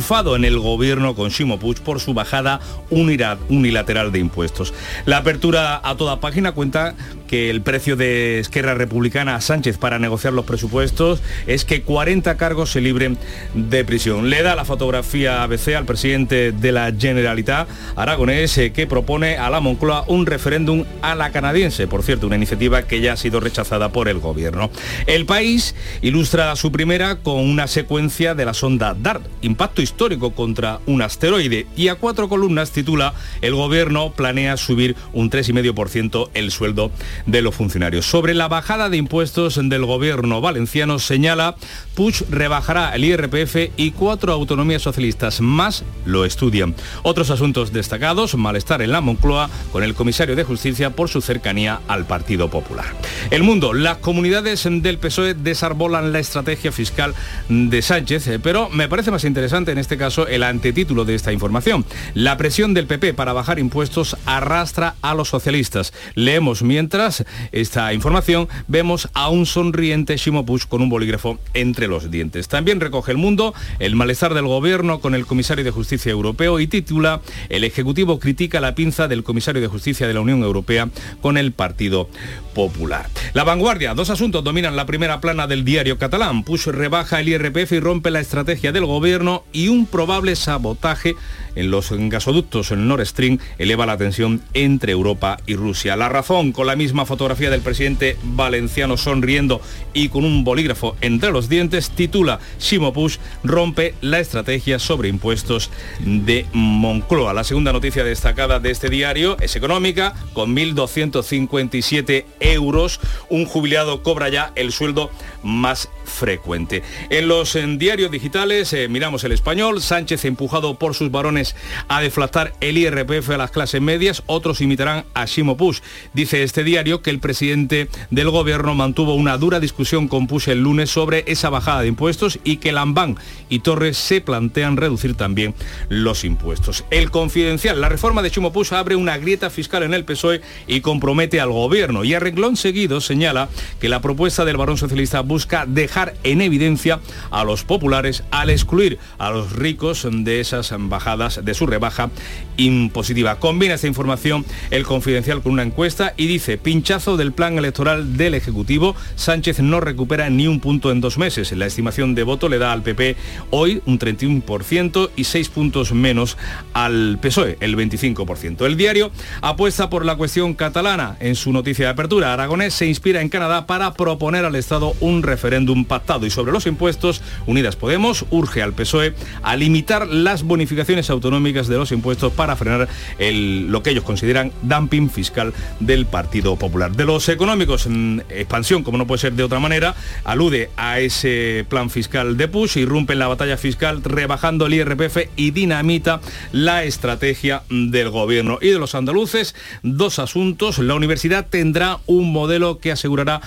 Enfado 0.00 0.34
en 0.34 0.46
el 0.46 0.58
gobierno 0.58 1.14
con 1.14 1.30
Ximo 1.30 1.58
Puig 1.58 1.82
por 1.82 2.00
su 2.00 2.14
bajada 2.14 2.60
unilateral 2.88 4.10
de 4.10 4.18
impuestos. 4.18 4.72
La 5.04 5.18
apertura 5.18 5.78
a 5.84 5.94
toda 5.94 6.20
página 6.20 6.52
cuenta 6.52 6.94
que 7.30 7.48
el 7.48 7.62
precio 7.62 7.94
de 7.94 8.40
Esquerra 8.40 8.74
Republicana 8.74 9.36
a 9.36 9.40
Sánchez 9.40 9.78
para 9.78 10.00
negociar 10.00 10.32
los 10.32 10.44
presupuestos 10.44 11.22
es 11.46 11.64
que 11.64 11.82
40 11.82 12.36
cargos 12.36 12.72
se 12.72 12.80
libren 12.80 13.18
de 13.54 13.84
prisión. 13.84 14.30
Le 14.30 14.42
da 14.42 14.56
la 14.56 14.64
fotografía 14.64 15.44
ABC 15.44 15.76
al 15.76 15.84
presidente 15.84 16.50
de 16.50 16.72
la 16.72 16.92
Generalitat, 16.92 17.68
Aragonés, 17.94 18.58
eh, 18.58 18.72
que 18.72 18.88
propone 18.88 19.36
a 19.36 19.48
la 19.48 19.60
Moncloa 19.60 20.06
un 20.08 20.26
referéndum 20.26 20.84
a 21.02 21.14
la 21.14 21.30
canadiense, 21.30 21.86
por 21.86 22.02
cierto, 22.02 22.26
una 22.26 22.34
iniciativa 22.34 22.82
que 22.82 23.00
ya 23.00 23.12
ha 23.12 23.16
sido 23.16 23.38
rechazada 23.38 23.90
por 23.90 24.08
el 24.08 24.18
gobierno. 24.18 24.68
El 25.06 25.24
país 25.24 25.76
ilustra 26.02 26.56
su 26.56 26.72
primera 26.72 27.20
con 27.20 27.36
una 27.36 27.68
secuencia 27.68 28.34
de 28.34 28.44
la 28.44 28.54
sonda 28.54 28.96
DART, 29.00 29.22
impacto 29.42 29.82
histórico 29.82 30.32
contra 30.32 30.80
un 30.86 31.00
asteroide, 31.00 31.68
y 31.76 31.86
a 31.86 31.94
cuatro 31.94 32.28
columnas 32.28 32.72
titula 32.72 33.14
El 33.40 33.54
gobierno 33.54 34.14
planea 34.14 34.56
subir 34.56 34.96
un 35.12 35.30
3,5% 35.30 36.30
el 36.34 36.50
sueldo 36.50 36.90
de 37.26 37.42
los 37.42 37.54
funcionarios. 37.54 38.06
Sobre 38.06 38.34
la 38.34 38.48
bajada 38.48 38.88
de 38.88 38.96
impuestos 38.96 39.60
del 39.62 39.84
gobierno 39.84 40.40
valenciano 40.40 40.98
señala 40.98 41.56
Puig 41.94 42.24
rebajará 42.30 42.94
el 42.94 43.04
IRPF 43.04 43.72
y 43.76 43.90
cuatro 43.90 44.32
autonomías 44.32 44.82
socialistas 44.82 45.40
más 45.40 45.84
lo 46.06 46.24
estudian. 46.24 46.74
Otros 47.02 47.30
asuntos 47.30 47.72
destacados, 47.72 48.34
malestar 48.36 48.82
en 48.82 48.92
la 48.92 49.00
Moncloa 49.00 49.50
con 49.72 49.82
el 49.82 49.94
comisario 49.94 50.36
de 50.36 50.44
Justicia 50.44 50.90
por 50.90 51.08
su 51.08 51.20
cercanía 51.20 51.80
al 51.88 52.06
Partido 52.06 52.48
Popular. 52.48 52.86
El 53.30 53.42
mundo, 53.42 53.72
las 53.74 53.98
comunidades 53.98 54.66
del 54.70 54.98
PSOE 54.98 55.34
desarbolan 55.34 56.12
la 56.12 56.20
estrategia 56.20 56.72
fiscal 56.72 57.14
de 57.48 57.82
Sánchez, 57.82 58.28
eh, 58.28 58.38
pero 58.38 58.68
me 58.70 58.88
parece 58.88 59.10
más 59.10 59.24
interesante 59.24 59.72
en 59.72 59.78
este 59.78 59.96
caso 59.96 60.26
el 60.26 60.42
antetítulo 60.42 61.04
de 61.04 61.14
esta 61.14 61.32
información. 61.32 61.84
La 62.14 62.36
presión 62.36 62.74
del 62.74 62.86
PP 62.86 63.14
para 63.14 63.32
bajar 63.32 63.58
impuestos 63.58 64.16
arrastra 64.26 64.94
a 65.02 65.14
los 65.14 65.28
socialistas. 65.28 65.92
Leemos 66.14 66.62
mientras 66.62 67.09
esta 67.52 67.92
información, 67.92 68.48
vemos 68.68 69.08
a 69.14 69.28
un 69.28 69.46
sonriente 69.46 70.18
Ximo 70.18 70.46
Puig 70.46 70.66
con 70.68 70.82
un 70.82 70.88
bolígrafo 70.88 71.38
entre 71.54 71.88
los 71.88 72.10
dientes. 72.10 72.48
También 72.48 72.80
recoge 72.80 73.12
el 73.12 73.18
mundo 73.18 73.54
el 73.78 73.96
malestar 73.96 74.34
del 74.34 74.46
gobierno 74.46 75.00
con 75.00 75.14
el 75.14 75.26
comisario 75.26 75.64
de 75.64 75.70
Justicia 75.70 76.12
Europeo 76.12 76.60
y 76.60 76.66
titula 76.66 77.20
El 77.48 77.64
Ejecutivo 77.64 78.18
critica 78.18 78.60
la 78.60 78.74
pinza 78.74 79.08
del 79.08 79.22
comisario 79.22 79.60
de 79.60 79.68
Justicia 79.68 80.06
de 80.06 80.14
la 80.14 80.20
Unión 80.20 80.42
Europea 80.42 80.88
con 81.20 81.36
el 81.36 81.52
Partido 81.52 82.08
Popular. 82.54 83.08
La 83.32 83.44
vanguardia, 83.44 83.94
dos 83.94 84.10
asuntos 84.10 84.44
dominan 84.44 84.76
la 84.76 84.86
primera 84.86 85.20
plana 85.20 85.46
del 85.46 85.64
diario 85.64 85.98
catalán. 85.98 86.42
Puig 86.42 86.66
rebaja 86.66 87.20
el 87.20 87.28
IRPF 87.28 87.72
y 87.72 87.80
rompe 87.80 88.10
la 88.10 88.20
estrategia 88.20 88.72
del 88.72 88.86
gobierno 88.86 89.44
y 89.52 89.68
un 89.68 89.86
probable 89.86 90.36
sabotaje 90.36 91.14
en 91.54 91.70
los 91.70 91.90
gasoductos 91.92 92.70
en 92.70 92.86
Nord 92.86 93.04
Stream 93.06 93.38
eleva 93.58 93.86
la 93.86 93.96
tensión 93.96 94.40
entre 94.54 94.92
Europa 94.92 95.38
y 95.46 95.56
Rusia. 95.56 95.96
La 95.96 96.08
razón, 96.08 96.52
con 96.52 96.66
la 96.66 96.76
misma 96.76 96.99
fotografía 97.06 97.50
del 97.50 97.60
presidente 97.60 98.16
valenciano 98.22 98.96
sonriendo 98.96 99.60
y 99.92 100.08
con 100.08 100.24
un 100.24 100.44
bolígrafo 100.44 100.96
entre 101.00 101.30
los 101.30 101.48
dientes, 101.48 101.90
titula 101.90 102.40
Ximo 102.58 102.92
Puig 102.92 103.18
rompe 103.42 103.94
la 104.00 104.20
estrategia 104.20 104.78
sobre 104.78 105.08
impuestos 105.08 105.70
de 106.00 106.46
Moncloa. 106.52 107.34
La 107.34 107.44
segunda 107.44 107.72
noticia 107.72 108.04
destacada 108.04 108.60
de 108.60 108.70
este 108.70 108.90
diario 108.90 109.36
es 109.40 109.56
económica, 109.56 110.14
con 110.32 110.54
1.257 110.56 112.24
euros. 112.40 113.00
Un 113.28 113.44
jubilado 113.46 114.02
cobra 114.02 114.28
ya 114.28 114.52
el 114.54 114.72
sueldo 114.72 115.10
más 115.42 115.88
frecuente. 116.04 116.82
En 117.08 117.28
los 117.28 117.54
en 117.56 117.78
diarios 117.78 118.10
digitales 118.10 118.72
eh, 118.72 118.88
miramos 118.88 119.24
el 119.24 119.32
español, 119.32 119.80
Sánchez 119.80 120.24
empujado 120.24 120.74
por 120.74 120.94
sus 120.94 121.10
varones 121.10 121.54
a 121.88 122.00
deflactar 122.00 122.52
el 122.60 122.78
IRPF 122.78 123.30
a 123.30 123.38
las 123.38 123.50
clases 123.50 123.80
medias, 123.80 124.22
otros 124.26 124.60
imitarán 124.60 125.04
a 125.14 125.26
Ximo 125.26 125.56
Puig. 125.56 125.80
Dice 126.12 126.42
este 126.42 126.64
diario 126.64 126.89
que 126.98 127.10
el 127.10 127.20
presidente 127.20 127.88
del 128.10 128.30
gobierno 128.30 128.74
mantuvo 128.74 129.14
una 129.14 129.38
dura 129.38 129.60
discusión 129.60 130.08
con 130.08 130.26
Puig 130.26 130.48
el 130.48 130.62
lunes 130.62 130.90
sobre 130.90 131.24
esa 131.28 131.48
bajada 131.48 131.82
de 131.82 131.88
impuestos 131.88 132.38
y 132.44 132.56
que 132.56 132.72
Lambán 132.72 133.16
y 133.48 133.60
Torres 133.60 133.96
se 133.96 134.20
plantean 134.20 134.76
reducir 134.76 135.14
también 135.14 135.54
los 135.88 136.24
impuestos. 136.24 136.84
El 136.90 137.10
confidencial, 137.10 137.80
la 137.80 137.88
reforma 137.88 138.22
de 138.22 138.30
Ximo 138.30 138.52
Puig 138.52 138.72
abre 138.72 138.96
una 138.96 139.16
grieta 139.18 139.48
fiscal 139.50 139.84
en 139.84 139.94
el 139.94 140.04
PSOE 140.04 140.40
y 140.66 140.80
compromete 140.80 141.40
al 141.40 141.50
gobierno 141.50 142.04
y 142.04 142.14
a 142.14 142.20
renglón 142.20 142.56
seguido 142.56 143.00
señala 143.00 143.48
que 143.80 143.88
la 143.88 144.00
propuesta 144.00 144.44
del 144.44 144.56
varón 144.56 144.76
socialista 144.76 145.20
busca 145.20 145.66
dejar 145.66 146.14
en 146.24 146.40
evidencia 146.40 147.00
a 147.30 147.44
los 147.44 147.64
populares 147.64 148.24
al 148.30 148.50
excluir 148.50 148.98
a 149.18 149.30
los 149.30 149.52
ricos 149.52 150.06
de 150.10 150.40
esas 150.40 150.74
bajadas 150.76 151.44
de 151.44 151.54
su 151.54 151.66
rebaja 151.66 152.10
impositiva. 152.56 153.38
Combina 153.38 153.74
esta 153.74 153.86
información 153.86 154.44
el 154.70 154.84
confidencial 154.84 155.42
con 155.42 155.52
una 155.52 155.62
encuesta 155.62 156.14
y 156.16 156.26
dice 156.26 156.58
pinchazo 156.80 157.18
del 157.18 157.32
plan 157.32 157.58
electoral 157.58 158.16
del 158.16 158.32
Ejecutivo. 158.32 158.96
Sánchez 159.14 159.60
no 159.60 159.80
recupera 159.80 160.30
ni 160.30 160.46
un 160.46 160.60
punto 160.60 160.90
en 160.90 161.02
dos 161.02 161.18
meses. 161.18 161.52
La 161.52 161.66
estimación 161.66 162.14
de 162.14 162.22
voto 162.22 162.48
le 162.48 162.56
da 162.56 162.72
al 162.72 162.80
PP 162.82 163.16
hoy 163.50 163.82
un 163.84 163.98
31% 163.98 165.10
y 165.14 165.24
seis 165.24 165.50
puntos 165.50 165.92
menos 165.92 166.38
al 166.72 167.18
PSOE, 167.20 167.58
el 167.60 167.76
25%. 167.76 168.64
El 168.64 168.78
diario 168.78 169.10
apuesta 169.42 169.90
por 169.90 170.06
la 170.06 170.16
cuestión 170.16 170.54
catalana. 170.54 171.18
En 171.20 171.34
su 171.36 171.52
noticia 171.52 171.84
de 171.84 171.90
apertura, 171.92 172.32
Aragonés 172.32 172.72
se 172.72 172.86
inspira 172.86 173.20
en 173.20 173.28
Canadá 173.28 173.66
para 173.66 173.92
proponer 173.92 174.46
al 174.46 174.54
Estado 174.56 174.94
un 175.00 175.22
referéndum 175.22 175.84
pactado. 175.84 176.24
Y 176.24 176.30
sobre 176.30 176.50
los 176.52 176.66
impuestos, 176.66 177.20
Unidas 177.46 177.76
Podemos 177.76 178.24
urge 178.30 178.62
al 178.62 178.72
PSOE 178.72 179.12
a 179.42 179.54
limitar 179.54 180.06
las 180.08 180.44
bonificaciones 180.44 181.10
autonómicas 181.10 181.68
de 181.68 181.76
los 181.76 181.92
impuestos 181.92 182.32
para 182.32 182.56
frenar 182.56 182.88
el- 183.18 183.66
lo 183.70 183.82
que 183.82 183.90
ellos 183.90 184.04
consideran 184.04 184.50
dumping 184.62 185.10
fiscal 185.10 185.52
del 185.78 186.06
Partido 186.06 186.56
Popular. 186.60 186.92
De 186.92 187.06
los 187.06 187.28
económicos, 187.30 187.86
en 187.86 188.22
expansión, 188.28 188.84
como 188.84 188.98
no 188.98 189.06
puede 189.06 189.18
ser 189.18 189.32
de 189.32 189.42
otra 189.42 189.58
manera, 189.58 189.94
alude 190.24 190.70
a 190.76 191.00
ese 191.00 191.64
plan 191.68 191.88
fiscal 191.88 192.36
de 192.36 192.48
Push, 192.48 192.76
irrumpe 192.76 193.14
en 193.14 193.18
la 193.18 193.28
batalla 193.28 193.56
fiscal 193.56 194.04
rebajando 194.04 194.66
el 194.66 194.74
IRPF 194.74 195.30
y 195.36 195.52
dinamita 195.52 196.20
la 196.52 196.84
estrategia 196.84 197.62
del 197.70 198.10
gobierno. 198.10 198.58
Y 198.60 198.68
de 198.68 198.78
los 198.78 198.94
andaluces, 198.94 199.54
dos 199.82 200.18
asuntos. 200.18 200.78
La 200.78 200.94
universidad 200.94 201.46
tendrá 201.48 201.98
un 202.06 202.30
modelo 202.30 202.78
que 202.78 202.92
asegurará 202.92 203.40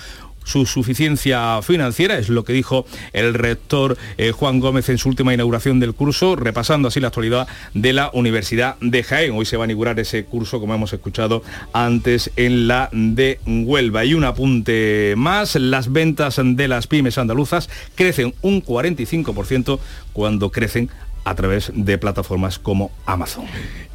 su 0.44 0.66
suficiencia 0.66 1.62
financiera, 1.62 2.18
es 2.18 2.30
lo 2.30 2.44
que 2.44 2.54
dijo 2.54 2.86
el 3.14 3.34
rector 3.34 3.98
eh, 4.18 4.32
Juan 4.32 4.60
Gómez 4.60 4.90
en 4.90 4.98
su 4.98 5.10
última 5.10 5.34
inauguración 5.34 5.80
del 5.80 5.94
curso, 5.94 6.36
repasando 6.36 6.88
así 6.88 7.00
la 7.00 7.08
actualidad 7.08 7.48
de 7.74 7.94
la 7.94 8.10
Universidad 8.14 8.76
de 8.80 9.04
Jaén. 9.04 9.34
Hoy 9.36 9.46
se 9.46 9.58
va 9.58 9.64
a 9.64 9.68
inaugurar 9.68 10.00
ese 10.00 10.26
curso, 10.26 10.60
como 10.60 10.74
hemos 10.74 10.94
escuchado 10.94 11.44
antes, 11.74 12.32
en 12.36 12.68
la 12.68 12.90
de 12.92 13.40
Huelva. 13.46 14.06
Y 14.06 14.14
un 14.14 14.24
apunte 14.24 15.14
más, 15.18 15.56
las 15.56 15.92
ventas 15.92 16.40
de 16.44 16.68
las 16.68 16.88
pymes 16.88 17.18
andaluzas 17.18 17.70
crecen 17.96 18.34
un 18.42 18.64
45% 18.64 19.80
cuando 20.14 20.52
crecen 20.52 20.90
a 21.26 21.36
través 21.36 21.72
de 21.74 21.98
plataformas 21.98 22.60
como 22.60 22.92
Amazon. 23.06 23.46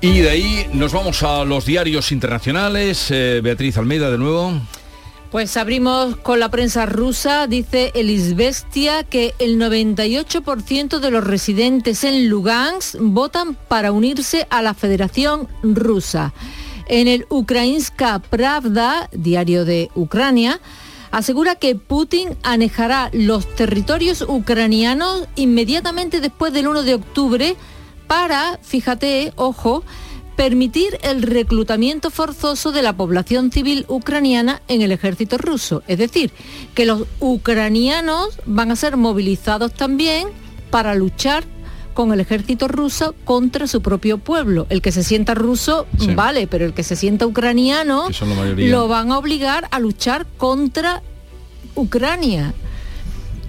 Y 0.01 0.20
de 0.20 0.30
ahí 0.30 0.66
nos 0.72 0.92
vamos 0.92 1.22
a 1.22 1.44
los 1.44 1.66
diarios 1.66 2.12
internacionales. 2.12 3.11
Eh, 3.11 3.40
Beatriz 3.42 3.76
Almeida 3.76 4.11
de 4.11 4.18
nuevo. 4.18 4.61
Pues 5.30 5.58
abrimos 5.58 6.16
con 6.16 6.40
la 6.40 6.48
prensa 6.48 6.86
rusa, 6.86 7.46
dice 7.46 7.92
el 7.94 8.08
Izvestia 8.08 9.04
que 9.04 9.34
el 9.38 9.60
98% 9.60 11.00
de 11.00 11.10
los 11.10 11.22
residentes 11.22 12.02
en 12.02 12.30
Lugansk 12.30 12.96
votan 12.98 13.54
para 13.54 13.92
unirse 13.92 14.46
a 14.48 14.62
la 14.62 14.72
Federación 14.72 15.46
Rusa. 15.62 16.32
En 16.86 17.08
el 17.08 17.26
Ukrainska 17.28 18.18
Pravda, 18.20 19.10
diario 19.12 19.66
de 19.66 19.90
Ucrania, 19.94 20.60
asegura 21.10 21.56
que 21.56 21.74
Putin 21.74 22.30
anejará 22.42 23.10
los 23.12 23.54
territorios 23.54 24.22
ucranianos 24.22 25.28
inmediatamente 25.36 26.22
después 26.22 26.54
del 26.54 26.68
1 26.68 26.84
de 26.84 26.94
octubre 26.94 27.56
para, 28.06 28.58
fíjate, 28.62 29.34
ojo, 29.36 29.84
permitir 30.39 31.01
el 31.03 31.22
reclutamiento 31.22 32.11
forzoso 32.11 32.70
de 32.70 32.80
la 32.80 32.93
población 32.93 33.51
civil 33.51 33.84
ucraniana 33.89 34.62
en 34.68 34.82
el 34.82 34.93
ejército 34.93 35.36
ruso. 35.36 35.82
Es 35.89 35.99
decir, 35.99 36.30
que 36.74 36.86
los 36.86 37.07
ucranianos 37.18 38.39
van 38.47 38.70
a 38.70 38.76
ser 38.76 38.97
movilizados 38.97 39.74
también 39.74 40.28
para 40.70 40.95
luchar 40.95 41.43
con 41.93 42.12
el 42.12 42.20
ejército 42.20 42.68
ruso 42.68 43.16
contra 43.24 43.66
su 43.66 43.82
propio 43.82 44.18
pueblo. 44.18 44.68
El 44.70 44.80
que 44.80 44.93
se 44.93 45.03
sienta 45.03 45.34
ruso, 45.34 45.89
Sí. 45.99 46.14
vale, 46.14 46.47
pero 46.47 46.64
el 46.66 46.72
que 46.72 46.84
se 46.84 46.95
sienta 46.95 47.26
ucraniano 47.26 48.07
lo 48.59 48.86
van 48.86 49.11
a 49.11 49.18
obligar 49.18 49.66
a 49.72 49.80
luchar 49.80 50.24
contra 50.36 51.03
Ucrania. 51.74 52.55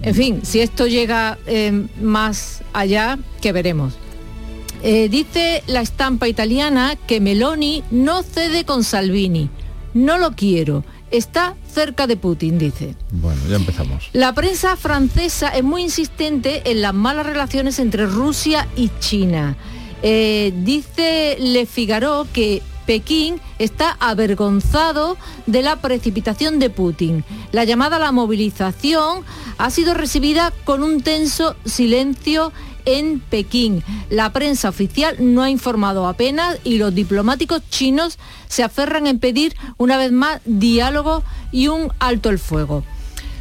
En 0.02 0.14
fin, 0.16 0.40
si 0.42 0.58
esto 0.58 0.88
llega 0.88 1.38
eh, 1.46 1.86
más 2.02 2.62
allá, 2.72 3.16
que 3.40 3.52
veremos. 3.52 3.94
Eh, 4.82 5.08
dice 5.08 5.62
la 5.66 5.82
estampa 5.82 6.28
italiana 6.28 6.96
que 7.06 7.20
Meloni 7.20 7.84
no 7.90 8.22
cede 8.22 8.64
con 8.64 8.84
Salvini. 8.84 9.50
No 9.94 10.18
lo 10.18 10.32
quiero. 10.32 10.84
Está 11.10 11.56
cerca 11.72 12.06
de 12.06 12.16
Putin, 12.16 12.58
dice. 12.58 12.94
Bueno, 13.10 13.40
ya 13.48 13.56
empezamos. 13.56 14.08
La 14.12 14.32
prensa 14.32 14.76
francesa 14.76 15.48
es 15.48 15.64
muy 15.64 15.82
insistente 15.82 16.62
en 16.70 16.82
las 16.82 16.94
malas 16.94 17.26
relaciones 17.26 17.78
entre 17.78 18.06
Rusia 18.06 18.68
y 18.76 18.90
China. 19.00 19.56
Eh, 20.02 20.52
dice 20.56 21.36
Le 21.40 21.66
Figaro 21.66 22.26
que 22.32 22.62
Pekín 22.86 23.40
está 23.58 23.96
avergonzado 24.00 25.16
de 25.46 25.62
la 25.62 25.76
precipitación 25.80 26.58
de 26.58 26.70
Putin. 26.70 27.24
La 27.52 27.64
llamada 27.64 27.96
a 27.96 28.00
la 28.00 28.12
movilización 28.12 29.24
ha 29.58 29.70
sido 29.70 29.94
recibida 29.94 30.52
con 30.64 30.82
un 30.82 31.02
tenso 31.02 31.54
silencio 31.64 32.52
en 32.84 33.20
Pekín. 33.20 33.84
La 34.08 34.32
prensa 34.32 34.68
oficial 34.68 35.16
no 35.18 35.42
ha 35.42 35.50
informado 35.50 36.06
apenas 36.06 36.58
y 36.64 36.78
los 36.78 36.94
diplomáticos 36.94 37.62
chinos 37.70 38.18
se 38.48 38.62
aferran 38.62 39.06
en 39.06 39.18
pedir 39.18 39.54
una 39.76 39.96
vez 39.96 40.12
más 40.12 40.40
diálogo 40.44 41.22
y 41.52 41.68
un 41.68 41.92
alto 41.98 42.30
el 42.30 42.38
fuego. 42.38 42.84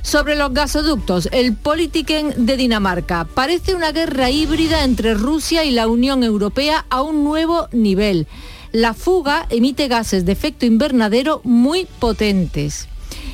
Sobre 0.02 0.36
los 0.36 0.54
gasoductos, 0.54 1.30
el 1.32 1.56
Politiken 1.56 2.46
de 2.46 2.58
Dinamarca 2.58 3.26
parece 3.26 3.76
una 3.76 3.92
guerra 3.92 4.30
híbrida 4.30 4.84
entre 4.84 5.14
Rusia 5.14 5.64
y 5.64 5.72
la 5.72 5.88
Unión 5.88 6.24
Europea 6.24 6.86
a 6.90 7.02
un 7.02 7.24
nuevo 7.24 7.68
nivel. 7.72 8.28
La 8.72 8.94
fuga 8.94 9.46
emite 9.50 9.88
gases 9.88 10.26
de 10.26 10.32
efecto 10.32 10.66
invernadero 10.66 11.42
muy 11.44 11.88
potentes. 12.00 12.89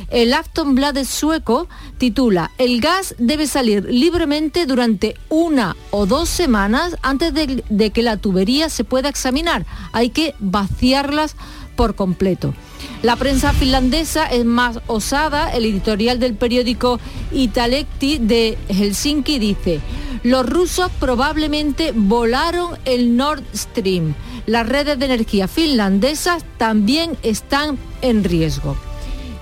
El 0.10 0.34
Aftonbladet 0.34 1.06
sueco 1.06 1.68
titula 1.98 2.52
El 2.58 2.80
gas 2.82 3.16
debe 3.18 3.48
salir 3.48 3.86
libremente 3.90 4.66
durante 4.66 5.16
una 5.30 5.76
o 5.92 6.06
dos 6.06 6.30
semanas 6.30 6.98
antes 7.02 7.34
de, 7.34 7.92
que 7.92 8.04
la 8.04 8.18
tubería 8.18 8.70
se 8.70 8.84
pueda 8.84 9.10
examinar. 9.10 9.66
Hay 9.92 10.10
que 10.10 10.36
vaciarlas 10.40 11.36
por 11.76 11.96
completo. 11.96 12.54
La 13.02 13.16
prensa 13.16 13.54
finlandesa 13.54 14.26
es 14.26 14.46
más 14.46 14.80
osada. 14.88 15.52
El 15.52 15.66
editorial 15.66 16.20
del 16.20 16.36
periódico 16.36 17.00
Italekti 17.32 18.20
de 18.20 18.58
Helsinki 18.70 19.40
dice, 19.40 19.82
los 20.24 20.48
rusos 20.48 20.92
probablemente 21.00 21.92
volaron 21.94 22.78
el 22.86 23.18
Nord 23.18 23.44
Stream. 23.54 24.14
Las 24.46 24.68
redes 24.68 24.98
de 25.00 25.06
energía 25.06 25.48
finlandesas 25.48 26.46
también 26.58 27.18
están 27.24 27.78
en 28.02 28.24
riesgo. 28.24 28.78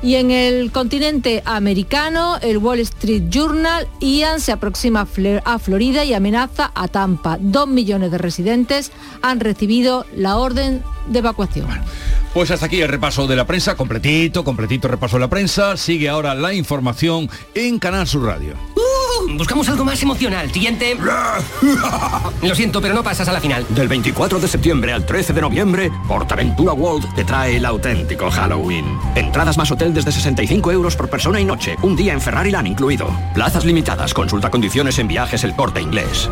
Y 0.03 0.15
en 0.15 0.31
el 0.31 0.73
continente 0.73 1.41
americano, 1.45 2.35
el 2.41 2.57
Wall 2.57 2.79
Street 2.79 3.23
Journal, 3.29 3.87
Ian 4.01 4.41
se 4.41 4.51
aproxima 4.51 5.07
a 5.45 5.59
Florida 5.59 6.03
y 6.03 6.13
amenaza 6.13 6.71
a 6.75 6.89
Tampa. 6.89 7.37
Dos 7.39 7.69
millones 7.69 8.11
de 8.11 8.17
residentes 8.17 8.91
han 9.21 9.39
recibido 9.39 10.05
la 10.13 10.37
orden 10.37 10.83
de 11.07 11.19
evacuación. 11.19 11.69
Pues 12.33 12.49
hasta 12.49 12.65
aquí 12.65 12.81
el 12.81 12.89
repaso 12.89 13.27
de 13.27 13.35
la 13.35 13.45
prensa, 13.45 13.75
completito, 13.75 14.43
completito 14.43 14.87
repaso 14.87 15.17
de 15.17 15.21
la 15.21 15.29
prensa. 15.29 15.77
Sigue 15.77 16.09
ahora 16.09 16.33
la 16.33 16.51
información 16.51 17.29
en 17.53 17.77
Canal 17.77 18.07
Sur 18.07 18.25
Radio. 18.25 18.55
Uh, 18.75 19.37
buscamos 19.37 19.69
algo 19.69 19.85
más 19.85 20.01
emocional. 20.01 20.51
Siguiente. 20.51 20.97
Lo 22.41 22.55
siento, 22.55 22.81
pero 22.81 22.95
no 22.95 23.03
pasas 23.03 23.27
a 23.27 23.33
la 23.33 23.39
final. 23.39 23.63
Del 23.69 23.87
24 23.87 24.39
de 24.39 24.47
septiembre 24.47 24.93
al 24.93 25.05
13 25.05 25.33
de 25.33 25.41
noviembre, 25.41 25.91
Portaventura 26.07 26.73
World 26.73 27.13
te 27.13 27.23
trae 27.23 27.57
el 27.57 27.65
auténtico 27.65 28.31
Halloween. 28.31 28.97
Entradas 29.13 29.55
más 29.59 29.69
hotel 29.69 29.93
desde 29.93 30.11
65 30.11 30.71
euros 30.71 30.95
por 30.95 31.11
persona 31.11 31.39
y 31.39 31.45
noche, 31.45 31.75
un 31.83 31.95
día 31.95 32.13
en 32.13 32.21
Ferrari 32.21 32.49
Land 32.49 32.67
incluido. 32.67 33.15
Plazas 33.35 33.63
limitadas, 33.63 34.11
consulta 34.11 34.49
condiciones 34.49 34.97
en 34.97 35.07
viajes 35.07 35.43
el 35.43 35.55
corte 35.55 35.81
inglés. 35.81 36.31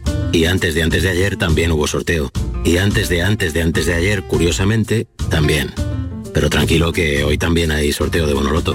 Y 0.33 0.45
antes 0.45 0.75
de 0.75 0.83
antes 0.83 1.03
de 1.03 1.09
ayer 1.09 1.35
también 1.35 1.71
hubo 1.71 1.87
sorteo. 1.87 2.31
Y 2.63 2.77
antes 2.77 3.09
de 3.09 3.21
antes 3.21 3.53
de 3.53 3.61
antes 3.61 3.85
de 3.85 3.93
ayer, 3.93 4.23
curiosamente, 4.23 5.07
también. 5.29 5.73
Pero 6.33 6.49
tranquilo 6.49 6.93
que 6.93 7.25
hoy 7.25 7.37
también 7.37 7.71
hay 7.71 7.91
sorteo 7.91 8.27
de 8.27 8.33
Bonoloto. 8.33 8.73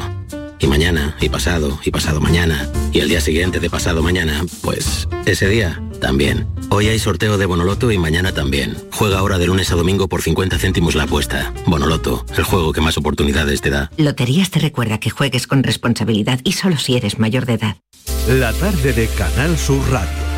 Y 0.59 0.67
mañana, 0.67 1.17
y 1.19 1.31
pasado, 1.31 1.79
y 1.85 1.91
pasado 1.91 2.21
mañana, 2.21 2.69
y 2.93 3.01
el 3.01 3.09
día 3.09 3.21
siguiente 3.21 3.59
de 3.61 3.71
pasado 3.71 4.03
mañana, 4.03 4.45
pues 4.63 5.09
ese 5.25 5.49
día 5.49 5.83
también. 6.01 6.47
Hoy 6.69 6.89
hay 6.89 6.99
sorteo 6.99 7.39
de 7.39 7.47
Bonoloto 7.47 7.91
y 7.91 7.97
mañana 7.97 8.33
también. 8.33 8.77
Juega 8.93 9.19
ahora 9.19 9.39
de 9.39 9.47
lunes 9.47 9.73
a 9.73 9.77
domingo 9.77 10.09
por 10.09 10.21
50 10.21 10.59
céntimos 10.59 10.95
la 10.95 11.05
apuesta. 11.05 11.55
Bonoloto, 11.67 12.27
el 12.37 12.45
juego 12.45 12.73
que 12.73 12.83
más 12.83 12.99
oportunidades 12.99 13.63
te 13.63 13.71
da. 13.71 13.91
Loterías 13.97 14.51
te 14.51 14.61
recuerda 14.61 14.99
que 14.99 15.11
juegues 15.11 15.47
con 15.47 15.63
responsabilidad 15.63 16.41
y 16.45 16.53
solo 16.53 16.77
si 16.77 16.97
eres 16.97 17.19
mayor 17.19 17.47
de 17.47 17.55
edad. 17.55 17.77
La 18.29 18.53
tarde 18.53 18.93
de 18.93 19.09
Canal 19.09 19.57
Sur 19.57 19.81
Radio 19.91 20.26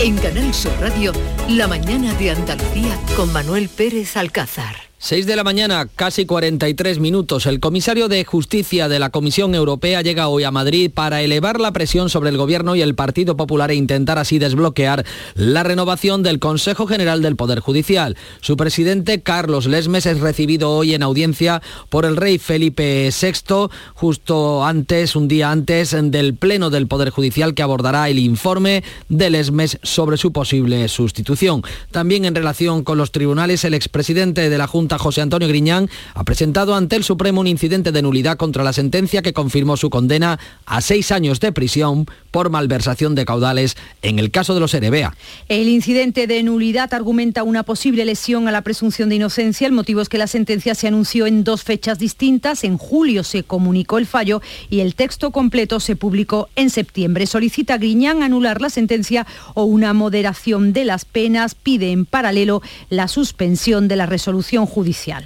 En 0.00 0.16
Canal 0.16 0.54
Sur 0.54 0.72
Radio, 0.80 1.12
la 1.48 1.66
mañana 1.66 2.14
de 2.14 2.30
Andalucía 2.30 2.96
con 3.16 3.32
Manuel 3.32 3.68
Pérez 3.68 4.16
Alcázar. 4.16 4.87
6 5.00 5.26
de 5.26 5.36
la 5.36 5.44
mañana, 5.44 5.86
casi 5.94 6.26
43 6.26 6.98
minutos. 6.98 7.46
El 7.46 7.60
comisario 7.60 8.08
de 8.08 8.24
Justicia 8.24 8.88
de 8.88 8.98
la 8.98 9.10
Comisión 9.10 9.54
Europea 9.54 10.02
llega 10.02 10.26
hoy 10.26 10.42
a 10.42 10.50
Madrid 10.50 10.90
para 10.92 11.22
elevar 11.22 11.60
la 11.60 11.70
presión 11.70 12.10
sobre 12.10 12.30
el 12.30 12.36
Gobierno 12.36 12.74
y 12.74 12.82
el 12.82 12.96
Partido 12.96 13.36
Popular 13.36 13.70
e 13.70 13.76
intentar 13.76 14.18
así 14.18 14.40
desbloquear 14.40 15.06
la 15.36 15.62
renovación 15.62 16.24
del 16.24 16.40
Consejo 16.40 16.88
General 16.88 17.22
del 17.22 17.36
Poder 17.36 17.60
Judicial. 17.60 18.16
Su 18.40 18.56
presidente, 18.56 19.22
Carlos 19.22 19.66
Lesmes, 19.66 20.04
es 20.04 20.18
recibido 20.18 20.72
hoy 20.72 20.94
en 20.94 21.04
audiencia 21.04 21.62
por 21.90 22.04
el 22.04 22.16
rey 22.16 22.38
Felipe 22.38 23.08
VI, 23.08 23.68
justo 23.94 24.64
antes, 24.64 25.14
un 25.14 25.28
día 25.28 25.52
antes 25.52 25.96
del 25.96 26.34
Pleno 26.34 26.70
del 26.70 26.88
Poder 26.88 27.10
Judicial 27.10 27.54
que 27.54 27.62
abordará 27.62 28.08
el 28.08 28.18
informe 28.18 28.82
de 29.08 29.30
Lesmes 29.30 29.78
sobre 29.84 30.16
su 30.16 30.32
posible 30.32 30.88
sustitución. 30.88 31.62
También 31.92 32.24
en 32.24 32.34
relación 32.34 32.82
con 32.82 32.98
los 32.98 33.12
tribunales, 33.12 33.62
el 33.62 33.74
expresidente 33.74 34.50
de 34.50 34.58
la 34.58 34.66
Junta 34.66 34.87
José 34.96 35.20
Antonio 35.20 35.48
Griñán, 35.48 35.90
ha 36.14 36.24
presentado 36.24 36.74
ante 36.74 36.96
el 36.96 37.04
Supremo 37.04 37.42
un 37.42 37.46
incidente 37.46 37.92
de 37.92 38.00
nulidad 38.00 38.38
contra 38.38 38.64
la 38.64 38.72
sentencia 38.72 39.20
que 39.20 39.34
confirmó 39.34 39.76
su 39.76 39.90
condena 39.90 40.38
a 40.64 40.80
seis 40.80 41.12
años 41.12 41.40
de 41.40 41.52
prisión 41.52 42.06
por 42.30 42.48
malversación 42.48 43.14
de 43.14 43.24
caudales 43.24 43.76
en 44.02 44.18
el 44.18 44.30
caso 44.30 44.54
de 44.54 44.60
los 44.60 44.72
Erebea. 44.72 45.14
El 45.48 45.68
incidente 45.68 46.26
de 46.26 46.42
nulidad 46.42 46.94
argumenta 46.94 47.42
una 47.42 47.62
posible 47.62 48.04
lesión 48.04 48.48
a 48.48 48.52
la 48.52 48.62
presunción 48.62 49.08
de 49.08 49.16
inocencia. 49.16 49.66
El 49.66 49.72
motivo 49.72 50.00
es 50.00 50.08
que 50.08 50.18
la 50.18 50.26
sentencia 50.26 50.74
se 50.74 50.88
anunció 50.88 51.26
en 51.26 51.44
dos 51.44 51.64
fechas 51.64 51.98
distintas. 51.98 52.64
En 52.64 52.78
julio 52.78 53.24
se 53.24 53.42
comunicó 53.42 53.98
el 53.98 54.06
fallo 54.06 54.40
y 54.70 54.80
el 54.80 54.94
texto 54.94 55.32
completo 55.32 55.80
se 55.80 55.96
publicó 55.96 56.48
en 56.54 56.70
septiembre. 56.70 57.26
Solicita 57.26 57.78
Griñán 57.78 58.22
anular 58.22 58.60
la 58.60 58.70
sentencia 58.70 59.26
o 59.54 59.64
una 59.64 59.92
moderación 59.92 60.72
de 60.72 60.84
las 60.84 61.04
penas. 61.04 61.54
Pide 61.54 61.90
en 61.90 62.04
paralelo 62.06 62.62
la 62.90 63.08
suspensión 63.08 63.88
de 63.88 63.96
la 63.96 64.06
resolución 64.06 64.66
judicial. 64.66 64.77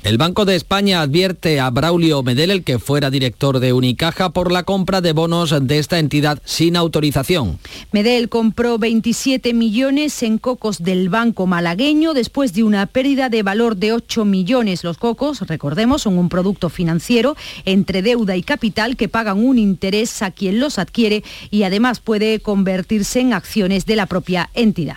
El 0.02 0.18
Banco 0.18 0.44
de 0.44 0.56
España 0.56 1.02
advierte 1.02 1.60
a 1.60 1.68
Braulio 1.70 2.22
Medel, 2.22 2.50
el 2.50 2.64
que 2.64 2.78
fuera 2.78 3.10
director 3.10 3.60
de 3.60 3.72
Unicaja, 3.72 4.30
por 4.30 4.50
la 4.50 4.62
compra 4.62 5.00
de 5.00 5.12
bonos 5.12 5.54
de 5.60 5.78
esta 5.78 5.98
entidad 5.98 6.40
sin 6.44 6.76
autorización. 6.76 7.58
Medel 7.92 8.28
compró 8.28 8.78
27 8.78 9.52
millones 9.52 10.22
en 10.22 10.38
cocos 10.38 10.82
del 10.82 11.08
Banco 11.08 11.46
Malagueño 11.46 12.14
después 12.14 12.54
de 12.54 12.64
una 12.64 12.86
pérdida 12.86 13.28
de 13.28 13.42
valor 13.42 13.76
de 13.76 13.92
8 13.92 14.24
millones. 14.24 14.84
Los 14.84 14.96
cocos, 14.96 15.40
recordemos, 15.42 16.02
son 16.02 16.18
un 16.18 16.28
producto 16.28 16.70
financiero 16.70 17.36
entre 17.64 18.02
deuda 18.02 18.36
y 18.36 18.42
capital 18.42 18.96
que 18.96 19.08
pagan 19.08 19.44
un 19.44 19.58
interés 19.58 20.22
a 20.22 20.30
quien 20.30 20.60
los 20.60 20.78
adquiere 20.78 21.24
y 21.50 21.64
además 21.64 22.00
puede 22.00 22.40
convertirse 22.40 23.20
en 23.20 23.34
acciones 23.34 23.86
de 23.86 23.96
la 23.96 24.06
propia 24.06 24.48
entidad. 24.54 24.96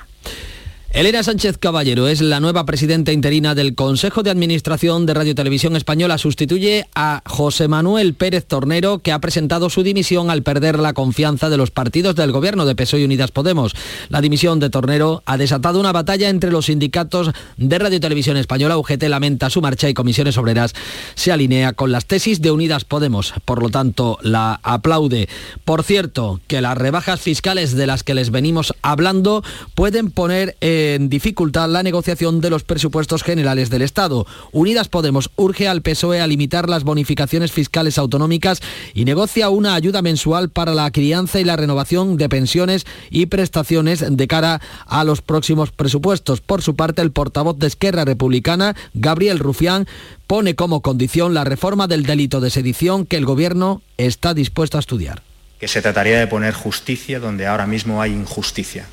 Elena 0.96 1.24
Sánchez 1.24 1.58
Caballero 1.58 2.08
es 2.08 2.22
la 2.22 2.40
nueva 2.40 2.66
presidenta 2.66 3.12
interina 3.12 3.54
del 3.54 3.76
Consejo 3.76 4.24
de 4.24 4.30
Administración 4.30 5.06
de 5.06 5.14
Radio 5.14 5.36
Televisión 5.36 5.76
Española. 5.76 6.18
Sustituye 6.18 6.88
a 6.96 7.22
José 7.26 7.68
Manuel 7.68 8.14
Pérez 8.14 8.46
Tornero, 8.46 9.00
que 9.00 9.12
ha 9.12 9.20
presentado 9.20 9.70
su 9.70 9.84
dimisión 9.84 10.30
al 10.30 10.42
perder 10.42 10.80
la 10.80 10.94
confianza 10.94 11.50
de 11.50 11.58
los 11.58 11.70
partidos 11.70 12.16
del 12.16 12.32
gobierno 12.32 12.66
de 12.66 12.76
PSOE 12.76 13.02
y 13.02 13.04
Unidas 13.04 13.32
Podemos. 13.32 13.76
La 14.08 14.22
dimisión 14.22 14.62
de 14.62 14.70
Tornero 14.70 15.22
ha 15.26 15.38
desatado 15.38 15.82
una 15.82 15.92
batalla 15.92 16.30
entre 16.30 16.50
los 16.50 16.68
sindicatos 16.68 17.32
de 17.58 17.78
Radio 17.78 18.00
Televisión 18.00 18.38
Española. 18.38 18.78
UGT 18.78 19.04
lamenta 19.10 19.50
su 19.50 19.62
marcha 19.62 19.90
y 19.90 19.94
Comisiones 19.94 20.38
Obreras 20.38 20.76
se 21.16 21.34
alinea 21.34 21.74
con 21.74 21.92
las 21.92 22.06
tesis 22.06 22.42
de 22.42 22.52
Unidas 22.52 22.86
Podemos. 22.86 23.34
Por 23.44 23.62
lo 23.62 23.70
tanto, 23.70 24.18
la 24.22 24.62
aplaude. 24.64 25.28
Por 25.66 25.84
cierto, 25.84 26.40
que 26.48 26.62
las 26.62 26.78
rebajas 26.78 27.20
fiscales 27.20 27.76
de 27.76 27.86
las 27.86 28.04
que 28.04 28.14
les 28.14 28.32
venimos 28.32 28.74
hablando 28.82 29.44
pueden 29.76 30.10
poner... 30.10 30.56
Eh, 30.62 30.85
en 30.94 31.10
dificultad 31.10 31.70
la 31.70 31.84
negociación 31.84 32.42
de 32.42 32.50
los 32.50 32.64
presupuestos 32.64 33.24
generales 33.24 33.70
del 33.70 33.82
Estado. 33.82 34.28
Unidas 34.52 34.88
Podemos 34.88 35.32
urge 35.36 35.68
al 35.68 35.82
PSOE 35.82 36.22
a 36.22 36.28
limitar 36.28 36.70
las 36.70 36.84
bonificaciones 36.84 37.52
fiscales 37.52 37.98
autonómicas 37.98 38.62
y 38.94 39.06
negocia 39.06 39.50
una 39.50 39.76
ayuda 39.76 40.02
mensual 40.02 40.50
para 40.50 40.74
la 40.74 40.92
crianza 40.92 41.40
y 41.40 41.44
la 41.44 41.56
renovación 41.56 42.18
de 42.18 42.30
pensiones 42.30 42.86
y 43.10 43.26
prestaciones 43.26 44.06
de 44.08 44.28
cara 44.28 44.62
a 44.86 45.04
los 45.04 45.22
próximos 45.22 45.72
presupuestos. 45.72 46.42
Por 46.42 46.62
su 46.62 46.76
parte, 46.76 47.02
el 47.02 47.12
portavoz 47.12 47.58
de 47.58 47.68
Esquerra 47.68 48.06
Republicana, 48.06 48.76
Gabriel 48.94 49.40
Rufián, 49.40 49.88
pone 50.28 50.56
como 50.56 50.82
condición 50.82 51.34
la 51.34 51.44
reforma 51.44 51.88
del 51.88 52.04
delito 52.04 52.42
de 52.42 52.50
sedición 52.50 53.06
que 53.06 53.18
el 53.18 53.26
Gobierno 53.26 53.82
está 53.98 54.34
dispuesto 54.34 54.78
a 54.78 54.82
estudiar. 54.82 55.24
Que 55.60 55.68
se 55.68 55.82
trataría 55.82 56.20
de 56.20 56.28
poner 56.28 56.54
justicia 56.54 57.20
donde 57.20 57.48
ahora 57.48 57.66
mismo 57.66 58.02
hay 58.02 58.12
injusticia 58.12 58.86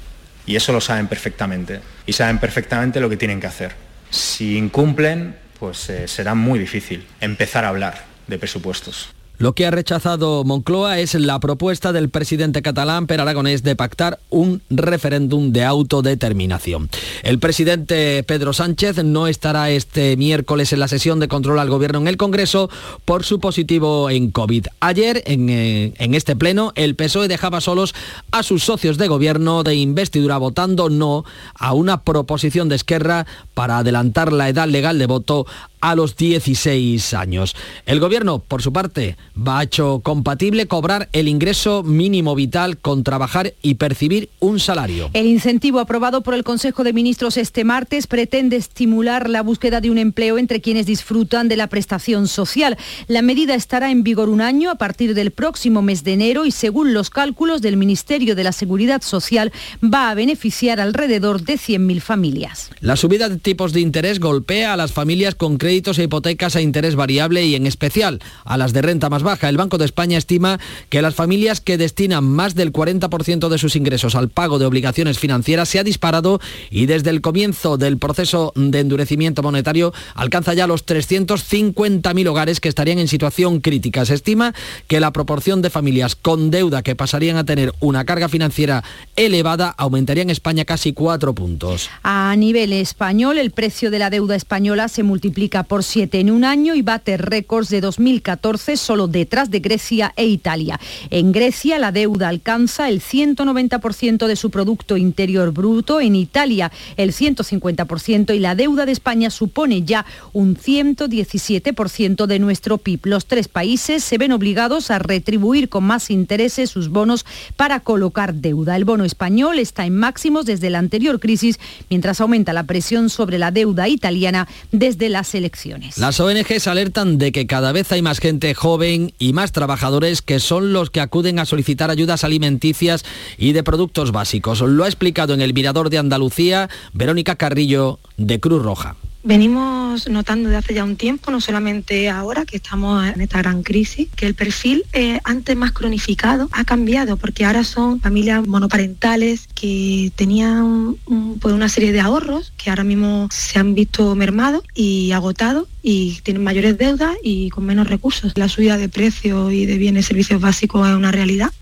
y 0.47 0.57
eso 0.57 0.72
lo 0.72 0.80
saben 0.80 1.09
perfectamente. 1.09 1.80
Y 2.07 2.12
saben 2.12 2.38
perfectamente 2.38 3.01
lo 3.01 3.09
que 3.09 3.16
tienen 3.16 3.40
que 3.40 3.47
hacer. 3.47 3.74
Si 4.11 4.57
incumplen, 4.57 5.36
pues 5.59 5.88
eh, 5.90 6.09
será 6.09 6.34
muy 6.34 6.59
difícil 6.59 7.07
empezar 7.20 7.64
a 7.64 7.68
hablar 7.68 8.05
de 8.26 8.38
presupuestos. 8.38 9.11
Lo 9.43 9.55
que 9.55 9.66
ha 9.66 9.72
rechazado 9.72 10.45
Moncloa 10.45 11.01
es 11.01 11.14
la 11.14 11.40
propuesta 11.40 11.93
del 11.93 12.11
presidente 12.11 12.62
catalán 12.62 13.09
Per 13.09 13.20
Aragonés 13.20 13.64
de 13.64 13.74
pactar 13.74 14.20
un 14.30 14.62
referéndum 14.70 15.51
de 15.51 15.64
autodeterminación. 15.64 16.88
El 17.24 17.40
presidente 17.40 18.22
Pedro 18.22 18.53
Sánchez 18.53 19.03
no 19.03 19.26
estará 19.26 19.70
este 19.70 20.16
miércoles 20.16 20.72
en 20.72 20.78
la 20.78 20.86
sesión 20.86 21.18
de 21.18 21.26
control 21.26 21.59
al 21.59 21.70
gobierno 21.70 21.99
en 21.99 22.07
el 22.07 22.18
Congreso 22.18 22.70
por 23.05 23.24
su 23.24 23.40
positivo 23.40 24.11
en 24.11 24.30
COVID. 24.30 24.68
Ayer, 24.78 25.24
en, 25.26 25.51
eh, 25.51 25.93
en 25.99 26.14
este 26.14 26.36
pleno, 26.36 26.70
el 26.76 26.95
PSOE 26.95 27.26
dejaba 27.26 27.61
solos 27.61 27.97
a 28.30 28.45
sus 28.45 28.62
socios 28.62 28.97
de 28.97 29.09
gobierno 29.09 29.64
de 29.64 29.74
investidura 29.74 30.38
votando 30.38 30.88
no 30.88 31.24
a 31.57 31.72
una 31.72 32.05
proposición 32.05 32.68
de 32.68 32.76
Esquerra 32.76 33.26
para 33.55 33.78
adelantar 33.78 34.32
la 34.32 34.49
edad 34.49 34.68
legal 34.68 35.01
de 35.01 35.07
voto 35.07 35.47
a 35.83 35.97
los 35.97 36.16
16 36.16 37.12
años. 37.12 37.55
El 37.85 38.01
gobierno, 38.01 38.39
por 38.39 38.62
su 38.62 38.72
parte, 38.72 39.16
va 39.37 39.59
a 39.59 39.64
hecho 39.64 40.01
compatible 40.03 40.66
cobrar 40.66 41.09
el 41.12 41.28
ingreso 41.28 41.83
mínimo 41.83 42.35
vital 42.35 42.78
con 42.78 43.03
trabajar 43.03 43.53
y 43.62 43.74
percibir 43.74 44.30
un 44.39 44.61
salario. 44.61 45.11
El 45.12 45.26
incentivo 45.26 45.80
aprobado 45.80 46.22
por 46.22 46.35
el 46.35 46.45
Consejo 46.45 46.85
de 46.85 46.93
Ministros 46.93 47.37
este 47.37 47.64
martes 47.64 48.07
pretende 48.07 48.57
estimular 48.57 49.28
la 49.28 49.43
búsqueda 49.43 49.80
de 49.80 49.91
un 49.91 49.99
empleo 49.99 50.39
entre 50.39 50.61
quienes 50.61 50.87
disfrutan 50.87 51.49
de 51.49 51.57
la 51.57 51.66
prestación 51.66 52.28
social. 52.28 52.78
La 53.09 53.20
medida 53.20 53.57
estará 53.57 53.91
en 53.91 54.05
vigor 54.05 54.28
un 54.28 54.41
año 54.41 54.70
a 54.70 54.76
partir 54.76 55.14
del 55.14 55.33
próximo 55.33 55.83
mes 55.83 56.05
de 56.05 56.12
enero 56.12 56.47
y 56.47 56.53
según 56.53 56.95
los 56.95 57.11
cálculos 57.11 57.61
del 57.61 57.76
Ministerio 57.76 58.37
de 58.37 58.45
la 58.45 58.53
Seguridad 58.53 59.03
Social 59.03 59.53
va 59.83 60.11
a 60.11 60.14
beneficiar 60.14 60.78
alrededor 60.78 61.43
de 61.43 61.55
100.000 61.55 62.01
familias. 62.01 62.70
La 62.80 62.95
subida 62.95 63.28
de 63.28 63.39
tipos 63.39 63.72
de 63.72 63.80
interés 63.80 64.20
golpea 64.20 64.74
a 64.74 64.76
las 64.76 64.93
familias 64.93 65.35
con 65.35 65.59
créditos 65.59 65.71
créditos 65.72 65.98
e 65.98 66.02
hipotecas 66.02 66.54
a 66.54 66.60
interés 66.60 66.96
variable 66.96 67.46
y 67.46 67.54
en 67.54 67.66
especial 67.66 68.20
a 68.44 68.58
las 68.58 68.74
de 68.74 68.82
renta 68.82 69.08
más 69.08 69.22
baja. 69.22 69.48
El 69.48 69.56
Banco 69.56 69.78
de 69.78 69.86
España 69.86 70.18
estima 70.18 70.60
que 70.90 71.00
las 71.00 71.14
familias 71.14 71.62
que 71.62 71.78
destinan 71.78 72.24
más 72.24 72.54
del 72.54 72.74
40% 72.74 73.48
de 73.48 73.56
sus 73.56 73.74
ingresos 73.74 74.14
al 74.14 74.28
pago 74.28 74.58
de 74.58 74.66
obligaciones 74.66 75.18
financieras 75.18 75.70
se 75.70 75.78
ha 75.78 75.82
disparado 75.82 76.40
y 76.70 76.84
desde 76.84 77.08
el 77.08 77.22
comienzo 77.22 77.78
del 77.78 77.96
proceso 77.96 78.52
de 78.54 78.80
endurecimiento 78.80 79.42
monetario 79.42 79.94
alcanza 80.14 80.52
ya 80.52 80.66
los 80.66 80.84
350.000 80.84 82.28
hogares 82.28 82.60
que 82.60 82.68
estarían 82.68 82.98
en 82.98 83.08
situación 83.08 83.62
crítica. 83.62 84.04
Se 84.04 84.12
estima 84.12 84.52
que 84.88 85.00
la 85.00 85.14
proporción 85.14 85.62
de 85.62 85.70
familias 85.70 86.16
con 86.16 86.50
deuda 86.50 86.82
que 86.82 86.96
pasarían 86.96 87.38
a 87.38 87.44
tener 87.44 87.72
una 87.80 88.04
carga 88.04 88.28
financiera 88.28 88.84
elevada 89.16 89.74
aumentaría 89.78 90.22
en 90.22 90.28
España 90.28 90.66
casi 90.66 90.92
cuatro 90.92 91.34
puntos. 91.34 91.88
A 92.02 92.36
nivel 92.36 92.74
español, 92.74 93.38
el 93.38 93.52
precio 93.52 93.90
de 93.90 93.98
la 93.98 94.10
deuda 94.10 94.36
española 94.36 94.88
se 94.88 95.02
multiplica 95.02 95.61
por 95.62 95.84
siete 95.84 96.20
en 96.20 96.30
un 96.30 96.44
año 96.44 96.74
y 96.74 96.82
bate 96.82 97.16
récords 97.16 97.68
de 97.68 97.80
2014 97.80 98.76
solo 98.76 99.06
detrás 99.06 99.50
de 99.50 99.60
Grecia 99.60 100.12
e 100.16 100.26
Italia. 100.26 100.80
En 101.10 101.32
Grecia 101.32 101.78
la 101.78 101.92
deuda 101.92 102.28
alcanza 102.28 102.88
el 102.88 103.00
190% 103.00 104.26
de 104.26 104.36
su 104.36 104.50
Producto 104.50 104.96
Interior 104.96 105.52
Bruto, 105.52 106.00
en 106.00 106.16
Italia 106.16 106.72
el 106.96 107.12
150% 107.12 108.34
y 108.34 108.38
la 108.38 108.54
deuda 108.54 108.86
de 108.86 108.92
España 108.92 109.30
supone 109.30 109.82
ya 109.82 110.04
un 110.32 110.56
117% 110.56 112.26
de 112.26 112.38
nuestro 112.38 112.78
PIB. 112.78 113.00
Los 113.04 113.26
tres 113.26 113.48
países 113.48 114.02
se 114.02 114.18
ven 114.18 114.32
obligados 114.32 114.90
a 114.90 114.98
retribuir 114.98 115.68
con 115.68 115.84
más 115.84 116.10
intereses 116.10 116.70
sus 116.70 116.88
bonos 116.88 117.24
para 117.56 117.80
colocar 117.80 118.34
deuda. 118.34 118.76
El 118.76 118.84
bono 118.84 119.04
español 119.04 119.58
está 119.58 119.86
en 119.86 119.96
máximos 119.96 120.46
desde 120.46 120.70
la 120.70 120.78
anterior 120.78 121.20
crisis, 121.20 121.60
mientras 121.88 122.20
aumenta 122.20 122.52
la 122.52 122.64
presión 122.64 123.10
sobre 123.10 123.38
la 123.38 123.50
deuda 123.50 123.88
italiana 123.88 124.48
desde 124.72 125.08
las 125.08 125.34
elecciones 125.34 125.51
las 125.96 126.20
ONGs 126.20 126.66
alertan 126.66 127.18
de 127.18 127.32
que 127.32 127.46
cada 127.46 127.72
vez 127.72 127.92
hay 127.92 128.03
más 128.03 128.18
gente 128.18 128.55
joven 128.55 129.12
y 129.18 129.32
más 129.32 129.53
trabajadores 129.53 130.22
que 130.22 130.40
son 130.40 130.72
los 130.72 130.90
que 130.90 131.00
acuden 131.00 131.38
a 131.38 131.46
solicitar 131.46 131.90
ayudas 131.90 132.24
alimenticias 132.24 133.05
y 133.38 133.53
de 133.53 133.62
productos 133.62 134.12
básicos. 134.12 134.61
Lo 134.61 134.84
ha 134.84 134.88
explicado 134.88 135.34
en 135.34 135.40
el 135.40 135.55
Mirador 135.55 135.90
de 135.90 135.98
Andalucía 135.98 136.68
Verónica 136.92 137.36
Carrillo 137.36 137.98
de 138.16 138.40
Cruz 138.40 138.62
Roja. 138.62 138.96
Venimos 139.24 140.08
notando 140.08 140.48
de 140.48 140.56
hace 140.56 140.74
ya 140.74 140.82
un 140.82 140.96
tiempo, 140.96 141.30
no 141.30 141.40
solamente 141.40 142.10
ahora 142.10 142.44
que 142.44 142.56
estamos 142.56 143.06
en 143.06 143.20
esta 143.20 143.38
gran 143.38 143.62
crisis, 143.62 144.08
que 144.16 144.26
el 144.26 144.34
perfil 144.34 144.84
eh, 144.92 145.20
antes 145.22 145.56
más 145.56 145.70
cronificado 145.70 146.48
ha 146.50 146.64
cambiado 146.64 147.16
porque 147.16 147.44
ahora 147.44 147.62
son 147.62 148.00
familias 148.00 148.44
monoparentales 148.46 149.48
que 149.54 150.10
tenían 150.16 150.96
pues 151.40 151.54
una 151.54 151.68
serie 151.68 151.92
de 151.92 152.00
ahorros 152.00 152.52
que 152.56 152.70
ahora 152.70 152.82
mismo 152.82 153.28
se 153.30 153.60
han 153.60 153.74
visto 153.74 154.16
mermados 154.16 154.64
y 154.74 155.12
agotados 155.12 155.68
y 155.82 156.20
tienen 156.22 156.42
mayores 156.42 156.76
deudas 156.76 157.14
y 157.22 157.50
con 157.50 157.64
menos 157.64 157.86
recursos. 157.86 158.32
La 158.36 158.48
subida 158.48 158.76
de 158.76 158.88
precios 158.88 159.52
y 159.52 159.66
de 159.66 159.78
bienes 159.78 160.06
y 160.06 160.08
servicios 160.08 160.40
básicos 160.40 160.88
es 160.88 160.96
una 160.96 161.12
realidad 161.12 161.52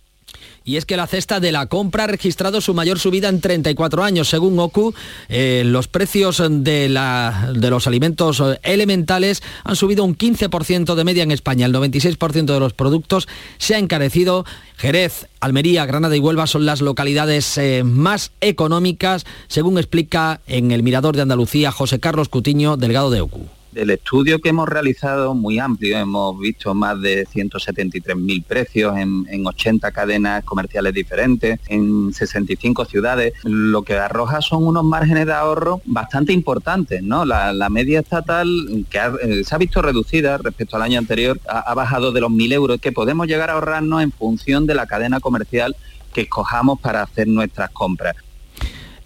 y 0.64 0.76
es 0.76 0.84
que 0.84 0.96
la 0.96 1.06
cesta 1.06 1.40
de 1.40 1.52
la 1.52 1.66
compra 1.66 2.04
ha 2.04 2.06
registrado 2.06 2.60
su 2.60 2.74
mayor 2.74 2.98
subida 2.98 3.28
en 3.28 3.40
34 3.40 4.04
años. 4.04 4.28
Según 4.28 4.58
OCU, 4.58 4.94
eh, 5.28 5.62
los 5.64 5.88
precios 5.88 6.42
de, 6.48 6.88
la, 6.88 7.52
de, 7.54 7.70
los 7.70 7.86
alimentos 7.86 8.40
eh, 8.40 8.60
elementales 8.62 9.42
han 9.64 9.76
subido 9.76 10.04
un 10.04 10.16
15% 10.16 10.94
de 10.94 11.04
media 11.04 11.22
en 11.22 11.30
España. 11.30 11.66
El 11.66 11.74
96% 11.74 12.44
de 12.44 12.60
los 12.60 12.72
productos 12.72 13.28
se 13.58 13.74
ha 13.74 13.78
encarecido. 13.78 14.44
Jerez, 14.76 15.26
Almería, 15.40 15.86
Granada 15.86 16.16
y 16.16 16.20
Huelva 16.20 16.46
son 16.46 16.66
las 16.66 16.80
localidades 16.80 17.58
eh, 17.58 17.82
más 17.84 18.32
económicas, 18.40 19.26
según 19.48 19.78
explica 19.78 20.40
en 20.46 20.70
el 20.70 20.82
Mirador 20.82 21.16
de 21.16 21.22
Andalucía 21.22 21.72
José 21.72 22.00
Carlos 22.00 22.28
Cutiño, 22.28 22.76
delegado 22.76 23.10
de 23.10 23.20
OCU. 23.20 23.59
El 23.74 23.90
estudio 23.90 24.40
que 24.40 24.48
hemos 24.48 24.68
realizado, 24.68 25.32
muy 25.34 25.60
amplio, 25.60 25.96
hemos 25.96 26.38
visto 26.40 26.74
más 26.74 27.00
de 27.00 27.24
173.000 27.26 28.44
precios 28.44 28.96
en, 28.98 29.26
en 29.30 29.46
80 29.46 29.92
cadenas 29.92 30.42
comerciales 30.44 30.92
diferentes, 30.92 31.60
en 31.68 32.12
65 32.12 32.84
ciudades, 32.86 33.32
lo 33.44 33.82
que 33.82 33.94
arroja 33.94 34.40
son 34.40 34.66
unos 34.66 34.82
márgenes 34.84 35.26
de 35.26 35.32
ahorro 35.34 35.80
bastante 35.84 36.32
importantes. 36.32 37.02
¿no? 37.02 37.24
La, 37.24 37.52
la 37.52 37.68
media 37.70 38.00
estatal, 38.00 38.48
que 38.90 38.98
ha- 38.98 39.12
eh, 39.22 39.44
se 39.44 39.54
ha 39.54 39.58
visto 39.58 39.80
reducida 39.82 40.36
respecto 40.38 40.74
al 40.76 40.82
año 40.82 40.98
anterior, 40.98 41.38
ha, 41.48 41.60
ha 41.60 41.74
bajado 41.74 42.10
de 42.10 42.20
los 42.20 42.30
1.000 42.30 42.52
euros, 42.52 42.80
que 42.80 42.90
podemos 42.90 43.28
llegar 43.28 43.50
a 43.50 43.54
ahorrarnos 43.54 44.02
en 44.02 44.10
función 44.10 44.66
de 44.66 44.74
la 44.74 44.86
cadena 44.86 45.20
comercial 45.20 45.76
que 46.12 46.22
escojamos 46.22 46.80
para 46.80 47.02
hacer 47.02 47.28
nuestras 47.28 47.70
compras. 47.70 48.16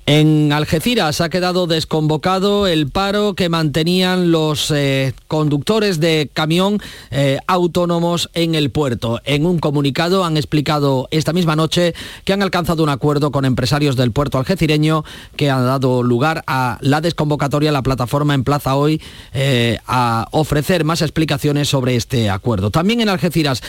En 0.06 0.52
Algeciras 0.52 1.22
ha 1.22 1.30
quedado 1.30 1.66
desconvocado 1.66 2.66
el 2.66 2.90
paro 2.90 3.32
que 3.32 3.48
mantenían 3.48 4.30
los 4.30 4.70
eh, 4.70 5.14
conductores 5.28 5.98
de 5.98 6.28
camión 6.30 6.78
eh, 7.10 7.38
autónomos 7.46 8.28
en 8.34 8.54
el 8.54 8.70
puerto. 8.70 9.22
En 9.24 9.46
un 9.46 9.58
comunicado 9.58 10.26
han 10.26 10.36
explicado 10.36 11.08
esta 11.10 11.32
misma 11.32 11.56
noche 11.56 11.94
que 12.24 12.34
han 12.34 12.42
alcanzado 12.42 12.82
un 12.82 12.90
acuerdo 12.90 13.32
con 13.32 13.46
empresarios 13.46 13.96
del 13.96 14.12
puerto 14.12 14.36
algecireño 14.36 15.06
que 15.36 15.50
han 15.50 15.64
dado 15.64 16.02
lugar 16.02 16.44
a 16.46 16.76
la 16.82 17.00
desconvocatoria. 17.00 17.72
La 17.72 17.82
plataforma 17.82 18.34
emplaza 18.34 18.76
hoy 18.76 19.00
eh, 19.32 19.78
a 19.86 20.28
ofrecer 20.32 20.84
más 20.84 21.00
explicaciones 21.00 21.70
sobre 21.70 21.96
este 21.96 22.28
acuerdo. 22.28 22.70
También 22.70 23.00
en 23.00 23.08
Algeciras, 23.08 23.62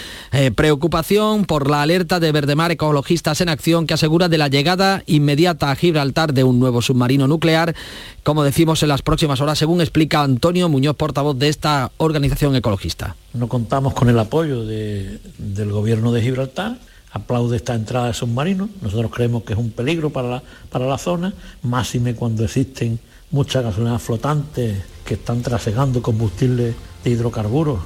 preocupación 0.55 1.45
por 1.45 1.69
la 1.69 1.81
alerta 1.81 2.19
de 2.19 2.33
Verdemar 2.33 2.71
Ecologistas 2.71 3.39
en 3.39 3.47
Acción 3.47 3.88
que 3.88 3.93
asegura 3.93 4.27
de 4.27 4.38
la 4.38 4.49
llegada 4.49 5.01
inmediata 5.05 5.71
a 5.71 5.75
Gibraltar 5.77 6.24
de 6.34 6.43
un 6.43 6.59
nuevo 6.59 6.82
submarino 6.82 7.28
nuclear, 7.28 7.76
como 8.23 8.43
decimos 8.43 8.82
en 8.84 8.89
las 8.89 9.01
próximas 9.01 9.41
horas, 9.41 9.57
según 9.57 9.82
explica 9.82 10.21
Antonio 10.21 10.69
Muñoz, 10.69 10.95
portavoz 10.95 11.38
de 11.38 11.49
esta 11.49 11.91
organización 11.97 12.55
ecologista. 12.55 13.15
No 13.34 13.47
contamos 13.47 13.93
con 13.93 14.09
el 14.09 14.17
apoyo 14.19 14.65
de- 14.65 15.19
del 15.38 15.71
gobierno 15.71 16.11
de 16.11 16.21
Gibraltar, 16.21 16.78
aplaude 17.11 17.57
esta 17.57 17.76
entrada 17.76 18.07
de 18.07 18.13
submarinos, 18.13 18.69
nosotros 18.82 19.11
creemos 19.13 19.43
que 19.43 19.53
es 19.53 19.59
un 19.59 19.71
peligro 19.71 20.09
para 20.09 20.30
la, 20.30 20.43
para 20.69 20.86
la 20.86 20.97
zona, 20.97 21.34
máxime 21.63 22.13
cuando 22.15 22.43
existen 22.43 22.99
muchas 23.32 23.63
gasolinas 23.63 24.01
flotantes 24.01 24.78
que 25.05 25.13
están 25.15 25.41
trasegando 25.41 26.01
combustible 26.01 26.73
de 27.03 27.09
hidrocarburos 27.09 27.80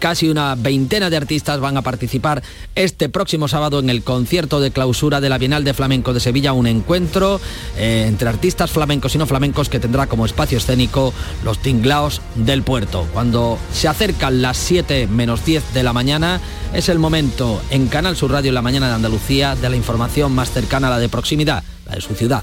Casi 0.00 0.30
una 0.30 0.54
veintena 0.54 1.10
de 1.10 1.18
artistas 1.18 1.60
van 1.60 1.76
a 1.76 1.82
participar 1.82 2.42
este 2.74 3.10
próximo 3.10 3.48
sábado 3.48 3.80
en 3.80 3.90
el 3.90 4.02
concierto 4.02 4.58
de 4.58 4.70
clausura 4.70 5.20
de 5.20 5.28
la 5.28 5.36
Bienal 5.36 5.62
de 5.62 5.74
Flamenco 5.74 6.14
de 6.14 6.20
Sevilla, 6.20 6.54
un 6.54 6.66
encuentro 6.66 7.38
eh, 7.76 8.06
entre 8.08 8.30
artistas 8.30 8.70
flamencos 8.70 9.14
y 9.14 9.18
no 9.18 9.26
flamencos 9.26 9.68
que 9.68 9.78
tendrá 9.78 10.06
como 10.06 10.24
espacio 10.24 10.56
escénico 10.56 11.12
los 11.44 11.58
tinglaos 11.58 12.22
del 12.34 12.62
puerto. 12.62 13.06
Cuando 13.12 13.58
se 13.74 13.88
acercan 13.88 14.40
las 14.40 14.56
7 14.56 15.06
menos 15.06 15.44
10 15.44 15.74
de 15.74 15.82
la 15.82 15.92
mañana, 15.92 16.40
es 16.72 16.88
el 16.88 16.98
momento 16.98 17.60
en 17.68 17.88
Canal 17.88 18.16
Sur 18.16 18.32
Radio 18.32 18.48
en 18.48 18.54
la 18.54 18.62
mañana 18.62 18.88
de 18.88 18.94
Andalucía 18.94 19.54
de 19.54 19.68
la 19.68 19.76
información 19.76 20.32
más 20.32 20.50
cercana 20.50 20.86
a 20.86 20.92
la 20.92 20.98
de 20.98 21.10
proximidad, 21.10 21.62
la 21.84 21.96
de 21.96 22.00
su 22.00 22.14
ciudad. 22.14 22.42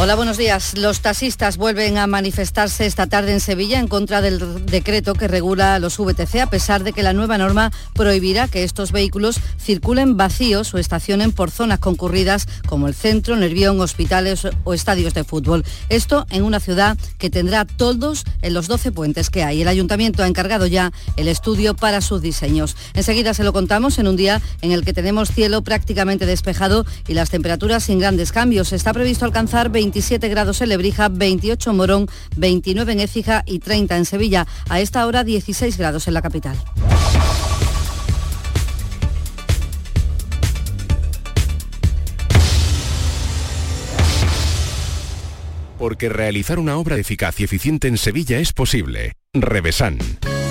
Hola, 0.00 0.14
buenos 0.14 0.36
días. 0.36 0.78
Los 0.78 1.00
taxistas 1.00 1.56
vuelven 1.56 1.98
a 1.98 2.06
manifestarse 2.06 2.86
esta 2.86 3.08
tarde 3.08 3.32
en 3.32 3.40
Sevilla 3.40 3.80
en 3.80 3.88
contra 3.88 4.20
del 4.20 4.64
decreto 4.64 5.12
que 5.14 5.26
regula 5.26 5.76
los 5.80 5.98
VTC, 5.98 6.36
a 6.36 6.48
pesar 6.48 6.84
de 6.84 6.92
que 6.92 7.02
la 7.02 7.12
nueva 7.12 7.36
norma 7.36 7.72
prohibirá 7.94 8.46
que 8.46 8.62
estos 8.62 8.92
vehículos 8.92 9.40
circulen 9.58 10.16
vacíos 10.16 10.72
o 10.72 10.78
estacionen 10.78 11.32
por 11.32 11.50
zonas 11.50 11.80
concurridas 11.80 12.46
como 12.68 12.86
el 12.86 12.94
centro, 12.94 13.36
Nervión, 13.36 13.80
hospitales 13.80 14.46
o 14.62 14.72
estadios 14.72 15.14
de 15.14 15.24
fútbol. 15.24 15.64
Esto 15.88 16.26
en 16.30 16.44
una 16.44 16.60
ciudad 16.60 16.96
que 17.18 17.28
tendrá 17.28 17.64
toldos 17.64 18.22
en 18.42 18.54
los 18.54 18.68
12 18.68 18.92
puentes 18.92 19.30
que 19.30 19.42
hay. 19.42 19.62
El 19.62 19.68
ayuntamiento 19.68 20.22
ha 20.22 20.28
encargado 20.28 20.68
ya 20.68 20.92
el 21.16 21.26
estudio 21.26 21.74
para 21.74 22.02
sus 22.02 22.22
diseños. 22.22 22.76
Enseguida 22.94 23.34
se 23.34 23.42
lo 23.42 23.52
contamos 23.52 23.98
en 23.98 24.06
un 24.06 24.14
día 24.14 24.40
en 24.62 24.70
el 24.70 24.84
que 24.84 24.92
tenemos 24.92 25.32
cielo 25.32 25.62
prácticamente 25.62 26.24
despejado 26.24 26.86
y 27.08 27.14
las 27.14 27.30
temperaturas 27.30 27.82
sin 27.82 27.98
grandes 27.98 28.30
cambios. 28.30 28.72
Está 28.72 28.92
previsto 28.92 29.24
alcanzar 29.24 29.72
27 29.88 30.28
grados 30.28 30.60
en 30.60 30.68
Lebrija, 30.68 31.08
28 31.08 31.70
en 31.70 31.76
Morón, 31.76 32.06
29 32.36 32.92
en 32.92 33.00
Écija 33.00 33.42
y 33.46 33.58
30 33.58 33.96
en 33.96 34.04
Sevilla. 34.04 34.46
A 34.68 34.80
esta 34.80 35.06
hora 35.06 35.24
16 35.24 35.78
grados 35.78 36.06
en 36.08 36.14
la 36.14 36.20
capital. 36.20 36.56
Porque 45.78 46.10
realizar 46.10 46.58
una 46.58 46.76
obra 46.76 46.96
eficaz 46.96 47.40
y 47.40 47.44
eficiente 47.44 47.88
en 47.88 47.96
Sevilla 47.96 48.38
es 48.40 48.52
posible. 48.52 49.12
Revesan. 49.32 49.98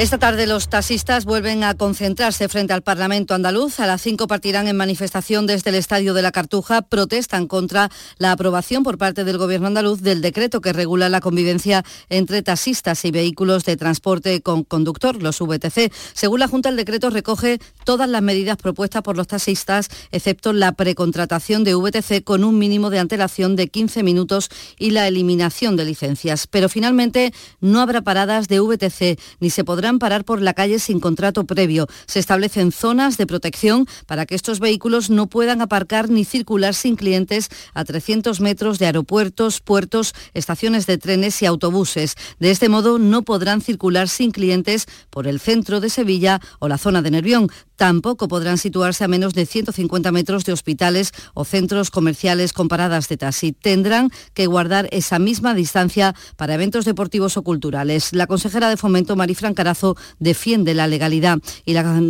Esta 0.00 0.16
tarde 0.16 0.46
los 0.46 0.70
taxistas 0.70 1.26
vuelven 1.26 1.62
a 1.62 1.74
concentrarse 1.74 2.48
frente 2.48 2.72
al 2.72 2.80
Parlamento 2.80 3.34
andaluz. 3.34 3.80
A 3.80 3.86
las 3.86 4.00
5 4.00 4.28
partirán 4.28 4.66
en 4.66 4.74
manifestación 4.74 5.46
desde 5.46 5.68
el 5.68 5.76
Estadio 5.76 6.14
de 6.14 6.22
la 6.22 6.32
Cartuja. 6.32 6.80
Protestan 6.80 7.46
contra 7.46 7.90
la 8.16 8.32
aprobación 8.32 8.82
por 8.82 8.96
parte 8.96 9.24
del 9.24 9.36
Gobierno 9.36 9.66
andaluz 9.66 10.00
del 10.00 10.22
decreto 10.22 10.62
que 10.62 10.72
regula 10.72 11.10
la 11.10 11.20
convivencia 11.20 11.84
entre 12.08 12.40
taxistas 12.40 13.04
y 13.04 13.10
vehículos 13.10 13.64
de 13.64 13.76
transporte 13.76 14.40
con 14.40 14.64
conductor, 14.64 15.22
los 15.22 15.38
VTC. 15.38 15.92
Según 16.14 16.40
la 16.40 16.48
Junta, 16.48 16.70
el 16.70 16.76
decreto 16.76 17.10
recoge 17.10 17.58
todas 17.84 18.08
las 18.08 18.22
medidas 18.22 18.56
propuestas 18.56 19.02
por 19.02 19.18
los 19.18 19.26
taxistas, 19.26 19.90
excepto 20.12 20.54
la 20.54 20.72
precontratación 20.72 21.62
de 21.62 21.74
VTC 21.74 22.24
con 22.24 22.44
un 22.44 22.58
mínimo 22.58 22.88
de 22.88 23.00
antelación 23.00 23.54
de 23.54 23.68
15 23.68 24.02
minutos 24.02 24.48
y 24.78 24.92
la 24.92 25.06
eliminación 25.06 25.76
de 25.76 25.84
licencias. 25.84 26.46
Pero 26.46 26.70
finalmente 26.70 27.34
no 27.60 27.82
habrá 27.82 28.00
paradas 28.00 28.48
de 28.48 28.60
VTC 28.60 29.20
ni 29.40 29.50
se 29.50 29.62
parar 29.98 30.24
por 30.24 30.40
la 30.40 30.54
calle 30.54 30.78
sin 30.78 31.00
contrato 31.00 31.44
previo. 31.44 31.86
Se 32.06 32.18
establecen 32.18 32.72
zonas 32.72 33.16
de 33.16 33.26
protección 33.26 33.86
para 34.06 34.26
que 34.26 34.34
estos 34.34 34.60
vehículos 34.60 35.10
no 35.10 35.26
puedan 35.26 35.60
aparcar 35.60 36.10
ni 36.10 36.24
circular 36.24 36.74
sin 36.74 36.96
clientes 36.96 37.48
a 37.74 37.84
300 37.84 38.40
metros 38.40 38.78
de 38.78 38.86
aeropuertos, 38.86 39.60
puertos, 39.60 40.14
estaciones 40.34 40.86
de 40.86 40.98
trenes 40.98 41.40
y 41.42 41.46
autobuses. 41.46 42.14
De 42.38 42.50
este 42.50 42.68
modo 42.68 42.98
no 42.98 43.22
podrán 43.22 43.60
circular 43.60 44.08
sin 44.08 44.30
clientes 44.30 44.86
por 45.10 45.26
el 45.26 45.40
centro 45.40 45.80
de 45.80 45.90
Sevilla 45.90 46.40
o 46.58 46.68
la 46.68 46.78
zona 46.78 47.02
de 47.02 47.10
Nervión. 47.10 47.50
Tampoco 47.80 48.28
podrán 48.28 48.58
situarse 48.58 49.04
a 49.04 49.08
menos 49.08 49.32
de 49.32 49.46
150 49.46 50.12
metros 50.12 50.44
de 50.44 50.52
hospitales 50.52 51.12
o 51.32 51.46
centros 51.46 51.90
comerciales 51.90 52.52
con 52.52 52.68
paradas 52.68 53.08
de 53.08 53.16
taxi. 53.16 53.52
Tendrán 53.52 54.10
que 54.34 54.44
guardar 54.44 54.86
esa 54.92 55.18
misma 55.18 55.54
distancia 55.54 56.14
para 56.36 56.52
eventos 56.52 56.84
deportivos 56.84 57.38
o 57.38 57.42
culturales. 57.42 58.12
La 58.12 58.26
consejera 58.26 58.68
de 58.68 58.76
Fomento, 58.76 59.16
Marifran 59.16 59.54
Carazo, 59.54 59.96
defiende 60.18 60.74
la 60.74 60.88
legalidad 60.88 61.38
y 61.64 61.72
la, 61.72 62.02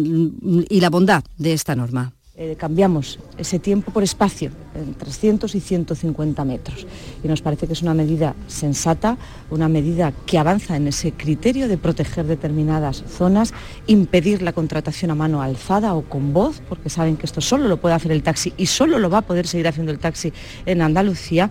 y 0.69 0.81
la 0.81 0.91
bondad 0.91 1.23
de 1.39 1.53
esta 1.53 1.77
norma. 1.77 2.15
Eh, 2.43 2.57
cambiamos 2.57 3.19
ese 3.37 3.59
tiempo 3.59 3.93
por 3.93 4.03
espacio, 4.03 4.51
en 4.75 4.95
300 4.95 5.55
y 5.55 5.61
150 5.61 6.43
metros. 6.47 6.87
Y 7.23 7.29
nos 7.29 7.43
parece 7.43 7.67
que 7.67 7.75
es 7.75 7.83
una 7.83 7.93
medida 7.93 8.35
sensata, 8.47 9.19
una 9.51 9.69
medida 9.69 10.15
que 10.25 10.39
avanza 10.39 10.75
en 10.75 10.89
ese 10.89 11.13
criterio 11.13 11.69
de 11.69 11.77
proteger 11.77 12.25
determinadas 12.25 13.05
zonas, 13.07 13.53
impedir 13.87 14.41
la 14.41 14.55
contratación 14.55 15.11
a 15.11 15.15
mano 15.15 15.43
alzada 15.43 15.93
o 15.93 16.01
con 16.01 16.33
voz, 16.33 16.63
porque 16.67 16.89
saben 16.89 17.19
que 17.19 17.27
esto 17.27 17.43
solo 17.43 17.69
lo 17.69 17.77
puede 17.77 17.95
hacer 17.95 18.11
el 18.11 18.23
taxi 18.23 18.55
y 18.57 18.65
solo 18.65 18.99
lo 18.99 19.11
va 19.11 19.19
a 19.19 19.27
poder 19.27 19.47
seguir 19.47 19.69
haciendo 19.69 19.93
el 19.93 19.99
taxi 19.99 20.33
en 20.65 20.81
Andalucía, 20.81 21.51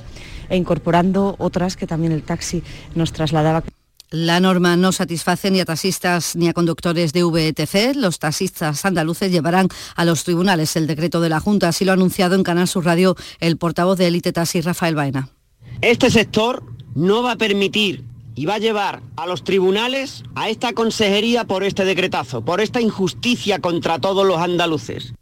e 0.49 0.57
incorporando 0.57 1.35
otras 1.37 1.77
que 1.77 1.85
también 1.85 2.13
el 2.13 2.23
taxi 2.23 2.63
nos 2.95 3.13
trasladaba. 3.13 3.63
La 4.11 4.39
norma 4.39 4.75
no 4.75 4.91
satisface 4.91 5.51
ni 5.51 5.59
a 5.59 5.65
taxistas 5.65 6.35
ni 6.35 6.47
a 6.47 6.53
conductores 6.53 7.13
de 7.13 7.23
VTC. 7.23 7.95
Los 7.95 8.17
taxistas 8.17 8.83
andaluces 8.83 9.31
llevarán 9.31 9.67
a 9.95 10.03
los 10.03 10.23
tribunales 10.23 10.75
el 10.75 10.87
decreto 10.87 11.21
de 11.21 11.29
la 11.29 11.39
Junta, 11.39 11.67
así 11.67 11.85
lo 11.85 11.91
ha 11.91 11.93
anunciado 11.93 12.33
en 12.33 12.41
Canal 12.41 12.67
Sur 12.67 12.85
Radio 12.85 13.15
el 13.39 13.57
portavoz 13.57 13.99
de 13.99 14.07
Elite 14.07 14.33
Taxi, 14.33 14.61
Rafael 14.61 14.95
Baena. 14.95 15.29
Este 15.81 16.09
sector 16.09 16.63
no 16.95 17.21
va 17.21 17.33
a 17.33 17.37
permitir 17.37 18.03
y 18.33 18.45
va 18.45 18.55
a 18.55 18.59
llevar 18.59 19.03
a 19.15 19.27
los 19.27 19.43
tribunales 19.43 20.23
a 20.33 20.49
esta 20.49 20.73
consejería 20.73 21.43
por 21.43 21.63
este 21.63 21.85
decretazo, 21.85 22.43
por 22.43 22.61
esta 22.61 22.81
injusticia 22.81 23.59
contra 23.59 23.99
todos 23.99 24.25
los 24.25 24.39
andaluces. 24.39 25.13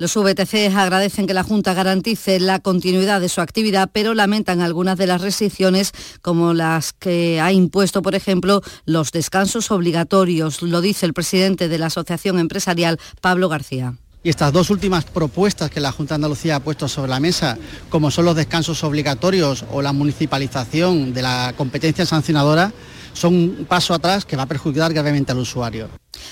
Los 0.00 0.16
VTC 0.16 0.74
agradecen 0.74 1.26
que 1.26 1.34
la 1.34 1.42
Junta 1.42 1.74
garantice 1.74 2.40
la 2.40 2.58
continuidad 2.58 3.20
de 3.20 3.28
su 3.28 3.42
actividad, 3.42 3.90
pero 3.92 4.14
lamentan 4.14 4.62
algunas 4.62 4.96
de 4.96 5.06
las 5.06 5.20
restricciones 5.20 5.92
como 6.22 6.54
las 6.54 6.94
que 6.94 7.38
ha 7.38 7.52
impuesto, 7.52 8.00
por 8.00 8.14
ejemplo, 8.14 8.62
los 8.86 9.12
descansos 9.12 9.70
obligatorios. 9.70 10.62
Lo 10.62 10.80
dice 10.80 11.04
el 11.04 11.12
presidente 11.12 11.68
de 11.68 11.76
la 11.76 11.88
Asociación 11.88 12.38
Empresarial, 12.38 12.98
Pablo 13.20 13.50
García. 13.50 13.92
Y 14.22 14.30
estas 14.30 14.54
dos 14.54 14.70
últimas 14.70 15.04
propuestas 15.04 15.70
que 15.70 15.80
la 15.80 15.92
Junta 15.92 16.14
de 16.14 16.16
Andalucía 16.16 16.56
ha 16.56 16.60
puesto 16.60 16.88
sobre 16.88 17.10
la 17.10 17.20
mesa, 17.20 17.58
como 17.90 18.10
son 18.10 18.24
los 18.24 18.36
descansos 18.36 18.82
obligatorios 18.84 19.66
o 19.70 19.82
la 19.82 19.92
municipalización 19.92 21.12
de 21.12 21.20
la 21.20 21.52
competencia 21.58 22.06
sancionadora, 22.06 22.72
son 23.12 23.34
un 23.34 23.66
paso 23.68 23.92
atrás 23.92 24.24
que 24.24 24.36
va 24.36 24.44
a 24.44 24.46
perjudicar 24.46 24.94
gravemente 24.94 25.32
al 25.32 25.38
usuario. 25.40 25.90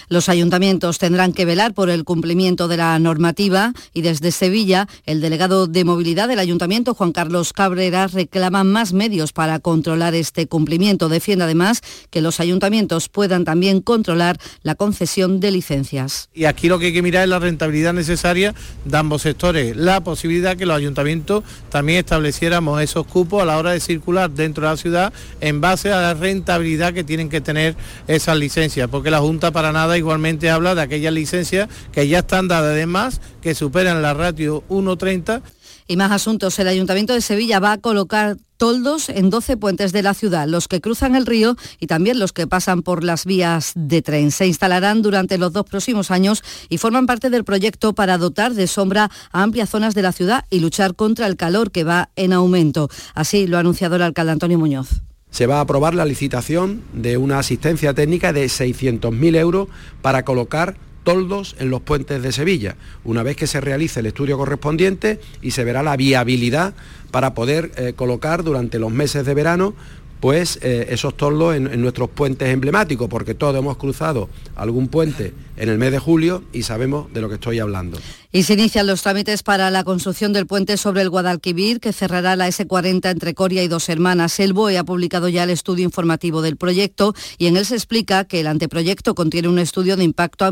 Los 0.08 0.28
ayuntamientos 0.28 0.98
tendrán 0.98 1.32
que 1.32 1.44
velar 1.44 1.74
por 1.74 1.90
el 1.90 2.04
cumplimiento 2.04 2.68
de 2.68 2.76
la 2.76 2.98
normativa 2.98 3.72
y 3.92 4.02
desde 4.02 4.30
Sevilla 4.30 4.88
el 5.06 5.20
delegado 5.20 5.66
de 5.66 5.84
movilidad 5.84 6.28
del 6.28 6.38
ayuntamiento, 6.38 6.94
Juan 6.94 7.12
Carlos 7.12 7.52
Cabrera, 7.52 8.06
reclama 8.06 8.64
más 8.64 8.92
medios 8.92 9.32
para 9.32 9.58
controlar 9.58 10.14
este 10.14 10.46
cumplimiento. 10.46 11.08
Defiende 11.08 11.44
además 11.44 11.80
que 12.10 12.20
los 12.20 12.40
ayuntamientos 12.40 13.08
puedan 13.08 13.44
también 13.44 13.80
controlar 13.80 14.38
la 14.62 14.74
concesión 14.74 15.40
de 15.40 15.50
licencias. 15.50 16.28
Y 16.34 16.44
aquí 16.44 16.68
lo 16.68 16.78
que 16.78 16.86
hay 16.86 16.92
que 16.92 17.02
mirar 17.02 17.24
es 17.24 17.28
la 17.28 17.38
rentabilidad 17.38 17.92
necesaria 17.92 18.54
de 18.84 18.96
ambos 18.96 19.22
sectores, 19.22 19.76
la 19.76 20.02
posibilidad 20.02 20.56
que 20.56 20.66
los 20.66 20.76
ayuntamientos 20.76 21.44
también 21.70 21.98
estableciéramos 21.98 22.80
esos 22.82 23.06
cupos 23.06 23.42
a 23.42 23.44
la 23.44 23.58
hora 23.58 23.72
de 23.72 23.80
circular 23.80 24.30
dentro 24.30 24.64
de 24.64 24.70
la 24.70 24.76
ciudad 24.76 25.12
en 25.40 25.60
base 25.60 25.92
a 25.92 26.00
la 26.00 26.14
rentabilidad 26.14 26.92
que 26.92 27.04
tienen 27.04 27.28
que 27.28 27.40
tener 27.40 27.76
esas 28.06 28.36
licencias, 28.36 28.88
porque 28.88 29.10
la 29.10 29.20
Junta 29.20 29.50
para 29.50 29.72
igualmente 29.96 30.50
habla 30.50 30.74
de 30.74 30.82
aquellas 30.82 31.12
licencias 31.12 31.68
que 31.92 32.08
ya 32.08 32.20
están 32.20 32.48
dadas 32.48 32.72
además, 32.72 33.20
que 33.40 33.54
superan 33.54 34.02
la 34.02 34.14
ratio 34.14 34.64
1.30. 34.68 35.42
Y 35.86 35.96
más 35.96 36.12
asuntos. 36.12 36.58
El 36.58 36.68
Ayuntamiento 36.68 37.14
de 37.14 37.22
Sevilla 37.22 37.60
va 37.60 37.72
a 37.72 37.78
colocar 37.78 38.36
toldos 38.58 39.08
en 39.08 39.30
12 39.30 39.56
puentes 39.56 39.92
de 39.92 40.02
la 40.02 40.12
ciudad, 40.12 40.46
los 40.46 40.68
que 40.68 40.82
cruzan 40.82 41.14
el 41.14 41.24
río 41.24 41.56
y 41.80 41.86
también 41.86 42.18
los 42.18 42.32
que 42.32 42.46
pasan 42.46 42.82
por 42.82 43.04
las 43.04 43.24
vías 43.24 43.72
de 43.74 44.02
tren. 44.02 44.30
Se 44.30 44.46
instalarán 44.46 45.00
durante 45.00 45.38
los 45.38 45.52
dos 45.52 45.64
próximos 45.64 46.10
años 46.10 46.42
y 46.68 46.76
forman 46.76 47.06
parte 47.06 47.30
del 47.30 47.44
proyecto 47.44 47.94
para 47.94 48.18
dotar 48.18 48.52
de 48.52 48.66
sombra 48.66 49.10
a 49.32 49.42
amplias 49.42 49.70
zonas 49.70 49.94
de 49.94 50.02
la 50.02 50.12
ciudad 50.12 50.44
y 50.50 50.60
luchar 50.60 50.94
contra 50.94 51.26
el 51.26 51.36
calor 51.36 51.70
que 51.70 51.84
va 51.84 52.10
en 52.16 52.34
aumento. 52.34 52.90
Así 53.14 53.46
lo 53.46 53.56
ha 53.56 53.60
anunciado 53.60 53.96
el 53.96 54.02
alcalde 54.02 54.32
Antonio 54.32 54.58
Muñoz 54.58 55.07
se 55.30 55.46
va 55.46 55.58
a 55.58 55.60
aprobar 55.60 55.94
la 55.94 56.04
licitación 56.04 56.82
de 56.92 57.16
una 57.16 57.38
asistencia 57.38 57.94
técnica 57.94 58.32
de 58.32 58.46
600.000 58.46 59.36
euros 59.36 59.68
para 60.02 60.24
colocar 60.24 60.76
toldos 61.04 61.56
en 61.58 61.70
los 61.70 61.80
puentes 61.80 62.22
de 62.22 62.32
Sevilla, 62.32 62.76
una 63.02 63.22
vez 63.22 63.34
que 63.34 63.46
se 63.46 63.62
realice 63.62 64.00
el 64.00 64.06
estudio 64.06 64.36
correspondiente 64.36 65.20
y 65.40 65.52
se 65.52 65.64
verá 65.64 65.82
la 65.82 65.96
viabilidad 65.96 66.74
para 67.10 67.32
poder 67.32 67.72
eh, 67.76 67.94
colocar 67.96 68.44
durante 68.44 68.78
los 68.78 68.92
meses 68.92 69.24
de 69.24 69.32
verano 69.32 69.74
pues 70.20 70.58
eh, 70.62 70.86
esos 70.90 71.16
toldos 71.16 71.54
en, 71.54 71.80
nuestros 71.80 72.10
puentes 72.10 72.48
emblemáticos, 72.48 73.08
porque 73.08 73.34
todos 73.34 73.56
hemos 73.56 73.76
cruzado 73.76 74.28
algún 74.56 74.88
puente 74.88 75.32
en 75.56 75.68
el 75.68 75.78
mes 75.78 75.92
de 75.92 75.98
julio 75.98 76.44
y 76.52 76.62
sabemos 76.62 77.12
de 77.12 77.20
lo 77.20 77.28
que 77.28 77.34
estoy 77.34 77.58
hablando. 77.58 77.98
Y 78.30 78.42
se 78.42 78.54
inician 78.54 78.86
los 78.86 79.02
trámites 79.02 79.42
para 79.42 79.70
la 79.70 79.84
construcción 79.84 80.32
del 80.32 80.46
puente 80.46 80.76
sobre 80.76 81.00
el 81.02 81.08
Guadalquivir, 81.08 81.80
que 81.80 81.92
cerrará 81.92 82.36
la 82.36 82.46
S40 82.48 83.10
entre 83.10 83.34
Coria 83.34 83.62
y 83.62 83.68
Dos 83.68 83.88
Hermanas. 83.88 84.38
El 84.38 84.52
BOE 84.52 84.76
ha 84.76 84.84
publicado 84.84 85.28
ya 85.28 85.44
el 85.44 85.50
estudio 85.50 85.84
informativo 85.84 86.42
del 86.42 86.56
proyecto 86.56 87.14
y 87.38 87.46
en 87.46 87.56
él 87.56 87.64
se 87.64 87.74
explica 87.74 88.24
que 88.24 88.40
el 88.40 88.46
anteproyecto 88.46 89.14
contiene 89.14 89.48
un 89.48 89.58
estudio 89.58 89.96
de 89.96 90.04
impacto 90.04 90.48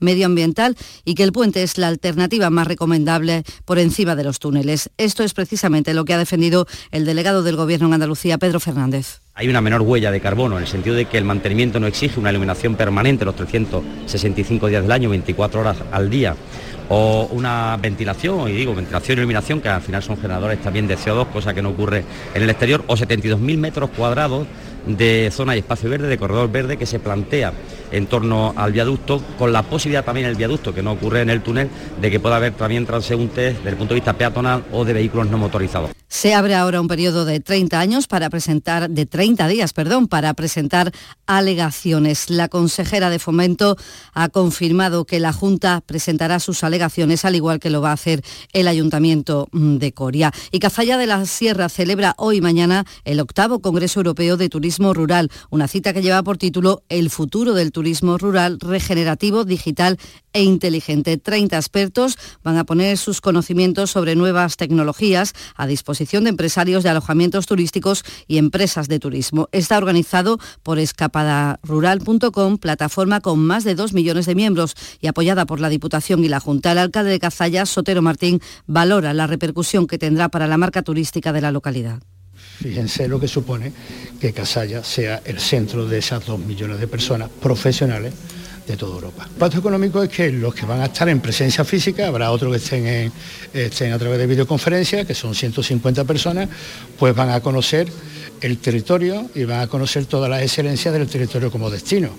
medioambiental 0.00 0.76
y 1.04 1.14
que 1.14 1.22
el 1.22 1.32
puente 1.32 1.62
es 1.62 1.78
la 1.78 1.88
alternativa 1.88 2.50
más 2.50 2.66
recomendable 2.66 3.44
por 3.64 3.78
encima 3.78 4.16
de 4.16 4.24
los 4.24 4.38
túneles. 4.38 4.90
Esto 4.98 5.22
es 5.22 5.32
precisamente 5.32 5.94
lo 5.94 6.04
que 6.04 6.14
ha 6.14 6.18
defendido 6.18 6.66
el 6.90 7.04
delegado 7.04 7.42
del 7.42 7.56
Gobierno 7.56 7.86
en 7.86 7.94
Andalucía, 7.94 8.38
Pedro 8.38 8.60
Fernández. 8.60 9.01
Hay 9.34 9.48
una 9.48 9.62
menor 9.62 9.80
huella 9.80 10.10
de 10.10 10.20
carbono 10.20 10.56
en 10.58 10.64
el 10.64 10.68
sentido 10.68 10.94
de 10.94 11.06
que 11.06 11.16
el 11.16 11.24
mantenimiento 11.24 11.80
no 11.80 11.86
exige 11.86 12.20
una 12.20 12.28
iluminación 12.28 12.74
permanente 12.74 13.24
los 13.24 13.34
365 13.34 14.66
días 14.66 14.82
del 14.82 14.92
año, 14.92 15.08
24 15.08 15.60
horas 15.60 15.78
al 15.90 16.10
día 16.10 16.36
o 16.90 17.28
una 17.32 17.78
ventilación, 17.80 18.50
y 18.50 18.52
digo 18.52 18.74
ventilación 18.74 19.16
y 19.16 19.20
iluminación, 19.20 19.62
que 19.62 19.70
al 19.70 19.80
final 19.80 20.02
son 20.02 20.18
generadores 20.18 20.60
también 20.60 20.86
de 20.86 20.98
CO2, 20.98 21.28
cosa 21.28 21.54
que 21.54 21.62
no 21.62 21.70
ocurre 21.70 22.04
en 22.34 22.42
el 22.42 22.50
exterior, 22.50 22.84
o 22.86 22.94
72.000 22.94 23.56
metros 23.56 23.88
cuadrados 23.96 24.46
de 24.86 25.30
zona 25.32 25.56
y 25.56 25.60
espacio 25.60 25.90
verde, 25.90 26.08
de 26.08 26.18
corredor 26.18 26.50
verde 26.50 26.76
que 26.76 26.86
se 26.86 26.98
plantea 26.98 27.52
en 27.90 28.06
torno 28.06 28.54
al 28.56 28.72
viaducto, 28.72 29.22
con 29.38 29.52
la 29.52 29.62
posibilidad 29.62 30.04
también 30.04 30.26
el 30.26 30.34
viaducto, 30.34 30.74
que 30.74 30.82
no 30.82 30.92
ocurre 30.92 31.20
en 31.20 31.30
el 31.30 31.42
túnel, 31.42 31.68
de 32.00 32.10
que 32.10 32.20
pueda 32.20 32.36
haber 32.36 32.54
también 32.54 32.86
transeúntes 32.86 33.56
desde 33.56 33.70
el 33.70 33.76
punto 33.76 33.94
de 33.94 34.00
vista 34.00 34.14
peatonal 34.14 34.64
o 34.72 34.84
de 34.84 34.94
vehículos 34.94 35.28
no 35.28 35.38
motorizados. 35.38 35.90
Se 36.08 36.34
abre 36.34 36.54
ahora 36.54 36.80
un 36.80 36.88
periodo 36.88 37.24
de 37.24 37.40
30 37.40 37.80
años 37.80 38.06
para 38.06 38.28
presentar, 38.28 38.90
de 38.90 39.06
30 39.06 39.48
días, 39.48 39.72
perdón, 39.72 40.08
para 40.08 40.34
presentar 40.34 40.92
alegaciones. 41.26 42.28
La 42.28 42.48
consejera 42.48 43.08
de 43.08 43.18
Fomento 43.18 43.76
ha 44.12 44.28
confirmado 44.28 45.06
que 45.06 45.20
la 45.20 45.32
Junta 45.32 45.82
presentará 45.84 46.38
sus 46.38 46.64
alegaciones, 46.64 47.24
al 47.24 47.34
igual 47.34 47.60
que 47.60 47.70
lo 47.70 47.80
va 47.80 47.90
a 47.90 47.94
hacer 47.94 48.22
el 48.52 48.68
Ayuntamiento 48.68 49.48
de 49.52 49.92
Coria. 49.92 50.32
Y 50.50 50.58
Cazalla 50.58 50.98
de 50.98 51.06
la 51.06 51.24
Sierra 51.24 51.68
celebra 51.68 52.14
hoy 52.18 52.36
y 52.36 52.40
mañana 52.40 52.84
el 53.04 53.20
octavo 53.20 53.60
Congreso 53.60 54.00
Europeo 54.00 54.36
de 54.36 54.48
Turismo 54.48 54.71
Rural, 54.78 55.30
una 55.50 55.68
cita 55.68 55.92
que 55.92 56.02
lleva 56.02 56.22
por 56.22 56.38
título 56.38 56.82
El 56.88 57.10
futuro 57.10 57.54
del 57.54 57.72
turismo 57.72 58.18
rural 58.18 58.58
regenerativo, 58.60 59.44
digital 59.44 59.98
e 60.32 60.42
inteligente. 60.42 61.18
30 61.18 61.56
expertos 61.56 62.16
van 62.42 62.56
a 62.56 62.64
poner 62.64 62.96
sus 62.98 63.20
conocimientos 63.20 63.90
sobre 63.90 64.16
nuevas 64.16 64.56
tecnologías 64.56 65.34
a 65.56 65.66
disposición 65.66 66.24
de 66.24 66.30
empresarios 66.30 66.82
de 66.82 66.88
alojamientos 66.88 67.46
turísticos 67.46 68.04
y 68.26 68.38
empresas 68.38 68.88
de 68.88 68.98
turismo. 68.98 69.48
Está 69.52 69.78
organizado 69.78 70.38
por 70.62 70.78
escapadarural.com, 70.78 72.58
plataforma 72.58 73.20
con 73.20 73.38
más 73.40 73.64
de 73.64 73.74
2 73.74 73.92
millones 73.92 74.26
de 74.26 74.34
miembros 74.34 74.74
y 75.00 75.06
apoyada 75.06 75.46
por 75.46 75.60
la 75.60 75.68
Diputación 75.68 76.24
y 76.24 76.28
la 76.28 76.40
Junta. 76.40 76.72
El 76.72 76.78
alcalde 76.78 77.10
de 77.10 77.20
Cazalla, 77.20 77.66
Sotero 77.66 78.02
Martín, 78.02 78.40
valora 78.66 79.12
la 79.14 79.26
repercusión 79.26 79.86
que 79.86 79.98
tendrá 79.98 80.28
para 80.28 80.46
la 80.46 80.58
marca 80.58 80.82
turística 80.82 81.32
de 81.32 81.40
la 81.40 81.52
localidad. 81.52 82.02
Fíjense 82.60 83.08
lo 83.08 83.18
que 83.18 83.28
supone 83.28 83.72
que 84.20 84.32
Casalla 84.32 84.84
sea 84.84 85.22
el 85.24 85.40
centro 85.40 85.86
de 85.86 85.98
esas 85.98 86.24
dos 86.24 86.38
millones 86.38 86.78
de 86.78 86.86
personas 86.86 87.28
profesionales 87.28 88.12
de 88.66 88.76
toda 88.76 88.94
Europa. 88.94 89.24
El 89.24 89.32
impacto 89.32 89.58
económico 89.58 90.02
es 90.02 90.08
que 90.08 90.30
los 90.30 90.54
que 90.54 90.66
van 90.66 90.80
a 90.80 90.86
estar 90.86 91.08
en 91.08 91.20
presencia 91.20 91.64
física, 91.64 92.06
habrá 92.06 92.30
otros 92.30 92.52
que 92.52 92.58
estén, 92.58 93.12
estén 93.52 93.92
a 93.92 93.98
través 93.98 94.18
de 94.18 94.26
videoconferencia, 94.26 95.04
que 95.04 95.14
son 95.14 95.34
150 95.34 96.04
personas, 96.04 96.48
pues 96.98 97.14
van 97.14 97.30
a 97.30 97.40
conocer 97.40 97.88
el 98.40 98.58
territorio 98.58 99.30
y 99.34 99.44
van 99.44 99.60
a 99.60 99.66
conocer 99.66 100.06
todas 100.06 100.30
las 100.30 100.42
excelencias 100.42 100.94
del 100.94 101.08
territorio 101.08 101.50
como 101.50 101.70
destino 101.70 102.10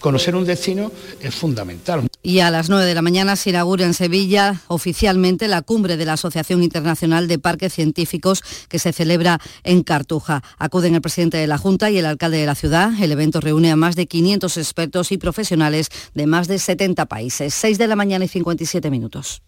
conocer 0.00 0.34
un 0.36 0.44
destino 0.44 0.92
es 1.20 1.34
fundamental. 1.34 2.06
Y 2.22 2.40
a 2.40 2.50
las 2.50 2.68
9 2.68 2.84
de 2.84 2.94
la 2.94 3.02
mañana 3.02 3.36
se 3.36 3.50
inaugura 3.50 3.84
en 3.84 3.94
Sevilla 3.94 4.60
oficialmente 4.68 5.48
la 5.48 5.62
cumbre 5.62 5.96
de 5.96 6.04
la 6.04 6.14
Asociación 6.14 6.62
Internacional 6.62 7.28
de 7.28 7.38
Parques 7.38 7.72
Científicos 7.72 8.42
que 8.68 8.78
se 8.78 8.92
celebra 8.92 9.40
en 9.64 9.82
Cartuja. 9.82 10.42
Acuden 10.58 10.94
el 10.94 11.00
presidente 11.00 11.36
de 11.36 11.46
la 11.46 11.58
Junta 11.58 11.90
y 11.90 11.98
el 11.98 12.06
alcalde 12.06 12.38
de 12.38 12.46
la 12.46 12.54
ciudad. 12.54 12.92
El 13.00 13.12
evento 13.12 13.40
reúne 13.40 13.70
a 13.70 13.76
más 13.76 13.96
de 13.96 14.06
500 14.06 14.56
expertos 14.56 15.12
y 15.12 15.18
profesionales 15.18 15.88
de 16.14 16.26
más 16.26 16.48
de 16.48 16.58
70 16.58 17.06
países. 17.06 17.54
6 17.54 17.78
de 17.78 17.86
la 17.86 17.96
mañana 17.96 18.24
y 18.24 18.28
57 18.28 18.90
minutos. 18.90 19.42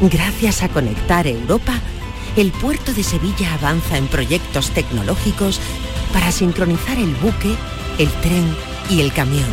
Gracias 0.00 0.62
a 0.62 0.68
Conectar 0.68 1.26
Europa, 1.26 1.80
el 2.36 2.50
puerto 2.52 2.92
de 2.92 3.02
Sevilla 3.02 3.54
avanza 3.54 3.96
en 3.96 4.08
proyectos 4.08 4.70
tecnológicos 4.70 5.60
para 6.12 6.32
sincronizar 6.32 6.98
el 6.98 7.14
buque, 7.14 7.54
el 7.98 8.10
tren 8.20 8.73
y 8.88 9.00
el 9.00 9.12
camión. 9.12 9.50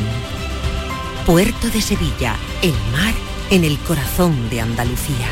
Puerto 1.25 1.69
de 1.69 1.82
Sevilla, 1.82 2.36
el 2.61 2.73
mar 2.91 3.13
en 3.49 3.63
el 3.63 3.77
corazón 3.79 4.49
de 4.49 4.61
Andalucía. 4.61 5.27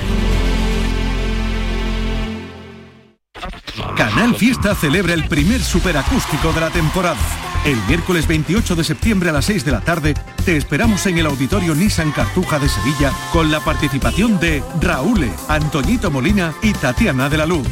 Canal 3.95 4.35
Fiesta 4.35 4.75
celebra 4.75 5.13
el 5.13 5.27
primer 5.27 5.61
superacústico 5.61 6.51
de 6.53 6.61
la 6.61 6.69
temporada 6.69 7.17
El 7.65 7.77
miércoles 7.87 8.27
28 8.27 8.75
de 8.75 8.83
septiembre 8.83 9.29
a 9.29 9.33
las 9.33 9.45
6 9.45 9.65
de 9.65 9.71
la 9.71 9.81
tarde 9.81 10.15
te 10.45 10.57
esperamos 10.57 11.05
en 11.05 11.17
el 11.17 11.27
Auditorio 11.27 11.75
Nissan 11.75 12.11
Cartuja 12.11 12.57
de 12.57 12.69
Sevilla 12.69 13.13
con 13.31 13.51
la 13.51 13.59
participación 13.59 14.39
de 14.39 14.63
Raúl, 14.81 15.29
Antoñito 15.47 16.09
Molina 16.09 16.55
y 16.63 16.73
Tatiana 16.73 17.29
de 17.29 17.37
la 17.37 17.45
Luz. 17.45 17.67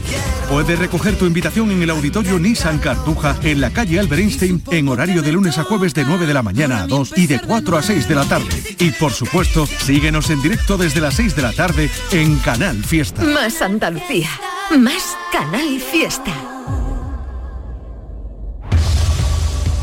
Puedes 0.49 0.77
recoger 0.77 1.17
tu 1.17 1.25
invitación 1.25 1.71
en 1.71 1.81
el 1.81 1.89
Auditorio 1.89 2.37
Nissan 2.37 2.77
Cartuja 2.79 3.35
en 3.41 3.61
la 3.61 3.71
calle 3.71 3.99
Albert 3.99 4.21
Einstein 4.21 4.61
en 4.69 4.87
horario 4.89 5.21
de 5.21 5.31
lunes 5.31 5.57
a 5.57 5.63
jueves 5.63 5.93
de 5.93 6.03
9 6.03 6.27
de 6.27 6.33
la 6.33 6.43
mañana 6.43 6.83
a 6.83 6.87
2 6.87 7.13
y 7.17 7.27
de 7.27 7.39
4 7.39 7.77
a 7.77 7.81
6 7.81 8.07
de 8.07 8.15
la 8.15 8.25
tarde. 8.25 8.63
Y 8.79 8.91
por 8.91 9.11
supuesto, 9.11 9.65
síguenos 9.65 10.29
en 10.29 10.41
directo 10.41 10.77
desde 10.77 11.01
las 11.01 11.15
6 11.15 11.35
de 11.35 11.41
la 11.41 11.53
tarde 11.53 11.89
en 12.11 12.37
Canal 12.39 12.83
Fiesta. 12.83 13.23
Más 13.23 13.61
Andalucía, 13.61 14.29
más 14.75 15.17
Canal 15.31 15.79
Fiesta. 15.79 16.33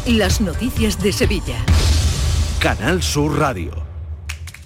Las 0.06 0.40
noticias 0.42 1.02
de 1.02 1.10
Sevilla. 1.10 1.56
Canal 2.60 3.02
Sur 3.02 3.38
Radio. 3.38 3.72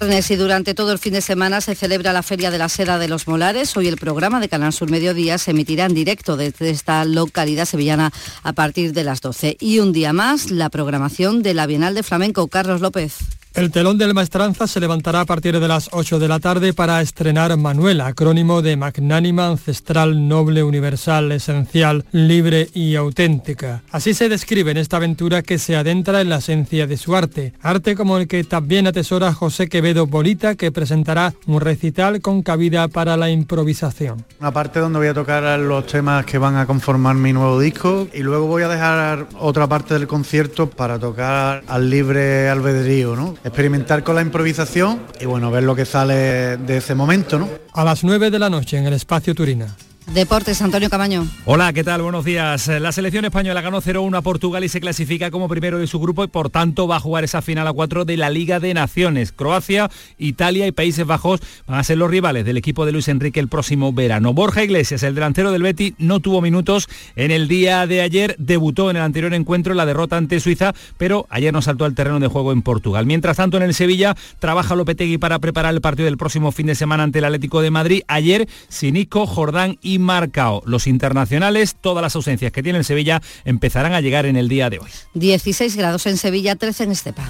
Y 0.01 0.37
durante 0.37 0.75
todo 0.75 0.93
el 0.93 0.99
fin 0.99 1.13
de 1.13 1.21
semana 1.21 1.61
se 1.61 1.75
celebra 1.75 2.13
la 2.13 2.23
Feria 2.23 2.51
de 2.51 2.59
la 2.59 2.69
Seda 2.69 2.99
de 2.99 3.09
los 3.09 3.27
Molares. 3.29 3.77
Hoy 3.77 3.89
el 3.89 3.97
programa 3.97 4.41
de 4.41 4.49
Canal 4.49 4.73
Sur 4.73 4.91
Mediodía 4.91 5.39
se 5.39 5.53
emitirá 5.53 5.87
en 5.87 5.95
directo 5.95 6.37
desde 6.37 6.71
esta 6.71 7.05
localidad 7.05 7.65
sevillana 7.65 8.13
a 8.43 8.53
partir 8.53 8.93
de 8.93 9.05
las 9.05 9.21
12. 9.21 9.57
Y 9.61 9.79
un 9.79 9.93
día 9.93 10.13
más, 10.13 10.51
la 10.51 10.69
programación 10.69 11.43
de 11.43 11.55
la 11.55 11.67
Bienal 11.67 11.95
de 11.95 12.03
Flamenco. 12.03 12.49
Carlos 12.49 12.81
López. 12.81 13.19
El 13.59 13.73
telón 13.73 13.99
del 13.99 14.15
Maestranza 14.15 14.69
se 14.69 14.79
levantará 14.79 15.23
a 15.23 15.25
partir 15.25 15.59
de 15.59 15.67
las 15.67 15.89
8 15.91 16.21
de 16.21 16.29
la 16.29 16.39
tarde 16.39 16.73
para 16.73 17.01
estrenar 17.01 17.57
Manuel, 17.57 18.01
acrónimo 18.01 18.63
de 18.63 18.77
magnánima, 18.77 19.49
ancestral, 19.49 20.29
noble, 20.29 20.63
universal, 20.63 21.33
esencial, 21.33 22.05
libre 22.13 22.69
y 22.73 22.95
auténtica. 22.95 23.83
Así 23.91 24.15
se 24.15 24.29
describe 24.29 24.71
en 24.71 24.77
esta 24.77 24.99
aventura 24.99 25.43
que 25.43 25.59
se 25.59 25.75
adentra 25.75 26.21
en 26.21 26.29
la 26.29 26.37
esencia 26.37 26.87
de 26.87 26.97
su 26.97 27.17
arte, 27.17 27.53
arte 27.61 27.97
como 27.97 28.19
el 28.19 28.29
que 28.29 28.45
también 28.45 28.87
atesora 28.87 29.35
José 29.35 29.69
Quevedo 29.69 30.07
Bolita, 30.07 30.55
que 30.55 30.71
presentará 30.71 31.35
un 31.49 31.61
recital 31.61 32.21
con 32.21 32.43
cabida 32.43 32.87
para 32.87 33.17
la 33.17 33.29
improvisación. 33.29 34.25
Una 34.39 34.53
parte 34.53 34.79
donde 34.79 35.01
voy 35.01 35.09
a 35.09 35.15
tocar 35.15 35.59
los 35.59 35.85
temas 35.85 36.25
que 36.27 36.39
van 36.39 36.55
a 36.55 36.67
conformar 36.67 37.17
mi 37.17 37.33
nuevo 37.33 37.59
disco 37.59 38.07
y 38.15 38.21
luego 38.21 38.47
voy 38.47 38.63
a 38.63 38.69
dejar 38.69 39.27
otra 39.41 39.67
parte 39.67 39.95
del 39.95 40.07
concierto 40.07 40.71
para 40.71 41.01
tocar 41.01 41.65
al 41.67 41.91
libre 41.91 42.49
albedrío, 42.49 43.17
¿no? 43.17 43.35
Experimentar 43.49 44.03
con 44.03 44.15
la 44.15 44.23
improvisación 44.23 45.03
y 45.21 45.27
bueno, 45.27 45.51
ver 45.51 45.65
lo 45.65 45.75
que 45.75 45.85
sale 45.85 46.57
de 46.57 46.77
ese 46.77 46.95
momento, 46.95 47.39
¿no? 47.39 47.49
A 47.73 47.85
las 47.85 48.05
9 48.05 48.31
de 48.31 48.39
la 48.39 48.49
noche 48.49 48.79
en 48.79 48.87
el 48.87 48.93
Espacio 48.95 49.35
Turina. 49.35 49.67
Deportes, 50.15 50.63
Antonio 50.63 50.89
Camaño. 50.89 51.29
Hola, 51.45 51.73
¿qué 51.75 51.85
tal? 51.85 52.01
Buenos 52.01 52.25
días. 52.25 52.67
La 52.67 52.93
selección 52.93 53.27
española 53.27 53.61
ganó 53.61 53.83
0-1 53.83 54.17
a 54.17 54.23
Portugal 54.23 54.65
y 54.65 54.69
se 54.69 54.81
clasifica 54.81 55.31
como 55.31 55.49
primero 55.49 55.79
de 55.79 55.87
su 55.87 56.01
grupo 56.01 56.25
y 56.25 56.29
por 56.29 56.49
tanto 56.49 56.89
va 56.89 56.97
a 56.97 57.01
jugar 57.01 57.25
esa 57.25 57.43
final 57.43 57.69
a 57.69 57.73
4 57.75 58.07
de 58.07 58.17
la 58.17 58.31
Liga 58.31 58.59
de 58.59 58.73
Naciones. 58.73 59.33
Croacia, 59.33 59.91
Italia 60.17 60.67
y 60.67 60.73
Países 60.73 61.07
Bajos 61.07 61.41
van 61.67 61.79
a 61.79 61.85
ser 61.85 61.99
los 61.99 62.11
rivales 62.11 62.47
del 62.47 62.57
equipo 62.57 62.87
de 62.87 62.93
Luis 62.93 63.09
Enrique 63.09 63.39
el 63.39 63.49
próximo 63.49 63.93
verano. 63.93 64.33
Borja 64.33 64.65
Iglesias, 64.65 65.03
el 65.03 65.15
delantero 65.15 65.53
del 65.53 65.63
Betty, 65.63 65.95
no 65.99 66.21
tuvo 66.21 66.41
minutos 66.41 66.89
en 67.15 67.31
el 67.31 67.47
día 67.47 67.87
de 67.87 68.01
ayer, 68.01 68.35
debutó 68.39 68.91
en 68.91 68.97
el 68.97 69.03
anterior 69.03 69.35
encuentro 69.35 69.75
la 69.75 69.85
derrota 69.85 70.17
ante 70.17 70.41
Suiza, 70.41 70.75
pero 70.97 71.27
ayer 71.29 71.53
no 71.53 71.61
saltó 71.61 71.85
al 71.85 71.95
terreno 71.95 72.19
de 72.19 72.29
juego 72.29 72.53
en 72.53 72.63
Portugal. 72.63 73.05
Mientras 73.05 73.37
tanto, 73.37 73.59
en 73.59 73.63
el 73.63 73.75
Sevilla 73.75 74.17
trabaja 74.39 74.75
Lopetegui 74.75 75.19
para 75.19 75.39
preparar 75.39 75.75
el 75.75 75.83
partido 75.83 76.07
del 76.07 76.17
próximo 76.17 76.51
fin 76.51 76.67
de 76.67 76.75
semana 76.75 77.03
ante 77.03 77.19
el 77.19 77.27
Atlético 77.27 77.61
de 77.61 77.71
Madrid. 77.71 78.03
Ayer, 78.09 78.49
Sinico, 78.69 79.27
Jordán 79.27 79.77
y 79.99 80.01
Marcao. 80.01 80.63
Los 80.65 80.87
internacionales, 80.87 81.77
todas 81.81 82.03
las 82.03 82.15
ausencias 82.17 82.53
que 82.53 82.63
tiene 82.63 82.79
el 82.79 82.85
Sevilla 82.85 83.21
empezarán 83.45 83.93
a 83.93 84.01
llegar 84.01 84.27
en 84.27 84.37
el 84.37 84.49
día 84.49 84.71
de 84.71 84.79
hoy. 84.79 84.91
16 85.15 85.77
grados 85.77 86.07
en 86.07 86.17
Sevilla, 86.17 86.57
13 86.57 86.85
en 86.85 86.93
Estepa. 86.93 87.29